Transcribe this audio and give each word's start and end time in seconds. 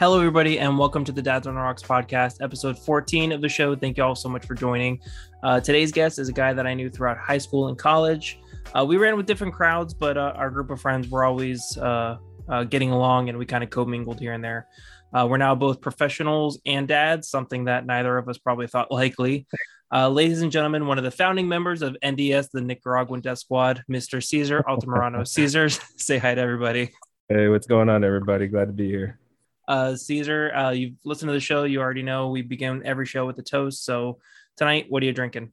Hello, 0.00 0.16
everybody, 0.16 0.58
and 0.58 0.78
welcome 0.78 1.04
to 1.04 1.12
the 1.12 1.20
Dads 1.20 1.46
on 1.46 1.56
the 1.56 1.60
Rocks 1.60 1.82
podcast, 1.82 2.38
episode 2.40 2.78
14 2.78 3.32
of 3.32 3.42
the 3.42 3.50
show. 3.50 3.76
Thank 3.76 3.98
you 3.98 4.02
all 4.02 4.14
so 4.14 4.30
much 4.30 4.46
for 4.46 4.54
joining. 4.54 4.98
Uh, 5.42 5.60
today's 5.60 5.92
guest 5.92 6.18
is 6.18 6.30
a 6.30 6.32
guy 6.32 6.54
that 6.54 6.66
I 6.66 6.72
knew 6.72 6.88
throughout 6.88 7.18
high 7.18 7.36
school 7.36 7.68
and 7.68 7.76
college. 7.76 8.40
Uh, 8.74 8.82
we 8.82 8.96
ran 8.96 9.18
with 9.18 9.26
different 9.26 9.52
crowds, 9.52 9.92
but 9.92 10.16
uh, 10.16 10.32
our 10.36 10.48
group 10.48 10.70
of 10.70 10.80
friends 10.80 11.10
were 11.10 11.22
always 11.22 11.76
uh, 11.76 12.16
uh, 12.48 12.64
getting 12.64 12.92
along 12.92 13.28
and 13.28 13.36
we 13.36 13.44
kind 13.44 13.62
of 13.62 13.68
commingled 13.68 14.18
here 14.18 14.32
and 14.32 14.42
there. 14.42 14.68
Uh, 15.12 15.26
we're 15.28 15.36
now 15.36 15.54
both 15.54 15.82
professionals 15.82 16.58
and 16.64 16.88
dads, 16.88 17.28
something 17.28 17.66
that 17.66 17.84
neither 17.84 18.16
of 18.16 18.26
us 18.26 18.38
probably 18.38 18.68
thought 18.68 18.90
likely. 18.90 19.46
ladies 19.92 20.40
and 20.40 20.50
gentlemen, 20.50 20.86
one 20.86 20.96
of 20.96 21.04
the 21.04 21.10
founding 21.10 21.46
members 21.46 21.82
of 21.82 21.94
NDS, 22.02 22.48
the 22.50 22.62
Nicaraguan 22.62 23.20
Death 23.20 23.40
Squad, 23.40 23.84
Mr. 23.86 24.24
Caesar 24.24 24.64
Altamirano. 24.66 25.28
Caesars, 25.28 25.78
say 25.98 26.16
hi 26.16 26.34
to 26.34 26.40
everybody. 26.40 26.90
Hey, 27.28 27.48
what's 27.48 27.66
going 27.66 27.90
on, 27.90 28.02
everybody? 28.02 28.46
Glad 28.46 28.64
to 28.64 28.72
be 28.72 28.88
here. 28.88 29.20
Uh, 29.70 29.94
Caesar, 29.94 30.52
uh, 30.52 30.70
you've 30.70 30.94
listened 31.04 31.28
to 31.28 31.32
the 31.32 31.38
show. 31.38 31.62
You 31.62 31.80
already 31.80 32.02
know 32.02 32.30
we 32.30 32.42
begin 32.42 32.82
every 32.84 33.06
show 33.06 33.24
with 33.24 33.38
a 33.38 33.42
toast. 33.42 33.84
So 33.84 34.18
tonight, 34.56 34.86
what 34.88 35.00
are 35.00 35.06
you 35.06 35.12
drinking? 35.12 35.52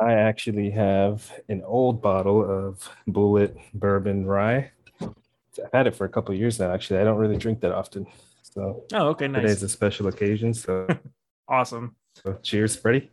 I 0.00 0.12
actually 0.12 0.70
have 0.70 1.32
an 1.48 1.60
old 1.66 2.00
bottle 2.00 2.48
of 2.48 2.88
Bulleit 3.08 3.56
Bourbon 3.74 4.24
Rye. 4.24 4.70
I've 5.02 5.72
had 5.72 5.88
it 5.88 5.96
for 5.96 6.04
a 6.04 6.08
couple 6.08 6.32
years 6.32 6.60
now. 6.60 6.72
Actually, 6.72 7.00
I 7.00 7.04
don't 7.04 7.18
really 7.18 7.36
drink 7.36 7.60
that 7.62 7.72
often. 7.72 8.06
So 8.42 8.84
oh, 8.92 9.08
okay, 9.08 9.26
nice. 9.26 9.42
Today's 9.42 9.62
a 9.64 9.68
special 9.68 10.06
occasion. 10.06 10.54
So 10.54 10.86
awesome. 11.48 11.96
So 12.22 12.38
cheers, 12.40 12.76
Freddie. 12.76 13.10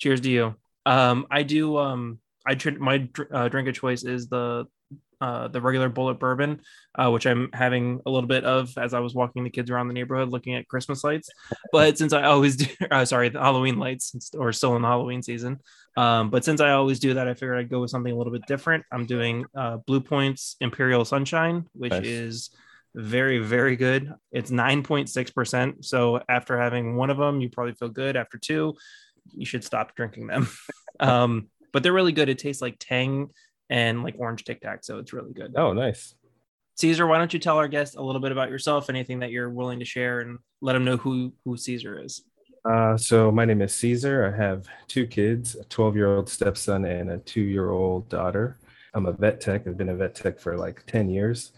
Cheers 0.00 0.22
to 0.22 0.28
you. 0.28 0.54
Um, 0.86 1.24
I 1.30 1.44
do. 1.44 1.76
Um, 1.76 2.18
I 2.44 2.56
tr- 2.56 2.80
my 2.80 3.08
uh, 3.30 3.46
drink 3.46 3.68
of 3.68 3.76
choice 3.76 4.02
is 4.02 4.26
the 4.26 4.66
uh, 5.22 5.46
the 5.46 5.60
regular 5.60 5.88
Bulleit 5.88 6.18
bourbon, 6.18 6.60
uh, 6.96 7.08
which 7.08 7.26
I'm 7.26 7.48
having 7.52 8.00
a 8.04 8.10
little 8.10 8.26
bit 8.26 8.44
of 8.44 8.76
as 8.76 8.92
I 8.92 8.98
was 8.98 9.14
walking 9.14 9.44
the 9.44 9.50
kids 9.50 9.70
around 9.70 9.86
the 9.86 9.94
neighborhood 9.94 10.30
looking 10.30 10.56
at 10.56 10.66
Christmas 10.66 11.04
lights. 11.04 11.30
But 11.70 11.96
since 11.96 12.12
I 12.12 12.24
always 12.24 12.56
do, 12.56 12.66
uh, 12.90 13.04
sorry, 13.04 13.28
the 13.28 13.38
Halloween 13.38 13.78
lights, 13.78 14.32
or 14.36 14.52
still 14.52 14.74
in 14.74 14.82
the 14.82 14.88
Halloween 14.88 15.22
season. 15.22 15.60
Um, 15.96 16.30
but 16.30 16.44
since 16.44 16.60
I 16.60 16.72
always 16.72 16.98
do 16.98 17.14
that, 17.14 17.28
I 17.28 17.34
figured 17.34 17.56
I'd 17.56 17.68
go 17.68 17.82
with 17.82 17.90
something 17.90 18.12
a 18.12 18.16
little 18.16 18.32
bit 18.32 18.46
different. 18.48 18.84
I'm 18.90 19.06
doing 19.06 19.44
uh, 19.56 19.76
Blue 19.76 20.00
Points 20.00 20.56
Imperial 20.60 21.04
Sunshine, 21.04 21.66
which 21.72 21.92
nice. 21.92 22.04
is 22.04 22.50
very, 22.96 23.38
very 23.38 23.76
good. 23.76 24.12
It's 24.32 24.50
9.6%. 24.50 25.84
So 25.84 26.20
after 26.28 26.58
having 26.58 26.96
one 26.96 27.10
of 27.10 27.16
them, 27.16 27.40
you 27.40 27.48
probably 27.48 27.74
feel 27.74 27.90
good. 27.90 28.16
After 28.16 28.38
two, 28.38 28.74
you 29.30 29.46
should 29.46 29.62
stop 29.62 29.94
drinking 29.94 30.26
them. 30.26 30.48
um, 31.00 31.46
but 31.72 31.84
they're 31.84 31.92
really 31.92 32.12
good. 32.12 32.28
It 32.28 32.40
tastes 32.40 32.60
like 32.60 32.76
tang 32.80 33.30
and 33.72 34.02
like 34.02 34.14
orange 34.18 34.44
tic 34.44 34.60
tac. 34.60 34.84
So 34.84 34.98
it's 34.98 35.14
really 35.14 35.32
good. 35.32 35.54
Oh, 35.56 35.72
nice. 35.72 36.14
Caesar, 36.76 37.06
why 37.06 37.16
don't 37.16 37.32
you 37.32 37.38
tell 37.38 37.56
our 37.56 37.68
guest 37.68 37.96
a 37.96 38.02
little 38.02 38.20
bit 38.20 38.30
about 38.30 38.50
yourself, 38.50 38.90
anything 38.90 39.20
that 39.20 39.30
you're 39.30 39.48
willing 39.48 39.78
to 39.78 39.84
share, 39.84 40.20
and 40.20 40.38
let 40.60 40.74
them 40.74 40.84
know 40.84 40.98
who 40.98 41.32
who 41.44 41.56
Caesar 41.56 41.98
is. 42.04 42.22
Uh, 42.70 42.96
so 42.96 43.32
my 43.32 43.44
name 43.44 43.62
is 43.62 43.74
Caesar. 43.76 44.32
I 44.32 44.36
have 44.36 44.66
two 44.88 45.06
kids, 45.06 45.56
a 45.56 45.64
12 45.64 45.96
year 45.96 46.16
old 46.16 46.28
stepson 46.28 46.84
and 46.84 47.10
a 47.10 47.18
two 47.18 47.40
year 47.40 47.70
old 47.70 48.08
daughter. 48.08 48.58
I'm 48.94 49.06
a 49.06 49.12
vet 49.12 49.40
tech. 49.40 49.66
I've 49.66 49.78
been 49.78 49.88
a 49.88 49.96
vet 49.96 50.14
tech 50.14 50.38
for 50.38 50.56
like 50.56 50.84
10 50.86 51.08
years, 51.08 51.52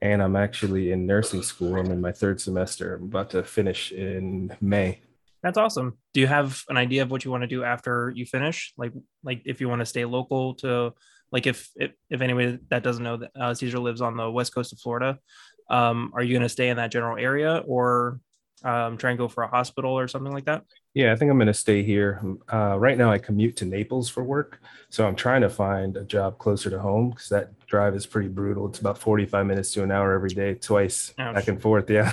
and 0.00 0.22
I'm 0.22 0.36
actually 0.36 0.92
in 0.92 1.06
nursing 1.06 1.42
school. 1.42 1.76
I'm 1.76 1.90
in 1.90 2.00
my 2.00 2.12
third 2.12 2.40
semester. 2.40 2.94
I'm 2.94 3.04
about 3.04 3.30
to 3.30 3.42
finish 3.42 3.92
in 3.92 4.56
May. 4.62 5.00
That's 5.42 5.58
awesome. 5.58 5.98
Do 6.14 6.20
you 6.20 6.26
have 6.26 6.62
an 6.68 6.78
idea 6.78 7.02
of 7.02 7.10
what 7.10 7.24
you 7.24 7.30
want 7.30 7.42
to 7.42 7.46
do 7.46 7.62
after 7.62 8.10
you 8.16 8.24
finish? 8.24 8.72
Like, 8.76 8.92
like 9.22 9.42
if 9.44 9.60
you 9.60 9.68
want 9.68 9.80
to 9.80 9.86
stay 9.86 10.04
local 10.04 10.54
to 10.56 10.94
like 11.32 11.46
if 11.46 11.70
if, 11.76 11.92
if 12.10 12.20
anybody 12.20 12.58
that 12.70 12.82
doesn't 12.82 13.04
know 13.04 13.18
that 13.18 13.30
uh, 13.38 13.54
Caesar 13.54 13.78
lives 13.78 14.00
on 14.00 14.16
the 14.16 14.30
west 14.30 14.54
coast 14.54 14.72
of 14.72 14.78
Florida, 14.80 15.18
um, 15.70 16.12
are 16.14 16.22
you 16.22 16.32
going 16.32 16.42
to 16.42 16.48
stay 16.48 16.68
in 16.68 16.76
that 16.76 16.90
general 16.90 17.18
area 17.18 17.62
or 17.66 18.20
um, 18.64 18.96
try 18.96 19.10
and 19.10 19.18
go 19.18 19.28
for 19.28 19.44
a 19.44 19.48
hospital 19.48 19.92
or 19.92 20.08
something 20.08 20.32
like 20.32 20.46
that? 20.46 20.64
Yeah, 20.94 21.12
I 21.12 21.16
think 21.16 21.30
I'm 21.30 21.36
going 21.36 21.46
to 21.46 21.54
stay 21.54 21.82
here. 21.82 22.20
Uh, 22.52 22.76
right 22.78 22.98
now, 22.98 23.10
I 23.10 23.18
commute 23.18 23.56
to 23.56 23.64
Naples 23.64 24.08
for 24.08 24.24
work, 24.24 24.60
so 24.90 25.06
I'm 25.06 25.14
trying 25.14 25.42
to 25.42 25.50
find 25.50 25.96
a 25.96 26.04
job 26.04 26.38
closer 26.38 26.70
to 26.70 26.78
home 26.78 27.10
because 27.10 27.28
that 27.28 27.58
drive 27.66 27.94
is 27.94 28.06
pretty 28.06 28.28
brutal. 28.28 28.66
It's 28.66 28.80
about 28.80 28.98
45 28.98 29.46
minutes 29.46 29.72
to 29.74 29.84
an 29.84 29.92
hour 29.92 30.12
every 30.12 30.30
day, 30.30 30.54
twice 30.54 31.14
Ouch. 31.18 31.34
back 31.34 31.48
and 31.48 31.60
forth. 31.60 31.88
Yeah, 31.88 32.12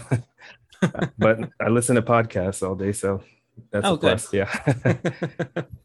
but 1.18 1.50
I 1.60 1.70
listen 1.70 1.96
to 1.96 2.02
podcasts 2.02 2.68
all 2.68 2.76
day, 2.76 2.92
so 2.92 3.24
that's 3.72 3.88
oh, 3.88 3.94
a 3.94 3.98
plus. 3.98 4.28
Good. 4.28 4.48
Yeah. 4.86 5.64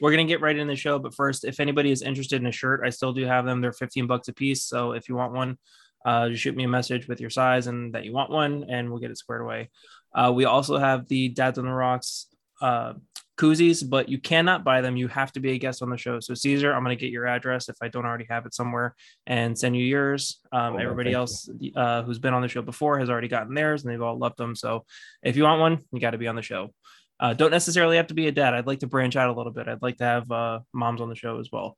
we're 0.00 0.10
gonna 0.10 0.24
get 0.24 0.40
right 0.40 0.56
in 0.56 0.68
the 0.68 0.76
show, 0.76 0.98
but 0.98 1.14
first, 1.14 1.44
if 1.44 1.60
anybody 1.60 1.90
is 1.90 2.02
interested 2.02 2.40
in 2.40 2.46
a 2.46 2.52
shirt, 2.52 2.82
I 2.84 2.90
still 2.90 3.12
do 3.12 3.24
have 3.24 3.44
them. 3.44 3.60
They're 3.60 3.72
15 3.72 4.06
bucks 4.06 4.28
a 4.28 4.32
piece. 4.32 4.64
So 4.64 4.92
if 4.92 5.08
you 5.08 5.14
want 5.14 5.32
one, 5.32 5.58
uh, 6.04 6.28
just 6.28 6.42
shoot 6.42 6.56
me 6.56 6.64
a 6.64 6.68
message 6.68 7.08
with 7.08 7.20
your 7.20 7.30
size 7.30 7.66
and 7.66 7.94
that 7.94 8.04
you 8.04 8.12
want 8.12 8.30
one, 8.30 8.64
and 8.68 8.90
we'll 8.90 9.00
get 9.00 9.10
it 9.10 9.18
squared 9.18 9.42
away. 9.42 9.70
Uh, 10.14 10.32
we 10.34 10.44
also 10.44 10.78
have 10.78 11.06
the 11.08 11.28
Dads 11.28 11.58
on 11.58 11.64
the 11.64 11.72
Rocks 11.72 12.26
uh, 12.60 12.94
koozies, 13.38 13.88
but 13.88 14.08
you 14.08 14.18
cannot 14.18 14.64
buy 14.64 14.80
them. 14.80 14.96
You 14.96 15.08
have 15.08 15.32
to 15.32 15.40
be 15.40 15.52
a 15.52 15.58
guest 15.58 15.82
on 15.82 15.90
the 15.90 15.96
show. 15.96 16.20
So 16.20 16.34
Caesar, 16.34 16.72
I'm 16.72 16.82
going 16.82 16.96
to 16.96 17.00
get 17.00 17.12
your 17.12 17.26
address 17.26 17.68
if 17.68 17.76
I 17.80 17.88
don't 17.88 18.04
already 18.04 18.26
have 18.28 18.46
it 18.46 18.54
somewhere, 18.54 18.94
and 19.26 19.58
send 19.58 19.76
you 19.76 19.84
yours. 19.84 20.40
Um, 20.52 20.74
oh, 20.74 20.78
everybody 20.78 21.12
else 21.12 21.48
uh, 21.76 22.02
who's 22.02 22.18
been 22.18 22.34
on 22.34 22.42
the 22.42 22.48
show 22.48 22.62
before 22.62 22.98
has 22.98 23.10
already 23.10 23.28
gotten 23.28 23.54
theirs, 23.54 23.84
and 23.84 23.92
they've 23.92 24.02
all 24.02 24.18
loved 24.18 24.36
them. 24.36 24.54
So 24.54 24.84
if 25.22 25.36
you 25.36 25.44
want 25.44 25.60
one, 25.60 25.78
you 25.92 26.00
got 26.00 26.10
to 26.10 26.18
be 26.18 26.28
on 26.28 26.36
the 26.36 26.42
show. 26.42 26.72
Uh, 27.20 27.34
don't 27.34 27.50
necessarily 27.50 27.96
have 27.96 28.06
to 28.08 28.14
be 28.14 28.28
a 28.28 28.32
dad. 28.32 28.54
I'd 28.54 28.66
like 28.66 28.80
to 28.80 28.86
branch 28.86 29.16
out 29.16 29.28
a 29.28 29.32
little 29.32 29.52
bit. 29.52 29.68
I'd 29.68 29.82
like 29.82 29.96
to 29.98 30.04
have 30.04 30.30
uh, 30.30 30.60
moms 30.72 31.00
on 31.00 31.08
the 31.08 31.14
show 31.14 31.38
as 31.40 31.50
well. 31.50 31.76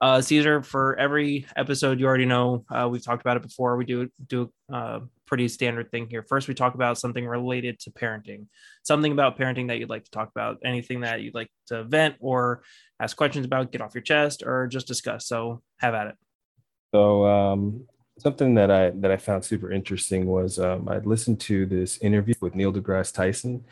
Uh, 0.00 0.20
Caesar, 0.20 0.62
for 0.62 0.96
every 0.96 1.46
episode, 1.56 1.98
you 1.98 2.06
already 2.06 2.24
know 2.24 2.64
uh, 2.70 2.88
we've 2.88 3.04
talked 3.04 3.20
about 3.20 3.36
it 3.36 3.42
before. 3.42 3.76
We 3.76 3.84
do 3.84 4.08
do 4.28 4.52
a 4.70 4.74
uh, 4.74 5.00
pretty 5.26 5.48
standard 5.48 5.90
thing 5.90 6.06
here. 6.08 6.22
First, 6.22 6.46
we 6.46 6.54
talk 6.54 6.74
about 6.74 6.98
something 6.98 7.26
related 7.26 7.80
to 7.80 7.90
parenting, 7.90 8.46
something 8.84 9.10
about 9.10 9.36
parenting 9.36 9.68
that 9.68 9.78
you'd 9.78 9.90
like 9.90 10.04
to 10.04 10.10
talk 10.10 10.30
about, 10.30 10.58
anything 10.64 11.00
that 11.00 11.20
you'd 11.22 11.34
like 11.34 11.50
to 11.66 11.82
vent 11.82 12.14
or 12.20 12.62
ask 13.00 13.16
questions 13.16 13.44
about, 13.44 13.72
get 13.72 13.80
off 13.80 13.94
your 13.94 14.02
chest, 14.02 14.44
or 14.46 14.68
just 14.68 14.86
discuss. 14.86 15.26
So, 15.26 15.62
have 15.78 15.94
at 15.94 16.06
it. 16.06 16.14
So, 16.94 17.26
um, 17.26 17.84
something 18.18 18.54
that 18.54 18.70
I 18.70 18.90
that 18.90 19.10
I 19.10 19.16
found 19.16 19.44
super 19.44 19.72
interesting 19.72 20.26
was 20.26 20.60
um, 20.60 20.88
I 20.88 20.98
listened 20.98 21.40
to 21.40 21.66
this 21.66 21.98
interview 21.98 22.34
with 22.40 22.54
Neil 22.54 22.72
deGrasse 22.72 23.12
Tyson, 23.12 23.64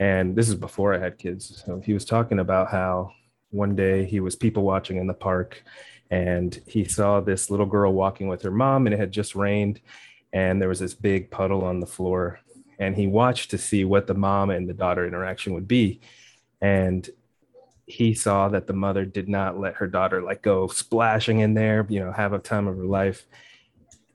and 0.00 0.34
this 0.34 0.48
is 0.48 0.54
before 0.54 0.94
I 0.94 0.98
had 0.98 1.18
kids. 1.18 1.62
So 1.64 1.78
he 1.78 1.92
was 1.92 2.06
talking 2.06 2.38
about 2.38 2.70
how 2.70 3.12
one 3.50 3.76
day 3.76 4.06
he 4.06 4.18
was 4.18 4.34
people 4.34 4.62
watching 4.62 4.96
in 4.96 5.06
the 5.06 5.14
park 5.14 5.62
and 6.10 6.58
he 6.66 6.84
saw 6.84 7.20
this 7.20 7.50
little 7.50 7.66
girl 7.66 7.92
walking 7.92 8.26
with 8.26 8.42
her 8.42 8.50
mom 8.50 8.86
and 8.86 8.94
it 8.94 8.98
had 8.98 9.12
just 9.12 9.34
rained 9.36 9.80
and 10.32 10.60
there 10.60 10.70
was 10.70 10.80
this 10.80 10.94
big 10.94 11.30
puddle 11.30 11.62
on 11.62 11.80
the 11.80 11.86
floor 11.86 12.40
and 12.78 12.96
he 12.96 13.06
watched 13.06 13.50
to 13.50 13.58
see 13.58 13.84
what 13.84 14.06
the 14.06 14.14
mom 14.14 14.48
and 14.48 14.66
the 14.66 14.72
daughter 14.72 15.06
interaction 15.06 15.52
would 15.52 15.68
be. 15.68 16.00
And 16.62 17.08
he 17.84 18.14
saw 18.14 18.48
that 18.48 18.66
the 18.66 18.72
mother 18.72 19.04
did 19.04 19.28
not 19.28 19.60
let 19.60 19.74
her 19.74 19.86
daughter 19.86 20.22
like 20.22 20.40
go 20.40 20.66
splashing 20.68 21.40
in 21.40 21.54
there 21.54 21.84
you 21.90 22.00
know 22.00 22.12
have 22.12 22.32
a 22.32 22.38
time 22.38 22.66
of 22.66 22.76
her 22.78 22.86
life. 22.86 23.26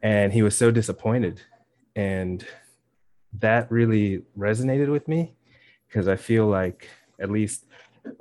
And 0.02 0.34
he 0.34 0.42
was 0.42 0.58
so 0.58 0.72
disappointed. 0.72 1.42
And 1.96 2.46
that 3.40 3.72
really 3.72 4.24
resonated 4.36 4.90
with 4.90 5.08
me 5.08 5.35
because 5.96 6.10
I 6.10 6.18
feel 6.18 6.46
like 6.46 6.90
at 7.22 7.32
least 7.32 7.64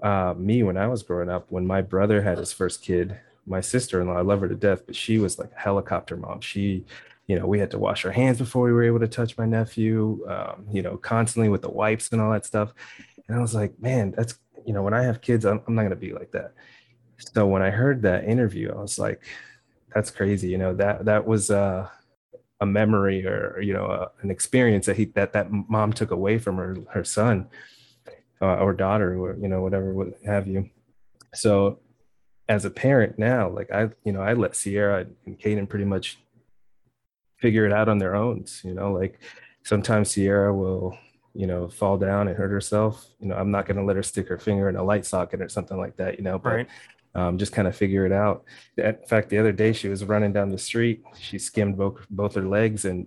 uh, 0.01 0.33
me 0.39 0.62
when 0.62 0.77
I 0.77 0.87
was 0.87 1.03
growing 1.03 1.29
up, 1.29 1.47
when 1.49 1.67
my 1.67 1.83
brother 1.83 2.23
had 2.23 2.39
his 2.39 2.53
first 2.53 2.83
kid, 2.83 3.19
my 3.47 3.61
sister-in-law, 3.61 4.17
I 4.17 4.21
love 4.21 4.43
her 4.43 4.49
to 4.49 4.55
death, 4.55 4.87
but 4.87 4.95
she 4.95 5.19
was 5.19 5.41
like 5.41 5.51
a 5.51 5.59
helicopter 5.59 6.17
mom. 6.17 6.41
She, 6.41 6.85
you 7.27 7.37
know, 7.37 7.49
we 7.49 7.59
had 7.59 7.73
to 7.73 7.79
wash 7.81 8.05
our 8.05 8.12
hands 8.12 8.39
before 8.39 8.62
we 8.62 8.73
were 8.73 8.85
able 8.85 9.01
to 9.01 9.09
touch 9.09 9.37
my 9.37 9.45
nephew, 9.45 10.25
um, 10.29 10.67
you 10.71 10.83
know, 10.83 10.97
constantly 10.97 11.49
with 11.49 11.62
the 11.62 11.69
wipes 11.69 12.11
and 12.12 12.21
all 12.21 12.31
that 12.31 12.47
stuff. 12.47 12.73
And 13.26 13.37
I 13.37 13.41
was 13.41 13.56
like, 13.56 13.76
man, 13.81 14.12
that's, 14.12 14.38
you 14.65 14.73
know, 14.73 14.85
when 14.85 14.94
I 14.94 15.03
have 15.03 15.21
kids, 15.21 15.44
I'm, 15.44 15.61
I'm 15.67 15.75
not 15.75 15.88
to 15.88 15.97
be 15.97 16.12
like 16.12 16.31
that. 16.31 16.53
So 17.17 17.49
when 17.49 17.62
I 17.62 17.71
heard 17.71 18.03
that 18.03 18.23
interview, 18.23 18.71
I 18.71 18.81
was 18.81 19.00
like, 19.00 19.21
that's 19.93 20.12
crazy. 20.12 20.49
You 20.49 20.59
know, 20.59 20.75
that, 20.76 21.06
that 21.06 21.26
was, 21.26 21.50
uh, 21.50 21.88
a 22.64 22.66
memory 22.66 23.26
or 23.26 23.61
you 23.61 23.72
know 23.72 23.87
uh, 23.87 24.08
an 24.22 24.31
experience 24.31 24.87
that 24.87 24.96
he 24.96 25.05
that 25.19 25.32
that 25.32 25.50
mom 25.50 25.93
took 25.93 26.11
away 26.11 26.38
from 26.38 26.56
her 26.56 26.76
her 26.90 27.05
son 27.05 27.46
uh, 28.43 28.56
or 28.56 28.72
daughter 28.72 29.16
or 29.16 29.37
you 29.37 29.49
know 29.49 29.62
whatever 29.62 29.94
what 29.94 30.08
have 30.25 30.49
you. 30.49 30.69
So 31.34 31.78
as 32.49 32.64
a 32.64 32.70
parent 32.70 33.19
now 33.19 33.49
like 33.49 33.70
i 33.72 33.88
you 34.05 34.12
know 34.12 34.20
i 34.20 34.32
let 34.32 34.55
sierra 34.55 35.06
and 35.26 35.38
Caden 35.38 35.69
pretty 35.69 35.84
much 35.84 36.19
figure 37.38 37.66
it 37.66 37.72
out 37.72 37.88
on 37.88 37.99
their 37.99 38.14
own 38.14 38.44
you 38.62 38.75
know 38.75 38.93
like 38.93 39.19
sometimes 39.62 40.11
sierra 40.11 40.55
will 40.55 40.96
you 41.34 41.46
know 41.46 41.69
fall 41.69 41.96
down 41.96 42.28
and 42.28 42.37
hurt 42.37 42.50
herself. 42.50 43.06
You 43.20 43.28
know 43.28 43.37
i'm 43.37 43.50
not 43.50 43.66
going 43.66 43.76
to 43.76 43.82
let 43.82 43.96
her 43.96 44.02
stick 44.02 44.28
her 44.28 44.38
finger 44.38 44.69
in 44.69 44.76
a 44.76 44.84
light 44.84 45.06
socket 45.06 45.40
or 45.40 45.49
something 45.49 45.78
like 45.78 45.96
that 45.96 46.19
you 46.19 46.25
know 46.25 46.38
but 46.38 46.52
right 46.52 46.69
um, 47.14 47.38
just 47.38 47.52
kind 47.52 47.69
of 47.69 47.76
figure 47.76 48.05
it 48.05 48.12
out. 48.12 48.44
In 48.76 48.96
fact, 49.06 49.28
the 49.28 49.38
other 49.38 49.52
day 49.52 49.72
she 49.72 49.88
was 49.88 50.05
running 50.05 50.32
down 50.32 50.49
the 50.50 50.58
street. 50.58 51.02
She 51.19 51.38
skimmed 51.38 51.76
both 51.76 52.06
both 52.11 52.34
her 52.34 52.43
legs 52.43 52.84
and 52.84 53.06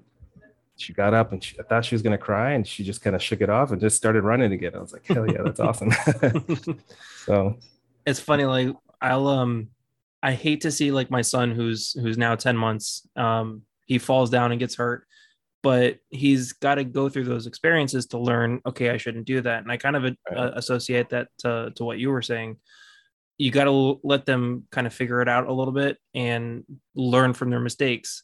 she 0.78 0.94
got 0.94 1.14
up 1.14 1.32
and 1.32 1.44
she, 1.44 1.60
I 1.60 1.64
thought 1.64 1.86
she 1.86 1.96
was 1.96 2.02
going 2.02 2.18
to 2.18 2.24
cry 2.24 2.52
and 2.52 2.66
she 2.66 2.84
just 2.84 3.02
kind 3.02 3.16
of 3.16 3.22
shook 3.22 3.42
it 3.42 3.50
off 3.50 3.72
and 3.72 3.82
just 3.82 3.98
started 3.98 4.24
running 4.24 4.52
again. 4.52 4.76
I 4.76 4.80
was 4.80 4.94
like, 4.94 5.06
hell 5.06 5.30
yeah, 5.30 5.42
that's 5.44 5.60
awesome. 5.60 5.92
so 7.26 7.58
it's 8.06 8.20
funny. 8.20 8.46
Like 8.46 8.76
I'll, 9.02 9.28
um, 9.28 9.70
I 10.22 10.34
hate 10.34 10.62
to 10.62 10.72
see 10.72 10.92
like 10.92 11.10
my 11.10 11.22
son 11.22 11.52
who's, 11.52 11.94
who's 11.94 12.18
now 12.18 12.36
10 12.36 12.56
months. 12.56 13.08
Um, 13.16 13.64
he 13.88 13.98
falls 13.98 14.30
down 14.30 14.52
and 14.52 14.60
gets 14.60 14.76
hurt 14.76 15.08
but 15.64 15.98
he's 16.10 16.54
got 16.54 16.76
to 16.76 16.84
go 16.84 17.10
through 17.10 17.24
those 17.24 17.48
experiences 17.48 18.06
to 18.06 18.20
learn 18.20 18.62
okay 18.66 18.90
i 18.90 18.98
shouldn't 18.98 19.26
do 19.26 19.42
that 19.42 19.64
and 19.64 19.72
i 19.72 19.78
kind 19.78 19.96
of 19.96 20.06
uh, 20.06 20.52
associate 20.54 21.10
that 21.10 21.28
to, 21.40 21.72
to 21.76 21.84
what 21.84 21.98
you 21.98 22.10
were 22.10 22.22
saying 22.22 22.56
you 23.38 23.52
got 23.52 23.66
to 23.66 24.00
let 24.04 24.26
them 24.26 24.66
kind 24.72 24.88
of 24.88 24.94
figure 24.94 25.22
it 25.22 25.30
out 25.30 25.48
a 25.48 25.54
little 25.54 25.74
bit 25.74 25.98
and 26.16 26.64
learn 26.96 27.34
from 27.34 27.50
their 27.50 27.60
mistakes. 27.60 28.24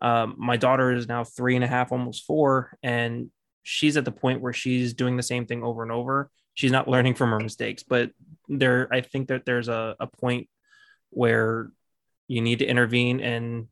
Um, 0.00 0.34
my 0.38 0.56
daughter 0.56 0.92
is 0.92 1.08
now 1.08 1.24
three 1.24 1.56
and 1.56 1.64
a 1.64 1.68
half 1.68 1.92
almost 1.92 2.24
four 2.24 2.76
and 2.82 3.30
she's 3.62 3.96
at 3.96 4.04
the 4.04 4.12
point 4.12 4.40
where 4.40 4.52
she's 4.52 4.94
doing 4.94 5.16
the 5.16 5.22
same 5.22 5.46
thing 5.46 5.62
over 5.62 5.82
and 5.82 5.92
over. 5.92 6.30
She's 6.54 6.72
not 6.72 6.88
learning 6.88 7.14
from 7.14 7.30
her 7.30 7.40
mistakes 7.40 7.82
but 7.82 8.10
there 8.48 8.88
i 8.92 9.00
think 9.00 9.28
that 9.28 9.44
there's 9.44 9.68
a, 9.68 9.96
a 9.98 10.06
point 10.06 10.48
where 11.10 11.70
you 12.28 12.40
need 12.40 12.60
to 12.60 12.66
intervene 12.66 13.20
and 13.20 13.66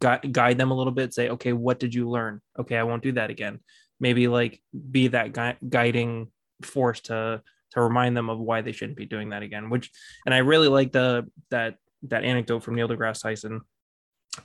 gu- 0.00 0.28
guide 0.30 0.58
them 0.58 0.70
a 0.70 0.74
little 0.74 0.92
bit 0.92 1.14
say 1.14 1.28
okay 1.28 1.52
what 1.52 1.78
did 1.78 1.94
you 1.94 2.08
learn? 2.08 2.40
Okay 2.58 2.76
i 2.76 2.82
won't 2.82 3.02
do 3.02 3.12
that 3.12 3.30
again. 3.30 3.60
Maybe 3.98 4.28
like 4.28 4.60
be 4.90 5.08
that 5.08 5.32
gui- 5.32 5.68
guiding 5.68 6.28
force 6.62 7.00
to 7.02 7.42
to 7.72 7.80
remind 7.80 8.16
them 8.16 8.30
of 8.30 8.38
why 8.38 8.62
they 8.62 8.72
shouldn't 8.72 8.96
be 8.96 9.06
doing 9.06 9.30
that 9.30 9.42
again 9.42 9.70
which 9.70 9.90
and 10.24 10.34
i 10.34 10.38
really 10.38 10.68
like 10.68 10.92
the 10.92 11.26
that 11.50 11.76
that 12.02 12.24
anecdote 12.24 12.60
from 12.62 12.74
neil 12.74 12.88
degrasse 12.88 13.22
tyson 13.22 13.60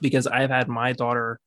because 0.00 0.26
i've 0.26 0.50
had 0.50 0.68
my 0.68 0.92
daughter 0.92 1.38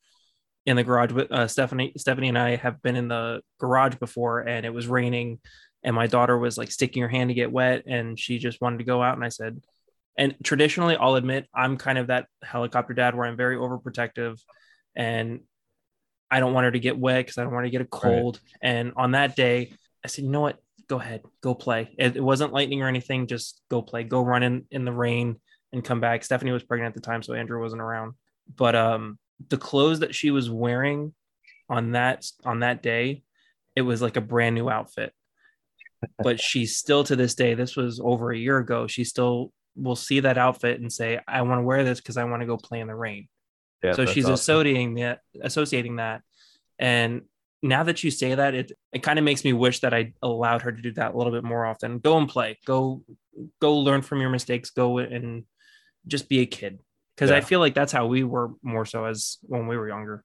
in 0.66 0.76
the 0.76 0.84
garage 0.84 1.12
with 1.12 1.32
uh, 1.32 1.48
stephanie 1.48 1.94
stephanie 1.98 2.30
and 2.30 2.38
i 2.38 2.56
have 2.56 2.82
been 2.82 2.96
in 2.96 3.08
the 3.08 3.42
garage 3.60 3.96
before 3.96 4.42
and 4.42 4.66
it 4.66 4.74
was 4.74 4.88
raining 4.88 5.40
and 5.84 5.96
my 5.96 6.08
daughter 6.08 6.38
was 6.38 6.58
like 6.58 6.72
sticking 6.72 7.04
her 7.04 7.08
hand 7.08 7.30
to 7.30 7.34
get 7.34 7.52
wet 7.52 7.84
and 7.86 8.20
she 8.20 8.40
just 8.40 8.60
wanted 8.62 8.78
to 8.78 8.84
go 8.84 9.02
out 9.02 9.16
and 9.16 9.24
i 9.24 9.30
said 9.30 9.62
and 10.18 10.36
traditionally 10.44 10.96
i'll 10.96 11.16
admit 11.16 11.48
i'm 11.54 11.78
kind 11.78 11.98
of 11.98 12.08
that 12.08 12.28
helicopter 12.44 12.94
dad 12.94 13.16
where 13.16 13.28
i'm 13.28 13.38
very 13.38 13.56
overprotective 13.56 14.40
and 14.96 15.42
i 16.32 16.40
don't 16.40 16.54
want 16.54 16.66
her 16.66 16.72
to 16.72 16.80
get 16.80 16.98
wet 16.98 17.26
because 17.26 17.38
i 17.38 17.44
don't 17.44 17.54
want 17.54 17.64
her 17.64 17.68
to 17.68 17.72
get 17.72 17.82
a 17.82 17.86
cold 17.86 18.40
right. 18.44 18.70
and 18.70 18.94
on 18.96 19.12
that 19.12 19.36
day 19.36 19.72
i 20.04 20.08
said 20.08 20.26
you 20.26 20.32
know 20.32 20.42
what 20.42 20.60
go 20.88 21.00
ahead 21.00 21.22
go 21.42 21.54
play 21.54 21.94
it, 21.98 22.16
it, 22.16 22.24
wasn't 22.24 22.54
lightning 22.54 22.82
or 22.82 22.88
anything 22.88 23.28
just 23.28 23.62
go 23.70 23.82
play 23.82 24.04
go 24.04 24.22
run 24.22 24.44
in 24.44 24.66
in 24.72 24.86
the 24.86 24.92
rain 24.92 25.36
and 25.74 25.84
come 25.84 26.00
back 26.00 26.24
stephanie 26.24 26.52
was 26.52 26.64
pregnant 26.64 26.96
at 26.96 27.02
the 27.02 27.06
time 27.06 27.22
so 27.22 27.34
andrew 27.34 27.62
wasn't 27.62 27.82
around 27.82 28.14
but 28.56 28.76
um 28.76 29.18
the 29.50 29.58
clothes 29.58 30.00
that 30.00 30.16
she 30.16 30.32
was 30.32 30.50
wearing 30.50 31.14
on 31.70 31.92
that 31.92 32.26
on 32.44 32.60
that 32.60 32.82
day 32.82 33.24
it 33.76 33.82
was 33.82 34.02
like 34.02 34.18
a 34.18 34.22
brand 34.22 34.56
new 34.56 34.70
outfit 34.70 35.14
but 36.20 36.40
she's 36.40 36.78
still 36.78 37.04
to 37.04 37.16
this 37.16 37.36
day 37.36 37.54
this 37.54 37.76
was 37.76 38.00
over 38.00 38.32
a 38.32 38.38
year 38.38 38.58
ago 38.58 38.88
she 38.88 39.04
still 39.04 39.52
will 39.76 39.96
see 39.96 40.22
that 40.22 40.38
outfit 40.38 40.80
and 40.80 40.92
say, 40.92 41.20
I 41.28 41.42
want 41.42 41.60
to 41.60 41.64
wear 41.64 41.84
this 41.84 42.00
because 42.00 42.18
I 42.18 42.24
want 42.24 42.42
to 42.42 42.46
go 42.46 42.58
play 42.58 42.80
in 42.80 42.88
the 42.88 42.96
rain. 42.96 43.28
Yeah, 43.84 43.94
so 43.94 44.06
she's 44.06 44.26
awesome. 44.26 44.34
associating 44.34 44.96
that 44.96 45.20
associating 45.42 45.98
that. 45.98 46.22
And 46.80 47.24
now 47.66 47.84
that 47.84 48.04
you 48.04 48.12
say 48.12 48.36
that, 48.36 48.54
it 48.54 48.72
it 48.94 49.04
kind 49.04 49.20
of 49.20 49.26
makes 49.26 49.44
me 49.44 49.54
wish 49.54 49.80
that 49.80 49.94
I 49.94 50.14
allowed 50.22 50.62
her 50.62 50.72
to 50.72 50.82
do 50.82 50.92
that 50.94 51.14
a 51.14 51.18
little 51.18 51.34
bit 51.34 51.44
more 51.44 51.66
often. 51.66 52.00
Go 52.00 52.18
and 52.18 52.30
play. 52.30 52.58
Go 52.66 53.04
go 53.60 53.78
learn 53.78 54.02
from 54.02 54.22
your 54.22 54.30
mistakes. 54.30 54.70
Go 54.70 55.00
and 55.00 55.44
just 56.08 56.30
be 56.30 56.40
a 56.40 56.46
kid. 56.46 56.80
Because 57.16 57.32
yeah. 57.32 57.38
I 57.38 57.42
feel 57.42 57.60
like 57.60 57.74
that's 57.74 57.92
how 57.92 58.08
we 58.08 58.24
were 58.24 58.52
more 58.62 58.86
so 58.86 59.06
as 59.06 59.38
when 59.42 59.68
we 59.68 59.78
were 59.78 59.88
younger. 59.88 60.24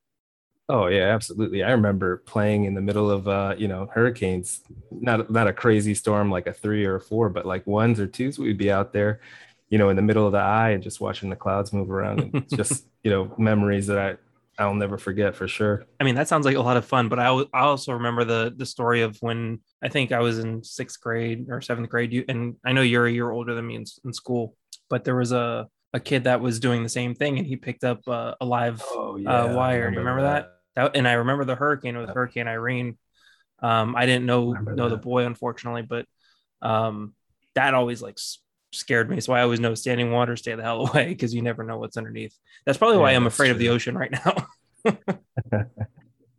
Oh 0.68 0.86
yeah, 0.86 1.14
absolutely. 1.14 1.62
I 1.64 1.70
remember 1.70 2.18
playing 2.18 2.64
in 2.64 2.74
the 2.74 2.80
middle 2.80 3.10
of 3.10 3.26
uh, 3.26 3.54
you 3.56 3.68
know, 3.68 3.88
hurricanes. 3.92 4.60
Not 4.90 5.30
not 5.30 5.48
a 5.48 5.52
crazy 5.52 5.94
storm 5.94 6.30
like 6.30 6.46
a 6.46 6.52
three 6.52 6.84
or 6.84 6.96
a 6.96 7.00
four, 7.00 7.28
but 7.28 7.46
like 7.46 7.66
ones 7.66 7.98
or 7.98 8.06
twos. 8.06 8.38
We'd 8.38 8.58
be 8.58 8.70
out 8.70 8.92
there, 8.92 9.20
you 9.68 9.78
know, 9.78 9.88
in 9.88 9.96
the 9.96 10.02
middle 10.02 10.26
of 10.26 10.32
the 10.32 10.38
eye 10.38 10.70
and 10.70 10.82
just 10.82 11.00
watching 11.00 11.30
the 11.30 11.36
clouds 11.36 11.72
move 11.72 11.90
around. 11.90 12.20
And 12.20 12.48
just 12.56 12.86
you 13.02 13.10
know, 13.10 13.34
memories 13.38 13.86
that 13.86 13.98
I 13.98 14.16
I'll 14.60 14.74
never 14.74 14.98
forget 14.98 15.34
for 15.34 15.48
sure. 15.48 15.86
I 15.98 16.04
mean, 16.04 16.14
that 16.16 16.28
sounds 16.28 16.44
like 16.44 16.56
a 16.56 16.60
lot 16.60 16.76
of 16.76 16.84
fun. 16.84 17.08
But 17.08 17.18
I 17.18 17.28
I 17.54 17.60
also 17.60 17.94
remember 17.94 18.24
the 18.24 18.52
the 18.54 18.66
story 18.66 19.00
of 19.00 19.16
when 19.20 19.60
I 19.82 19.88
think 19.88 20.12
I 20.12 20.20
was 20.20 20.38
in 20.38 20.62
sixth 20.62 21.00
grade 21.00 21.46
or 21.48 21.62
seventh 21.62 21.88
grade. 21.88 22.12
You 22.12 22.24
and 22.28 22.56
I 22.64 22.72
know 22.72 22.82
you're 22.82 23.06
a 23.06 23.10
year 23.10 23.30
older 23.30 23.54
than 23.54 23.66
me 23.66 23.76
in, 23.76 23.84
in 24.04 24.12
school, 24.12 24.54
but 24.90 25.04
there 25.04 25.16
was 25.16 25.32
a 25.32 25.66
a 25.94 26.00
kid 26.00 26.24
that 26.24 26.40
was 26.40 26.60
doing 26.60 26.82
the 26.82 26.88
same 26.88 27.14
thing 27.14 27.38
and 27.38 27.46
he 27.46 27.56
picked 27.56 27.82
up 27.82 28.06
uh, 28.06 28.34
a 28.40 28.44
live 28.44 28.82
oh, 28.90 29.16
yeah, 29.16 29.44
uh, 29.44 29.54
wire. 29.54 29.86
Remember 29.86 29.92
you 29.92 29.98
remember 29.98 30.22
that? 30.22 30.60
that? 30.76 30.92
that 30.92 30.96
and 30.96 31.08
I 31.08 31.14
remember 31.14 31.44
the 31.44 31.56
hurricane 31.56 31.96
with 31.96 32.10
Hurricane 32.10 32.46
Irene. 32.46 32.98
Um, 33.62 33.96
I 33.96 34.06
didn't 34.06 34.26
know 34.26 34.52
know 34.52 34.88
that. 34.88 34.96
the 34.96 34.96
boy 34.98 35.24
unfortunately, 35.24 35.82
but 35.82 36.06
um, 36.60 37.14
that 37.54 37.72
always 37.72 38.02
like 38.02 38.18
scared 38.72 39.10
me. 39.10 39.20
So 39.20 39.32
I 39.32 39.42
always 39.42 39.60
know 39.60 39.74
standing 39.74 40.10
water, 40.12 40.36
stay 40.36 40.54
the 40.54 40.62
hell 40.62 40.86
away 40.88 41.08
because 41.08 41.34
you 41.34 41.42
never 41.42 41.62
know 41.62 41.78
what's 41.78 41.96
underneath. 41.96 42.36
That's 42.64 42.78
probably 42.78 42.96
yeah, 42.96 43.02
why 43.02 43.10
I'm 43.12 43.26
afraid 43.26 43.48
true. 43.48 43.52
of 43.52 43.58
the 43.58 43.68
ocean 43.70 43.96
right 43.96 44.12
now. 44.12 44.46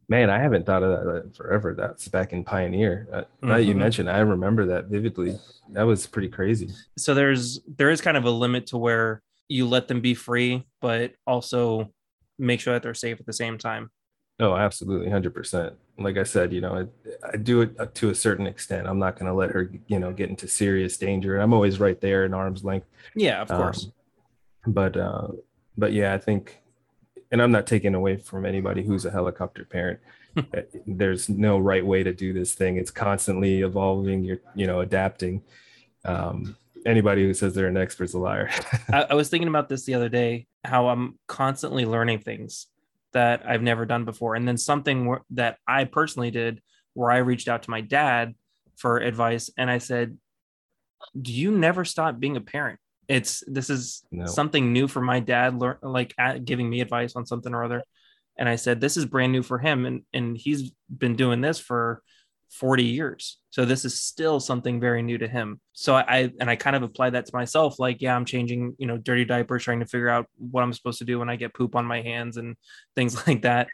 Man, 0.09 0.29
I 0.29 0.39
haven't 0.39 0.65
thought 0.65 0.83
of 0.83 1.05
that 1.05 1.35
forever. 1.37 1.73
That's 1.73 2.09
back 2.09 2.33
in 2.33 2.43
Pioneer. 2.43 3.07
Uh, 3.11 3.17
mm-hmm. 3.17 3.47
Now 3.47 3.55
you 3.55 3.75
mentioned, 3.75 4.09
I 4.09 4.19
remember 4.19 4.65
that 4.65 4.87
vividly. 4.87 5.39
That 5.71 5.83
was 5.83 6.05
pretty 6.05 6.27
crazy. 6.27 6.69
So 6.97 7.13
there's 7.13 7.61
there 7.77 7.89
is 7.89 8.01
kind 8.01 8.17
of 8.17 8.25
a 8.25 8.29
limit 8.29 8.67
to 8.67 8.77
where 8.77 9.21
you 9.47 9.67
let 9.67 9.87
them 9.87 10.01
be 10.01 10.13
free, 10.13 10.67
but 10.81 11.13
also 11.25 11.93
make 12.37 12.59
sure 12.59 12.73
that 12.73 12.83
they're 12.83 12.93
safe 12.93 13.21
at 13.21 13.25
the 13.25 13.33
same 13.33 13.57
time. 13.57 13.89
Oh, 14.41 14.55
absolutely, 14.55 15.09
hundred 15.11 15.35
percent. 15.35 15.75
Like 15.99 16.17
I 16.17 16.23
said, 16.23 16.51
you 16.51 16.61
know, 16.61 16.87
I, 17.23 17.27
I, 17.31 17.37
do 17.37 17.61
it 17.61 17.93
to 17.95 18.09
a 18.09 18.15
certain 18.15 18.47
extent. 18.47 18.87
I'm 18.87 18.97
not 18.97 19.15
going 19.15 19.27
to 19.27 19.35
let 19.35 19.51
her, 19.51 19.71
you 19.85 19.99
know, 19.99 20.11
get 20.11 20.31
into 20.31 20.47
serious 20.47 20.97
danger. 20.97 21.37
I'm 21.37 21.53
always 21.53 21.79
right 21.79 22.01
there 22.01 22.25
in 22.25 22.33
arm's 22.33 22.63
length. 22.63 22.87
Yeah, 23.15 23.43
of 23.43 23.51
um, 23.51 23.61
course. 23.61 23.89
But, 24.65 24.97
uh, 24.97 25.27
but 25.77 25.93
yeah, 25.93 26.15
I 26.15 26.17
think, 26.17 26.59
and 27.31 27.39
I'm 27.39 27.51
not 27.51 27.67
taking 27.67 27.93
away 27.93 28.17
from 28.17 28.47
anybody 28.47 28.81
who's 28.81 29.05
a 29.05 29.11
helicopter 29.11 29.63
parent. 29.63 29.99
Uh, 30.35 30.61
there's 30.87 31.29
no 31.29 31.59
right 31.59 31.85
way 31.85 32.01
to 32.01 32.13
do 32.13 32.33
this 32.33 32.55
thing. 32.55 32.77
It's 32.77 32.89
constantly 32.89 33.61
evolving. 33.61 34.23
You're, 34.23 34.41
you 34.55 34.65
know, 34.65 34.79
adapting. 34.79 35.43
Um, 36.03 36.57
anybody 36.83 37.23
who 37.23 37.35
says 37.35 37.53
they're 37.53 37.67
an 37.67 37.77
expert's 37.77 38.15
a 38.15 38.17
liar. 38.17 38.49
I, 38.91 39.07
I 39.11 39.13
was 39.13 39.29
thinking 39.29 39.49
about 39.49 39.69
this 39.69 39.83
the 39.83 39.93
other 39.93 40.09
day. 40.09 40.47
How 40.63 40.87
I'm 40.87 41.19
constantly 41.27 41.85
learning 41.85 42.19
things 42.19 42.67
that 43.13 43.43
I've 43.47 43.61
never 43.61 43.85
done 43.85 44.05
before. 44.05 44.35
And 44.35 44.47
then 44.47 44.57
something 44.57 45.17
that 45.31 45.57
I 45.67 45.85
personally 45.85 46.31
did 46.31 46.61
where 46.93 47.11
I 47.11 47.17
reached 47.17 47.47
out 47.47 47.63
to 47.63 47.69
my 47.69 47.81
dad 47.81 48.35
for 48.77 48.97
advice 48.97 49.49
and 49.57 49.69
I 49.69 49.77
said, 49.77 50.17
Do 51.19 51.31
you 51.31 51.51
never 51.51 51.85
stop 51.85 52.19
being 52.19 52.37
a 52.37 52.41
parent? 52.41 52.79
It's 53.07 53.43
this 53.47 53.69
is 53.69 54.03
no. 54.11 54.25
something 54.25 54.71
new 54.71 54.87
for 54.87 55.01
my 55.01 55.19
dad, 55.19 55.59
like 55.81 56.13
at, 56.17 56.45
giving 56.45 56.69
me 56.69 56.81
advice 56.81 57.15
on 57.15 57.25
something 57.25 57.53
or 57.53 57.63
other. 57.63 57.83
And 58.37 58.47
I 58.47 58.55
said, 58.55 58.79
This 58.79 58.97
is 58.97 59.05
brand 59.05 59.31
new 59.31 59.43
for 59.43 59.59
him. 59.59 59.85
And, 59.85 60.03
and 60.13 60.37
he's 60.37 60.71
been 60.89 61.15
doing 61.15 61.41
this 61.41 61.59
for 61.59 62.01
40 62.51 62.83
years. 62.83 63.37
So 63.49 63.65
this 63.65 63.85
is 63.85 64.01
still 64.01 64.39
something 64.39 64.79
very 64.79 65.01
new 65.01 65.17
to 65.17 65.27
him. 65.27 65.59
So 65.73 65.95
I 65.95 66.31
and 66.39 66.49
I 66.49 66.55
kind 66.55 66.75
of 66.75 66.83
apply 66.83 67.09
that 67.11 67.25
to 67.25 67.35
myself. 67.35 67.79
Like, 67.79 68.01
yeah, 68.01 68.15
I'm 68.15 68.25
changing, 68.25 68.75
you 68.77 68.87
know, 68.87 68.97
dirty 68.97 69.25
diapers, 69.25 69.63
trying 69.63 69.79
to 69.79 69.85
figure 69.85 70.09
out 70.09 70.27
what 70.37 70.61
I'm 70.61 70.73
supposed 70.73 70.99
to 70.99 71.05
do 71.05 71.19
when 71.19 71.29
I 71.29 71.37
get 71.37 71.53
poop 71.53 71.75
on 71.75 71.85
my 71.85 72.01
hands 72.01 72.37
and 72.37 72.55
things 72.95 73.15
like 73.27 73.41
that. 73.43 73.67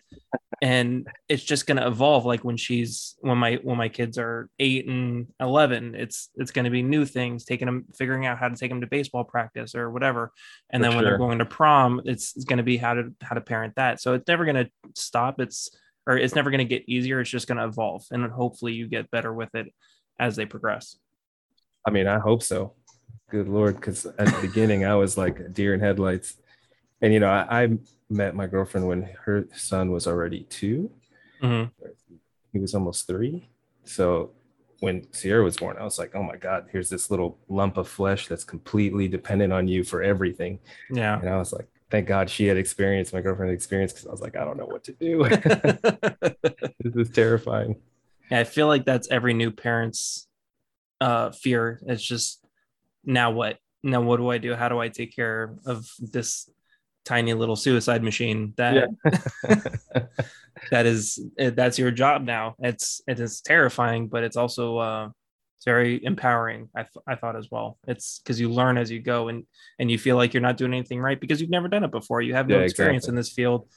and 0.62 1.08
it's 1.28 1.44
just 1.44 1.68
gonna 1.68 1.88
evolve. 1.88 2.26
Like 2.26 2.44
when 2.44 2.58
she's 2.58 3.16
when 3.20 3.38
my 3.38 3.56
when 3.64 3.78
my 3.78 3.90
kids 3.90 4.18
are 4.18 4.50
eight 4.60 4.88
and 4.88 5.28
eleven, 5.40 5.96
it's 5.96 6.30
it's 6.36 6.52
gonna 6.52 6.72
be 6.72 6.84
new 6.84 7.06
things, 7.06 7.46
taking 7.46 7.66
them, 7.66 7.86
figuring 7.96 8.26
out 8.26 8.38
how 8.38 8.50
to 8.50 8.56
take 8.56 8.70
them 8.70 8.82
to 8.82 8.88
baseball 8.88 9.24
practice 9.24 9.76
or 9.76 9.92
whatever. 9.92 10.32
And 10.70 10.84
For 10.84 10.90
then 10.90 10.96
when 10.96 11.06
they're 11.06 11.18
going 11.18 11.40
to 11.40 11.46
prom, 11.46 12.02
it's, 12.06 12.36
it's 12.36 12.46
gonna 12.46 12.64
be 12.64 12.78
how 12.78 12.94
to 12.94 13.14
how 13.22 13.36
to 13.36 13.42
parent 13.42 13.76
that. 13.76 14.02
So 14.02 14.14
it's 14.14 14.28
never 14.28 14.46
gonna 14.46 14.70
stop. 14.96 15.40
It's 15.40 15.70
or 16.08 16.18
it's 16.18 16.34
never 16.34 16.50
going 16.50 16.60
to 16.60 16.66
get 16.66 16.88
easier. 16.88 17.20
It's 17.20 17.30
just 17.30 17.48
going 17.48 17.58
to 17.58 17.66
evolve, 17.66 18.06
and 18.12 18.26
hopefully 18.32 18.74
you 18.74 18.88
get 18.88 19.12
better 19.12 19.34
with 19.34 19.54
it 19.54 19.72
as 20.20 20.36
they 20.36 20.46
progress. 20.46 20.98
I 21.86 21.92
mean, 21.92 22.08
I 22.08 22.18
hope 22.18 22.42
so. 22.42 22.74
Good 23.30 23.50
lord, 23.50 23.76
because 23.76 24.06
at 24.06 24.26
the 24.28 24.40
beginning 24.42 24.86
I 24.86 24.96
was 24.96 25.18
like 25.18 25.54
deer 25.54 25.74
in 25.74 25.82
headlights, 25.82 26.38
and 27.02 27.14
you 27.14 27.20
know 27.20 27.30
I, 27.30 27.64
I 27.64 27.78
met 28.10 28.36
my 28.36 28.48
girlfriend 28.48 28.88
when 28.88 29.10
her 29.26 29.48
son 29.54 29.92
was 29.92 30.08
already 30.08 30.44
2 30.50 30.90
mm-hmm. 31.44 31.86
He 32.54 32.60
was 32.60 32.74
almost 32.74 33.06
three, 33.06 33.50
so 33.84 34.32
when 34.80 35.12
Sierra 35.12 35.44
was 35.44 35.58
born, 35.58 35.78
I 35.78 35.84
was 35.84 36.00
like, 36.00 36.16
oh 36.16 36.24
my 36.24 36.38
God, 36.38 36.68
here's 36.72 36.90
this 36.90 37.10
little 37.10 37.38
lump 37.50 37.78
of 37.78 37.88
flesh 37.88 38.28
that's 38.28 38.44
completely 38.44 39.08
dependent 39.08 39.52
on 39.52 39.68
you 39.68 39.84
for 39.84 40.04
everything. 40.04 40.60
Yeah. 40.92 41.20
And 41.20 41.30
I 41.30 41.38
was 41.38 41.52
like, 41.52 41.68
thank 41.90 42.08
God 42.08 42.30
she 42.30 42.48
had 42.48 42.58
experience, 42.58 43.14
my 43.14 43.22
girlfriend 43.22 43.50
had 43.50 43.56
experience, 43.56 43.94
because 43.94 44.08
I 44.08 44.12
was 44.12 44.22
like, 44.22 44.36
I 44.36 44.44
don't 44.44 44.58
know 44.58 44.66
what 44.66 44.84
to 44.86 44.94
do. 44.94 45.24
this 46.80 46.96
is 46.96 47.10
terrifying. 47.10 47.76
Yeah, 48.30 48.40
I 48.40 48.44
feel 48.44 48.68
like 48.68 48.86
that's 48.86 49.10
every 49.10 49.34
new 49.34 49.52
parent's 49.52 50.28
uh, 51.00 51.32
fear. 51.32 51.80
It's 51.86 52.04
just 52.04 52.46
now 53.04 53.32
what? 53.32 53.58
Now 53.84 54.02
what 54.02 54.18
do 54.18 54.30
I 54.30 54.38
do? 54.38 54.54
How 54.56 54.70
do 54.70 54.80
I 54.80 54.90
take 54.90 55.16
care 55.16 55.56
of 55.66 55.88
this 56.00 56.50
tiny 57.06 57.34
little 57.34 57.56
suicide 57.56 58.04
machine 58.04 58.54
that 58.58 58.90
yeah. 59.06 59.56
that 60.72 60.86
is 60.86 61.20
that's 61.38 61.80
your 61.80 61.92
job 61.92 62.24
now? 62.24 62.56
It's 62.60 63.02
it 63.08 63.20
is 63.20 63.42
terrifying, 63.42 64.08
but 64.08 64.24
it's 64.24 64.36
also 64.36 64.78
uh, 64.78 65.10
it's 65.58 65.66
very 65.66 66.04
empowering 66.06 66.70
I, 66.76 66.84
th- 66.84 67.04
I 67.08 67.16
thought 67.16 67.36
as 67.36 67.50
well. 67.50 67.78
It's 67.88 68.20
because 68.20 68.40
you 68.40 68.50
learn 68.50 68.78
as 68.78 68.92
you 68.92 69.02
go 69.02 69.28
and 69.28 69.44
and 69.80 69.90
you 69.90 69.98
feel 69.98 70.16
like 70.16 70.34
you're 70.34 70.42
not 70.42 70.58
doing 70.58 70.74
anything 70.74 71.00
right 71.00 71.20
because 71.20 71.42
you've 71.42 71.50
never 71.50 71.68
done 71.68 71.84
it 71.84 71.92
before. 71.92 72.22
You 72.22 72.36
have 72.36 72.48
no 72.48 72.60
yeah, 72.60 72.66
experience 72.66 73.06
exactly. 73.06 73.12
in 73.12 73.16
this 73.16 73.32
field. 73.32 73.68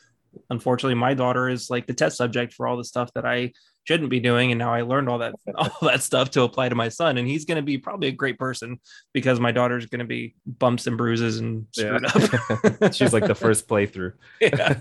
Unfortunately 0.50 0.94
my 0.94 1.14
daughter 1.14 1.49
is 1.49 1.70
like 1.70 1.87
the 1.87 1.94
test 1.94 2.18
subject 2.18 2.52
for 2.52 2.68
all 2.68 2.76
the 2.76 2.84
stuff 2.84 3.10
that 3.14 3.25
I 3.25 3.52
shouldn't 3.84 4.10
be 4.10 4.20
doing 4.20 4.52
and 4.52 4.58
now 4.58 4.72
I 4.72 4.82
learned 4.82 5.08
all 5.08 5.18
that 5.18 5.34
all 5.54 5.70
that 5.82 6.02
stuff 6.02 6.30
to 6.32 6.42
apply 6.42 6.68
to 6.68 6.75
my 6.75 6.88
son 6.88 7.18
and 7.18 7.26
he's 7.26 7.44
going 7.44 7.56
to 7.56 7.62
be 7.62 7.78
probably 7.78 8.08
a 8.08 8.12
great 8.12 8.38
person 8.38 8.78
because 9.12 9.40
my 9.40 9.52
daughter's 9.52 9.87
going 9.87 10.00
to 10.00 10.04
be 10.04 10.34
bumps 10.46 10.87
and 10.87 10.96
bruises 10.96 11.38
and 11.40 11.66
screwed 11.72 12.02
Yeah. 12.02 12.80
up. 12.80 12.94
She's 12.94 13.12
like 13.12 13.26
the 13.26 13.34
first 13.34 13.66
playthrough. 13.68 14.12
Yeah. 14.40 14.75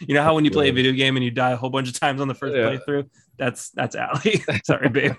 you 0.00 0.14
know 0.14 0.22
how 0.22 0.34
when 0.34 0.44
you 0.44 0.50
play 0.50 0.68
a 0.68 0.72
video 0.72 0.92
game 0.92 1.16
and 1.16 1.24
you 1.24 1.30
die 1.30 1.50
a 1.52 1.56
whole 1.56 1.70
bunch 1.70 1.88
of 1.88 1.98
times 1.98 2.20
on 2.20 2.28
the 2.28 2.34
first 2.34 2.54
Yeah. 2.54 2.64
playthrough? 2.76 3.08
That's 3.38 3.70
that's 3.70 3.96
Allie. 3.96 4.42
Sorry, 4.64 4.88
babe. 4.88 5.14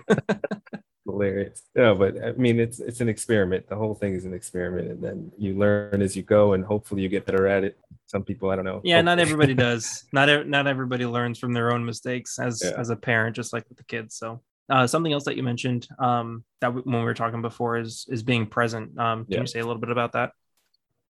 Hilarious. 1.06 1.62
Yeah, 1.76 1.92
but 1.92 2.22
I 2.22 2.32
mean, 2.32 2.58
it's 2.58 2.80
it's 2.80 3.00
an 3.02 3.08
experiment. 3.10 3.68
The 3.68 3.76
whole 3.76 3.94
thing 3.94 4.14
is 4.14 4.24
an 4.24 4.32
experiment, 4.32 4.88
and 4.90 5.02
then 5.02 5.32
you 5.36 5.54
learn 5.54 6.00
as 6.00 6.16
you 6.16 6.22
go, 6.22 6.54
and 6.54 6.64
hopefully 6.64 7.02
you 7.02 7.10
get 7.10 7.26
better 7.26 7.46
at 7.46 7.62
it. 7.62 7.78
Some 8.06 8.22
people, 8.24 8.50
I 8.50 8.56
don't 8.56 8.64
know. 8.64 8.80
Yeah, 8.84 9.02
not 9.02 9.18
everybody 9.18 9.52
does. 9.68 10.04
Not 10.12 10.30
ev- 10.30 10.46
not 10.46 10.66
everybody 10.66 11.04
learns 11.04 11.38
from 11.38 11.52
their 11.52 11.72
own 11.72 11.84
mistakes 11.84 12.38
as 12.38 12.62
Yeah. 12.64 12.80
as 12.80 12.88
a 12.88 12.96
parent, 12.96 13.36
just 13.36 13.52
like 13.52 13.68
with 13.68 13.76
the 13.76 13.84
kids. 13.84 14.16
So 14.16 14.40
uh, 14.70 14.86
something 14.86 15.12
else 15.12 15.24
that 15.24 15.36
you 15.36 15.42
mentioned 15.42 15.86
um, 15.98 16.42
that 16.62 16.68
w- 16.68 16.84
when 16.84 17.00
we 17.00 17.04
were 17.04 17.12
talking 17.12 17.42
before 17.42 17.76
is 17.76 18.06
is 18.08 18.22
being 18.22 18.46
present. 18.46 18.98
Um, 18.98 19.24
can 19.26 19.32
Yeah. 19.34 19.40
you 19.40 19.46
say 19.46 19.60
a 19.60 19.66
little 19.66 19.80
bit 19.80 19.90
about 19.90 20.12
that? 20.12 20.32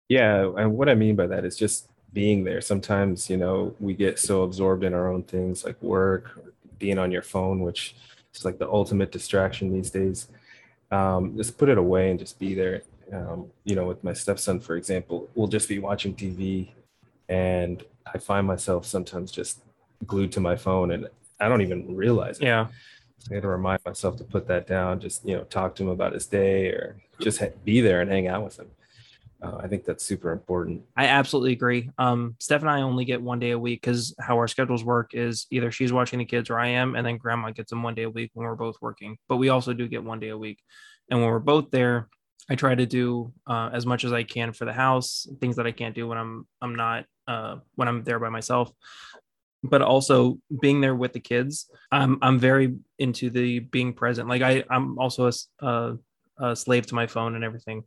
Yeah, 0.08 0.50
and 0.58 0.72
what 0.76 0.88
I 0.88 0.96
mean 0.96 1.14
by 1.14 1.28
that 1.28 1.44
is 1.44 1.56
just 1.56 1.88
being 2.12 2.42
there. 2.42 2.60
Sometimes, 2.60 3.30
you 3.30 3.36
know, 3.36 3.74
we 3.78 3.94
get 3.94 4.18
so 4.18 4.42
absorbed 4.42 4.82
in 4.82 4.92
our 4.92 5.08
own 5.12 5.22
things 5.22 5.64
like 5.64 5.80
work, 5.82 6.30
being 6.80 6.98
on 6.98 7.10
your 7.12 7.22
phone, 7.22 7.60
which 7.60 7.94
is 8.34 8.44
like 8.44 8.58
the 8.58 8.68
ultimate 8.68 9.12
distraction 9.12 9.72
these 9.72 9.90
days. 9.90 10.28
Um, 10.90 11.36
just 11.36 11.56
put 11.58 11.68
it 11.68 11.78
away 11.78 12.10
and 12.10 12.18
just 12.18 12.38
be 12.38 12.54
there. 12.54 12.82
Um, 13.12 13.46
you 13.64 13.74
know, 13.74 13.86
with 13.86 14.02
my 14.02 14.12
stepson, 14.12 14.60
for 14.60 14.76
example, 14.76 15.28
we'll 15.34 15.48
just 15.48 15.68
be 15.68 15.78
watching 15.78 16.14
TV, 16.14 16.70
and 17.28 17.84
I 18.12 18.18
find 18.18 18.46
myself 18.46 18.86
sometimes 18.86 19.30
just 19.30 19.60
glued 20.06 20.32
to 20.32 20.40
my 20.40 20.56
phone, 20.56 20.90
and 20.90 21.08
I 21.40 21.48
don't 21.48 21.60
even 21.60 21.94
realize 21.94 22.38
it. 22.38 22.44
Yeah, 22.44 22.68
I 23.30 23.34
got 23.34 23.40
to 23.42 23.48
remind 23.48 23.80
myself 23.84 24.16
to 24.18 24.24
put 24.24 24.46
that 24.48 24.66
down. 24.66 25.00
Just 25.00 25.26
you 25.26 25.36
know, 25.36 25.44
talk 25.44 25.74
to 25.76 25.82
him 25.82 25.90
about 25.90 26.12
his 26.12 26.26
day, 26.26 26.68
or 26.68 26.96
just 27.20 27.38
ha- 27.40 27.48
be 27.64 27.80
there 27.80 28.00
and 28.00 28.10
hang 28.10 28.26
out 28.26 28.44
with 28.44 28.58
him. 28.58 28.70
Uh, 29.44 29.58
I 29.62 29.68
think 29.68 29.84
that's 29.84 30.04
super 30.04 30.32
important. 30.32 30.82
I 30.96 31.06
absolutely 31.06 31.52
agree. 31.52 31.90
Um, 31.98 32.34
Steph 32.40 32.62
and 32.62 32.70
I 32.70 32.80
only 32.80 33.04
get 33.04 33.20
one 33.20 33.38
day 33.38 33.50
a 33.50 33.58
week 33.58 33.82
because 33.82 34.14
how 34.18 34.38
our 34.38 34.48
schedules 34.48 34.82
work 34.84 35.10
is 35.12 35.46
either 35.50 35.70
she's 35.70 35.92
watching 35.92 36.18
the 36.18 36.24
kids 36.24 36.48
or 36.48 36.58
I 36.58 36.68
am, 36.68 36.94
and 36.94 37.06
then 37.06 37.18
grandma 37.18 37.50
gets 37.50 37.70
them 37.70 37.82
one 37.82 37.94
day 37.94 38.04
a 38.04 38.10
week 38.10 38.30
when 38.32 38.46
we're 38.46 38.54
both 38.54 38.76
working. 38.80 39.18
But 39.28 39.36
we 39.36 39.50
also 39.50 39.74
do 39.74 39.86
get 39.86 40.02
one 40.02 40.18
day 40.18 40.30
a 40.30 40.38
week. 40.38 40.60
And 41.10 41.20
when 41.20 41.28
we're 41.28 41.40
both 41.40 41.70
there, 41.70 42.08
I 42.48 42.54
try 42.54 42.74
to 42.74 42.86
do 42.86 43.32
uh, 43.46 43.70
as 43.72 43.84
much 43.84 44.04
as 44.04 44.12
I 44.12 44.22
can 44.22 44.52
for 44.54 44.64
the 44.64 44.72
house, 44.72 45.26
things 45.40 45.56
that 45.56 45.66
I 45.66 45.72
can't 45.72 45.94
do 45.94 46.08
when 46.08 46.16
I'm 46.18 46.46
I'm 46.62 46.74
not 46.74 47.04
uh, 47.28 47.56
when 47.74 47.88
I'm 47.88 48.02
there 48.02 48.18
by 48.18 48.30
myself. 48.30 48.70
But 49.62 49.82
also 49.82 50.38
being 50.60 50.80
there 50.80 50.94
with 50.94 51.12
the 51.12 51.20
kids, 51.20 51.70
I'm 51.92 52.18
I'm 52.22 52.38
very 52.38 52.76
into 52.98 53.28
the 53.28 53.58
being 53.60 53.92
present. 53.92 54.28
Like 54.28 54.42
I 54.42 54.64
I'm 54.70 54.98
also 54.98 55.24
a, 55.24 55.28
s- 55.28 55.48
uh, 55.60 55.94
a 56.38 56.56
slave 56.56 56.86
to 56.86 56.94
my 56.94 57.06
phone 57.06 57.34
and 57.34 57.44
everything 57.44 57.84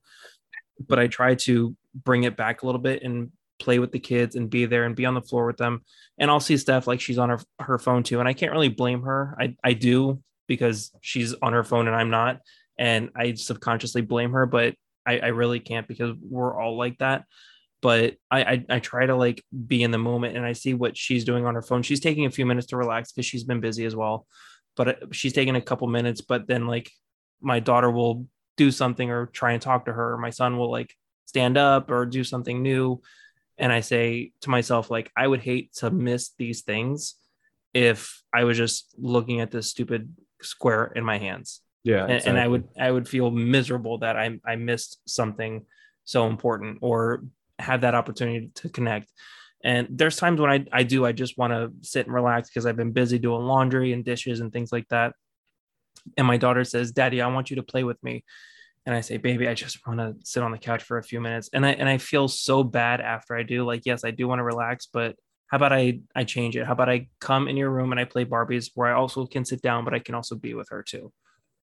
but 0.85 0.99
I 0.99 1.07
try 1.07 1.35
to 1.35 1.75
bring 1.93 2.23
it 2.23 2.37
back 2.37 2.61
a 2.61 2.65
little 2.65 2.81
bit 2.81 3.03
and 3.03 3.31
play 3.59 3.79
with 3.79 3.91
the 3.91 3.99
kids 3.99 4.35
and 4.35 4.49
be 4.49 4.65
there 4.65 4.85
and 4.85 4.95
be 4.95 5.05
on 5.05 5.13
the 5.13 5.21
floor 5.21 5.45
with 5.45 5.57
them. 5.57 5.81
And 6.17 6.29
I'll 6.29 6.39
see 6.39 6.57
Steph 6.57 6.87
like 6.87 7.01
she's 7.01 7.17
on 7.17 7.29
her 7.29 7.39
her 7.59 7.79
phone 7.79 8.03
too, 8.03 8.19
and 8.19 8.27
I 8.27 8.33
can't 8.33 8.51
really 8.51 8.69
blame 8.69 9.03
her. 9.03 9.35
I 9.39 9.55
I 9.63 9.73
do 9.73 10.21
because 10.47 10.91
she's 11.01 11.33
on 11.41 11.53
her 11.53 11.63
phone 11.63 11.87
and 11.87 11.95
I'm 11.95 12.09
not, 12.09 12.39
and 12.77 13.09
I 13.15 13.33
subconsciously 13.33 14.01
blame 14.01 14.31
her, 14.31 14.45
but 14.45 14.75
I, 15.05 15.19
I 15.19 15.27
really 15.27 15.59
can't 15.59 15.87
because 15.87 16.15
we're 16.21 16.59
all 16.59 16.77
like 16.77 16.97
that. 16.99 17.25
But 17.81 18.15
I, 18.31 18.43
I 18.43 18.65
I 18.69 18.79
try 18.79 19.05
to 19.05 19.15
like 19.15 19.43
be 19.67 19.83
in 19.83 19.91
the 19.91 19.97
moment 19.97 20.35
and 20.35 20.45
I 20.45 20.53
see 20.53 20.73
what 20.73 20.97
she's 20.97 21.25
doing 21.25 21.45
on 21.45 21.55
her 21.55 21.61
phone. 21.61 21.83
She's 21.83 21.99
taking 21.99 22.25
a 22.25 22.31
few 22.31 22.45
minutes 22.45 22.67
to 22.67 22.77
relax 22.77 23.11
because 23.11 23.25
she's 23.25 23.43
been 23.43 23.59
busy 23.59 23.85
as 23.85 23.95
well, 23.95 24.25
but 24.75 24.87
uh, 24.87 24.93
she's 25.11 25.33
taking 25.33 25.55
a 25.55 25.61
couple 25.61 25.87
minutes. 25.87 26.21
But 26.21 26.47
then 26.47 26.67
like 26.67 26.91
my 27.41 27.59
daughter 27.59 27.91
will 27.91 28.27
do 28.57 28.71
something 28.71 29.09
or 29.09 29.27
try 29.27 29.53
and 29.53 29.61
talk 29.61 29.85
to 29.85 29.93
her. 29.93 30.17
My 30.17 30.31
son 30.31 30.57
will 30.57 30.71
like 30.71 30.93
stand 31.25 31.57
up 31.57 31.89
or 31.89 32.05
do 32.05 32.23
something 32.23 32.61
new. 32.61 33.01
And 33.57 33.71
I 33.71 33.79
say 33.79 34.33
to 34.41 34.49
myself, 34.49 34.91
like, 34.91 35.11
I 35.15 35.25
would 35.25 35.41
hate 35.41 35.73
to 35.75 35.89
miss 35.89 36.31
these 36.37 36.61
things 36.61 37.15
if 37.73 38.21
I 38.33 38.43
was 38.43 38.57
just 38.57 38.93
looking 38.97 39.41
at 39.41 39.51
this 39.51 39.69
stupid 39.69 40.13
square 40.41 40.91
in 40.95 41.03
my 41.03 41.17
hands. 41.17 41.61
Yeah, 41.83 42.05
And, 42.05 42.27
and 42.27 42.39
I 42.39 42.47
would 42.47 42.67
I 42.77 42.91
would 42.91 43.07
feel 43.07 43.31
miserable 43.31 43.99
that 43.99 44.17
I 44.17 44.39
I 44.45 44.57
missed 44.57 44.99
something 45.05 45.65
so 46.03 46.27
important 46.27 46.79
or 46.81 47.23
have 47.59 47.81
that 47.81 47.95
opportunity 47.95 48.49
to 48.55 48.69
connect. 48.69 49.11
And 49.63 49.87
there's 49.89 50.17
times 50.17 50.39
when 50.39 50.51
I, 50.51 50.65
I 50.71 50.83
do, 50.83 51.05
I 51.05 51.11
just 51.11 51.37
want 51.37 51.51
to 51.53 51.71
sit 51.81 52.05
and 52.05 52.13
relax 52.13 52.49
because 52.49 52.65
I've 52.65 52.75
been 52.75 52.91
busy 52.91 53.17
doing 53.17 53.41
laundry 53.41 53.93
and 53.93 54.05
dishes 54.05 54.39
and 54.39 54.51
things 54.51 54.71
like 54.71 54.87
that. 54.89 55.13
And 56.15 56.27
my 56.27 56.37
daughter 56.37 56.63
says, 56.63 56.91
Daddy, 56.91 57.21
I 57.21 57.27
want 57.27 57.49
you 57.49 57.57
to 57.57 57.63
play 57.63 57.83
with 57.83 58.01
me. 58.03 58.23
And 58.85 58.95
I 58.95 59.01
say, 59.01 59.17
baby, 59.17 59.47
I 59.47 59.53
just 59.53 59.85
want 59.85 59.99
to 59.99 60.15
sit 60.23 60.43
on 60.43 60.51
the 60.51 60.57
couch 60.57 60.83
for 60.83 60.97
a 60.97 61.03
few 61.03 61.19
minutes. 61.19 61.49
And 61.53 61.65
I 61.65 61.71
and 61.71 61.89
I 61.89 61.97
feel 61.97 62.27
so 62.27 62.63
bad 62.63 63.01
after 63.01 63.35
I 63.35 63.43
do. 63.43 63.65
Like, 63.65 63.85
yes, 63.85 64.03
I 64.05 64.11
do 64.11 64.27
want 64.27 64.39
to 64.39 64.43
relax, 64.43 64.87
but 64.91 65.15
how 65.47 65.57
about 65.57 65.73
I 65.73 65.99
I 66.15 66.23
change 66.23 66.55
it? 66.55 66.65
How 66.65 66.71
about 66.73 66.89
I 66.89 67.07
come 67.19 67.47
in 67.47 67.57
your 67.57 67.69
room 67.69 67.91
and 67.91 67.99
I 67.99 68.05
play 68.05 68.23
Barbies 68.23 68.71
where 68.75 68.87
I 68.87 68.97
also 68.97 69.25
can 69.25 69.43
sit 69.43 69.61
down, 69.61 69.83
but 69.83 69.93
I 69.93 69.99
can 69.99 70.15
also 70.15 70.35
be 70.35 70.53
with 70.53 70.69
her 70.69 70.83
too. 70.83 71.11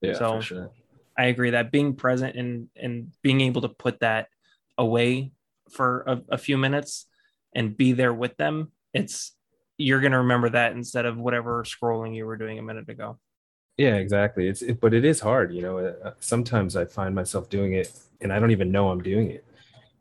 yeah, 0.00 0.14
so- 0.14 0.36
for 0.36 0.42
sure. 0.42 0.70
I 1.16 1.26
agree 1.26 1.50
that 1.50 1.70
being 1.70 1.94
present 1.94 2.36
and 2.36 2.68
and 2.74 3.12
being 3.22 3.40
able 3.40 3.62
to 3.62 3.68
put 3.68 4.00
that 4.00 4.28
away 4.76 5.30
for 5.70 6.02
a, 6.06 6.34
a 6.34 6.38
few 6.38 6.58
minutes 6.58 7.06
and 7.54 7.76
be 7.76 7.92
there 7.92 8.12
with 8.12 8.36
them, 8.36 8.72
it's 8.92 9.32
you're 9.78 10.00
gonna 10.00 10.18
remember 10.18 10.50
that 10.50 10.72
instead 10.72 11.06
of 11.06 11.16
whatever 11.16 11.64
scrolling 11.64 12.14
you 12.14 12.26
were 12.26 12.36
doing 12.36 12.58
a 12.58 12.62
minute 12.62 12.88
ago. 12.88 13.18
Yeah, 13.76 13.96
exactly. 13.96 14.48
It's 14.48 14.62
it, 14.62 14.80
but 14.80 14.94
it 14.94 15.04
is 15.04 15.20
hard, 15.20 15.52
you 15.52 15.62
know. 15.62 15.78
Uh, 15.78 16.12
sometimes 16.20 16.76
I 16.76 16.84
find 16.84 17.14
myself 17.14 17.48
doing 17.50 17.72
it, 17.72 17.92
and 18.20 18.32
I 18.32 18.38
don't 18.38 18.52
even 18.52 18.70
know 18.70 18.90
I'm 18.90 19.02
doing 19.02 19.30
it. 19.30 19.44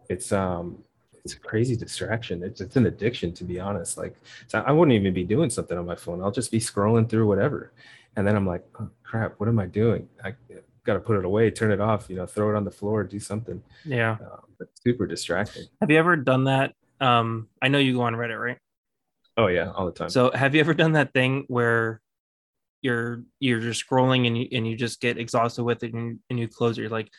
It's 0.09 0.31
um, 0.31 0.83
it's 1.23 1.33
a 1.33 1.39
crazy 1.39 1.75
distraction. 1.75 2.43
It's 2.43 2.61
it's 2.61 2.75
an 2.75 2.85
addiction, 2.85 3.33
to 3.33 3.43
be 3.43 3.59
honest. 3.59 3.97
Like, 3.97 4.15
so 4.47 4.59
I 4.59 4.71
wouldn't 4.71 4.93
even 4.95 5.13
be 5.13 5.23
doing 5.23 5.49
something 5.49 5.77
on 5.77 5.85
my 5.85 5.95
phone. 5.95 6.21
I'll 6.21 6.31
just 6.31 6.51
be 6.51 6.59
scrolling 6.59 7.09
through 7.09 7.27
whatever, 7.27 7.71
and 8.15 8.27
then 8.27 8.35
I'm 8.35 8.45
like, 8.45 8.63
oh, 8.79 8.89
crap, 9.03 9.39
what 9.39 9.49
am 9.49 9.59
I 9.59 9.65
doing? 9.65 10.07
I 10.23 10.35
got 10.83 10.93
to 10.93 10.99
put 10.99 11.17
it 11.17 11.25
away, 11.25 11.49
turn 11.49 11.71
it 11.71 11.79
off, 11.81 12.09
you 12.09 12.15
know, 12.15 12.25
throw 12.25 12.49
it 12.49 12.55
on 12.55 12.65
the 12.65 12.71
floor, 12.71 13.03
do 13.03 13.19
something. 13.19 13.63
Yeah. 13.85 14.17
Uh, 14.21 14.37
but 14.59 14.67
super 14.83 15.07
distracting. 15.07 15.63
Have 15.81 15.89
you 15.89 15.97
ever 15.97 16.15
done 16.15 16.43
that? 16.43 16.75
Um, 16.99 17.47
I 17.61 17.69
know 17.69 17.79
you 17.79 17.93
go 17.93 18.01
on 18.01 18.13
Reddit, 18.13 18.39
right? 18.39 18.57
Oh 19.35 19.47
yeah, 19.47 19.71
all 19.71 19.87
the 19.87 19.91
time. 19.91 20.09
So 20.09 20.29
have 20.31 20.53
you 20.53 20.61
ever 20.61 20.75
done 20.75 20.91
that 20.91 21.11
thing 21.11 21.45
where 21.47 22.01
you're 22.83 23.23
you're 23.39 23.61
just 23.61 23.87
scrolling 23.87 24.27
and 24.27 24.37
you 24.37 24.47
and 24.51 24.67
you 24.67 24.75
just 24.75 25.01
get 25.01 25.17
exhausted 25.17 25.63
with 25.63 25.83
it 25.83 25.93
and 25.93 26.07
you, 26.07 26.19
and 26.29 26.39
you 26.39 26.47
close 26.47 26.77
it, 26.77 26.81
you're 26.81 26.89
like, 26.89 27.09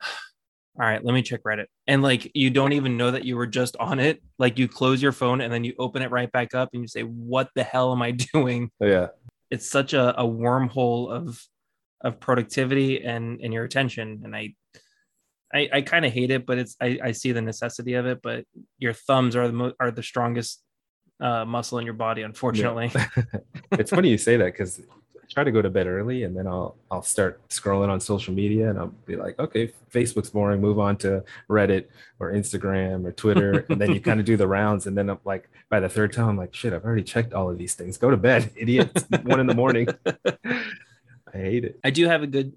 all 0.02 0.86
right, 0.86 1.04
let 1.04 1.14
me 1.14 1.22
check 1.22 1.42
Reddit. 1.44 1.66
And 1.86 2.02
like 2.02 2.30
you 2.34 2.50
don't 2.50 2.72
even 2.72 2.96
know 2.96 3.10
that 3.10 3.24
you 3.24 3.36
were 3.36 3.46
just 3.46 3.76
on 3.76 4.00
it. 4.00 4.22
Like 4.38 4.58
you 4.58 4.66
close 4.66 5.00
your 5.00 5.12
phone 5.12 5.40
and 5.40 5.52
then 5.52 5.64
you 5.64 5.74
open 5.78 6.02
it 6.02 6.10
right 6.10 6.32
back 6.32 6.54
up 6.54 6.70
and 6.72 6.82
you 6.82 6.88
say, 6.88 7.02
What 7.02 7.50
the 7.54 7.62
hell 7.62 7.92
am 7.92 8.02
I 8.02 8.10
doing? 8.32 8.70
Oh, 8.80 8.86
yeah, 8.86 9.08
It's 9.50 9.70
such 9.70 9.92
a, 9.92 10.18
a 10.18 10.24
wormhole 10.24 11.12
of 11.12 11.40
of 12.00 12.18
productivity 12.18 13.04
and 13.04 13.40
and 13.40 13.52
your 13.52 13.64
attention. 13.64 14.22
And 14.24 14.34
I 14.34 14.54
I, 15.54 15.68
I 15.74 15.80
kind 15.82 16.04
of 16.04 16.12
hate 16.12 16.30
it, 16.30 16.46
but 16.46 16.58
it's 16.58 16.76
I, 16.80 16.98
I 17.02 17.12
see 17.12 17.32
the 17.32 17.42
necessity 17.42 17.94
of 17.94 18.06
it. 18.06 18.20
But 18.22 18.44
your 18.78 18.92
thumbs 18.94 19.36
are 19.36 19.46
the 19.46 19.52
mo- 19.52 19.74
are 19.78 19.90
the 19.90 20.02
strongest 20.02 20.62
uh, 21.20 21.44
muscle 21.44 21.78
in 21.78 21.84
your 21.84 21.94
body, 21.94 22.22
unfortunately. 22.22 22.90
it's 23.72 23.90
funny 23.90 24.10
you 24.10 24.18
say 24.18 24.36
that 24.36 24.46
because 24.46 24.80
I 24.80 25.26
try 25.28 25.44
to 25.44 25.50
go 25.50 25.62
to 25.62 25.70
bed 25.70 25.86
early 25.86 26.24
and 26.24 26.36
then 26.36 26.46
I'll 26.46 26.76
I'll 26.90 27.02
start 27.02 27.46
scrolling 27.48 27.88
on 27.88 28.00
social 28.00 28.34
media 28.34 28.70
and 28.70 28.78
I'll 28.78 28.92
be 29.06 29.16
like, 29.16 29.38
okay, 29.38 29.72
Facebook's 29.92 30.30
boring, 30.30 30.60
move 30.60 30.78
on 30.78 30.96
to 30.98 31.24
Reddit 31.48 31.86
or 32.20 32.32
Instagram 32.32 33.06
or 33.06 33.12
Twitter. 33.12 33.66
and 33.68 33.80
then 33.80 33.92
you 33.92 34.00
kind 34.00 34.20
of 34.20 34.26
do 34.26 34.36
the 34.36 34.46
rounds. 34.46 34.86
And 34.86 34.96
then 34.96 35.08
I'm 35.08 35.18
like, 35.24 35.48
by 35.68 35.80
the 35.80 35.88
third 35.88 36.12
time, 36.12 36.28
I'm 36.28 36.36
like, 36.36 36.54
shit, 36.54 36.72
I've 36.72 36.84
already 36.84 37.02
checked 37.02 37.32
all 37.32 37.50
of 37.50 37.58
these 37.58 37.74
things. 37.74 37.98
Go 37.98 38.10
to 38.10 38.16
bed, 38.16 38.52
idiot. 38.56 38.90
It's 38.94 39.24
one 39.24 39.40
in 39.40 39.46
the 39.46 39.54
morning. 39.54 39.88
I 40.06 41.38
hate 41.38 41.64
it. 41.64 41.80
I 41.82 41.90
do 41.90 42.06
have 42.06 42.22
a 42.22 42.26
good 42.26 42.52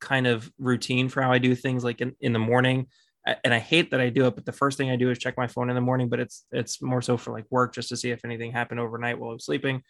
kind 0.00 0.26
of 0.26 0.50
routine 0.58 1.08
for 1.08 1.22
how 1.22 1.30
I 1.30 1.38
do 1.38 1.54
things 1.54 1.84
like 1.84 2.00
in, 2.00 2.16
in 2.20 2.32
the 2.32 2.38
morning. 2.38 2.86
And 3.44 3.52
I 3.52 3.58
hate 3.58 3.90
that 3.90 4.00
I 4.00 4.08
do 4.08 4.26
it, 4.26 4.34
but 4.34 4.46
the 4.46 4.52
first 4.52 4.78
thing 4.78 4.90
I 4.90 4.96
do 4.96 5.10
is 5.10 5.18
check 5.18 5.36
my 5.36 5.46
phone 5.46 5.68
in 5.68 5.74
the 5.74 5.80
morning, 5.80 6.08
but 6.08 6.20
it's 6.20 6.46
it's 6.52 6.80
more 6.80 7.02
so 7.02 7.16
for 7.16 7.32
like 7.32 7.44
work 7.50 7.74
just 7.74 7.90
to 7.90 7.96
see 7.96 8.10
if 8.10 8.24
anything 8.24 8.50
happened 8.50 8.80
overnight 8.80 9.18
while 9.18 9.30
I 9.30 9.34
was 9.34 9.44
sleeping. 9.44 9.82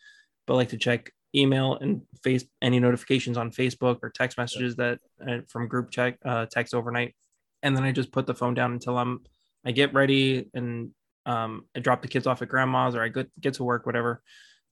But 0.46 0.54
I 0.54 0.56
like 0.56 0.68
to 0.70 0.78
check 0.78 1.12
email 1.34 1.76
and 1.76 2.02
face 2.24 2.44
any 2.60 2.80
notifications 2.80 3.36
on 3.36 3.52
Facebook 3.52 3.98
or 4.02 4.10
text 4.10 4.36
messages 4.36 4.76
that 4.76 4.98
uh, 5.26 5.38
from 5.48 5.68
group 5.68 5.90
check 5.90 6.18
uh, 6.24 6.46
text 6.46 6.74
overnight. 6.74 7.14
And 7.62 7.76
then 7.76 7.84
I 7.84 7.92
just 7.92 8.10
put 8.10 8.26
the 8.26 8.34
phone 8.34 8.54
down 8.54 8.72
until 8.72 8.98
I'm 8.98 9.20
I 9.64 9.70
get 9.72 9.94
ready 9.94 10.48
and 10.54 10.90
um, 11.26 11.66
I 11.76 11.80
drop 11.80 12.02
the 12.02 12.08
kids 12.08 12.26
off 12.26 12.42
at 12.42 12.48
grandma's 12.48 12.94
or 12.94 13.02
I 13.02 13.08
get 13.08 13.30
get 13.40 13.54
to 13.54 13.64
work, 13.64 13.86
whatever. 13.86 14.22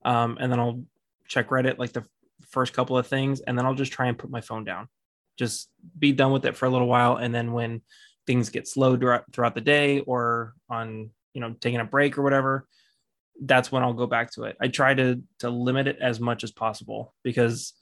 Um, 0.05 0.37
and 0.41 0.51
then 0.51 0.59
I'll 0.59 0.83
check 1.27 1.49
Reddit 1.51 1.79
like 1.79 1.93
the 1.93 2.05
first 2.49 2.73
couple 2.73 2.99
of 2.99 3.07
things, 3.07 3.41
and 3.41 3.57
then 3.57 3.67
I'll 3.67 3.75
just 3.75 3.93
try 3.93 4.07
and 4.07 4.19
put 4.19 4.31
my 4.31 4.41
phone 4.41 4.65
down. 4.65 4.89
Just 5.37 5.69
be 5.97 6.13
done 6.13 6.33
with 6.33 6.45
it 6.47 6.57
for 6.57 6.67
a 6.67 6.71
little 6.71 6.89
while, 6.89 7.17
and 7.17 7.35
then 7.35 7.53
when 7.53 7.83
things 8.29 8.51
get 8.51 8.69
slow 8.69 8.95
throughout, 8.95 9.55
the 9.55 9.61
day 9.63 10.01
or 10.01 10.53
on 10.69 11.09
you 11.33 11.41
know 11.41 11.55
taking 11.61 11.81
a 11.81 11.85
break 11.85 12.19
or 12.19 12.23
whatever, 12.23 12.69
that's 13.43 13.73
when 13.73 13.83
I'll 13.83 13.95
go 13.95 14.07
back 14.07 14.31
to 14.33 14.45
it. 14.45 14.57
I 14.61 14.69
try 14.69 14.93
to 14.93 15.23
to 15.39 15.49
limit 15.51 15.89
it 15.89 15.97
as 16.01 16.21
much 16.21 16.45
as 16.45 16.53
possible 16.53 17.15
because 17.25 17.73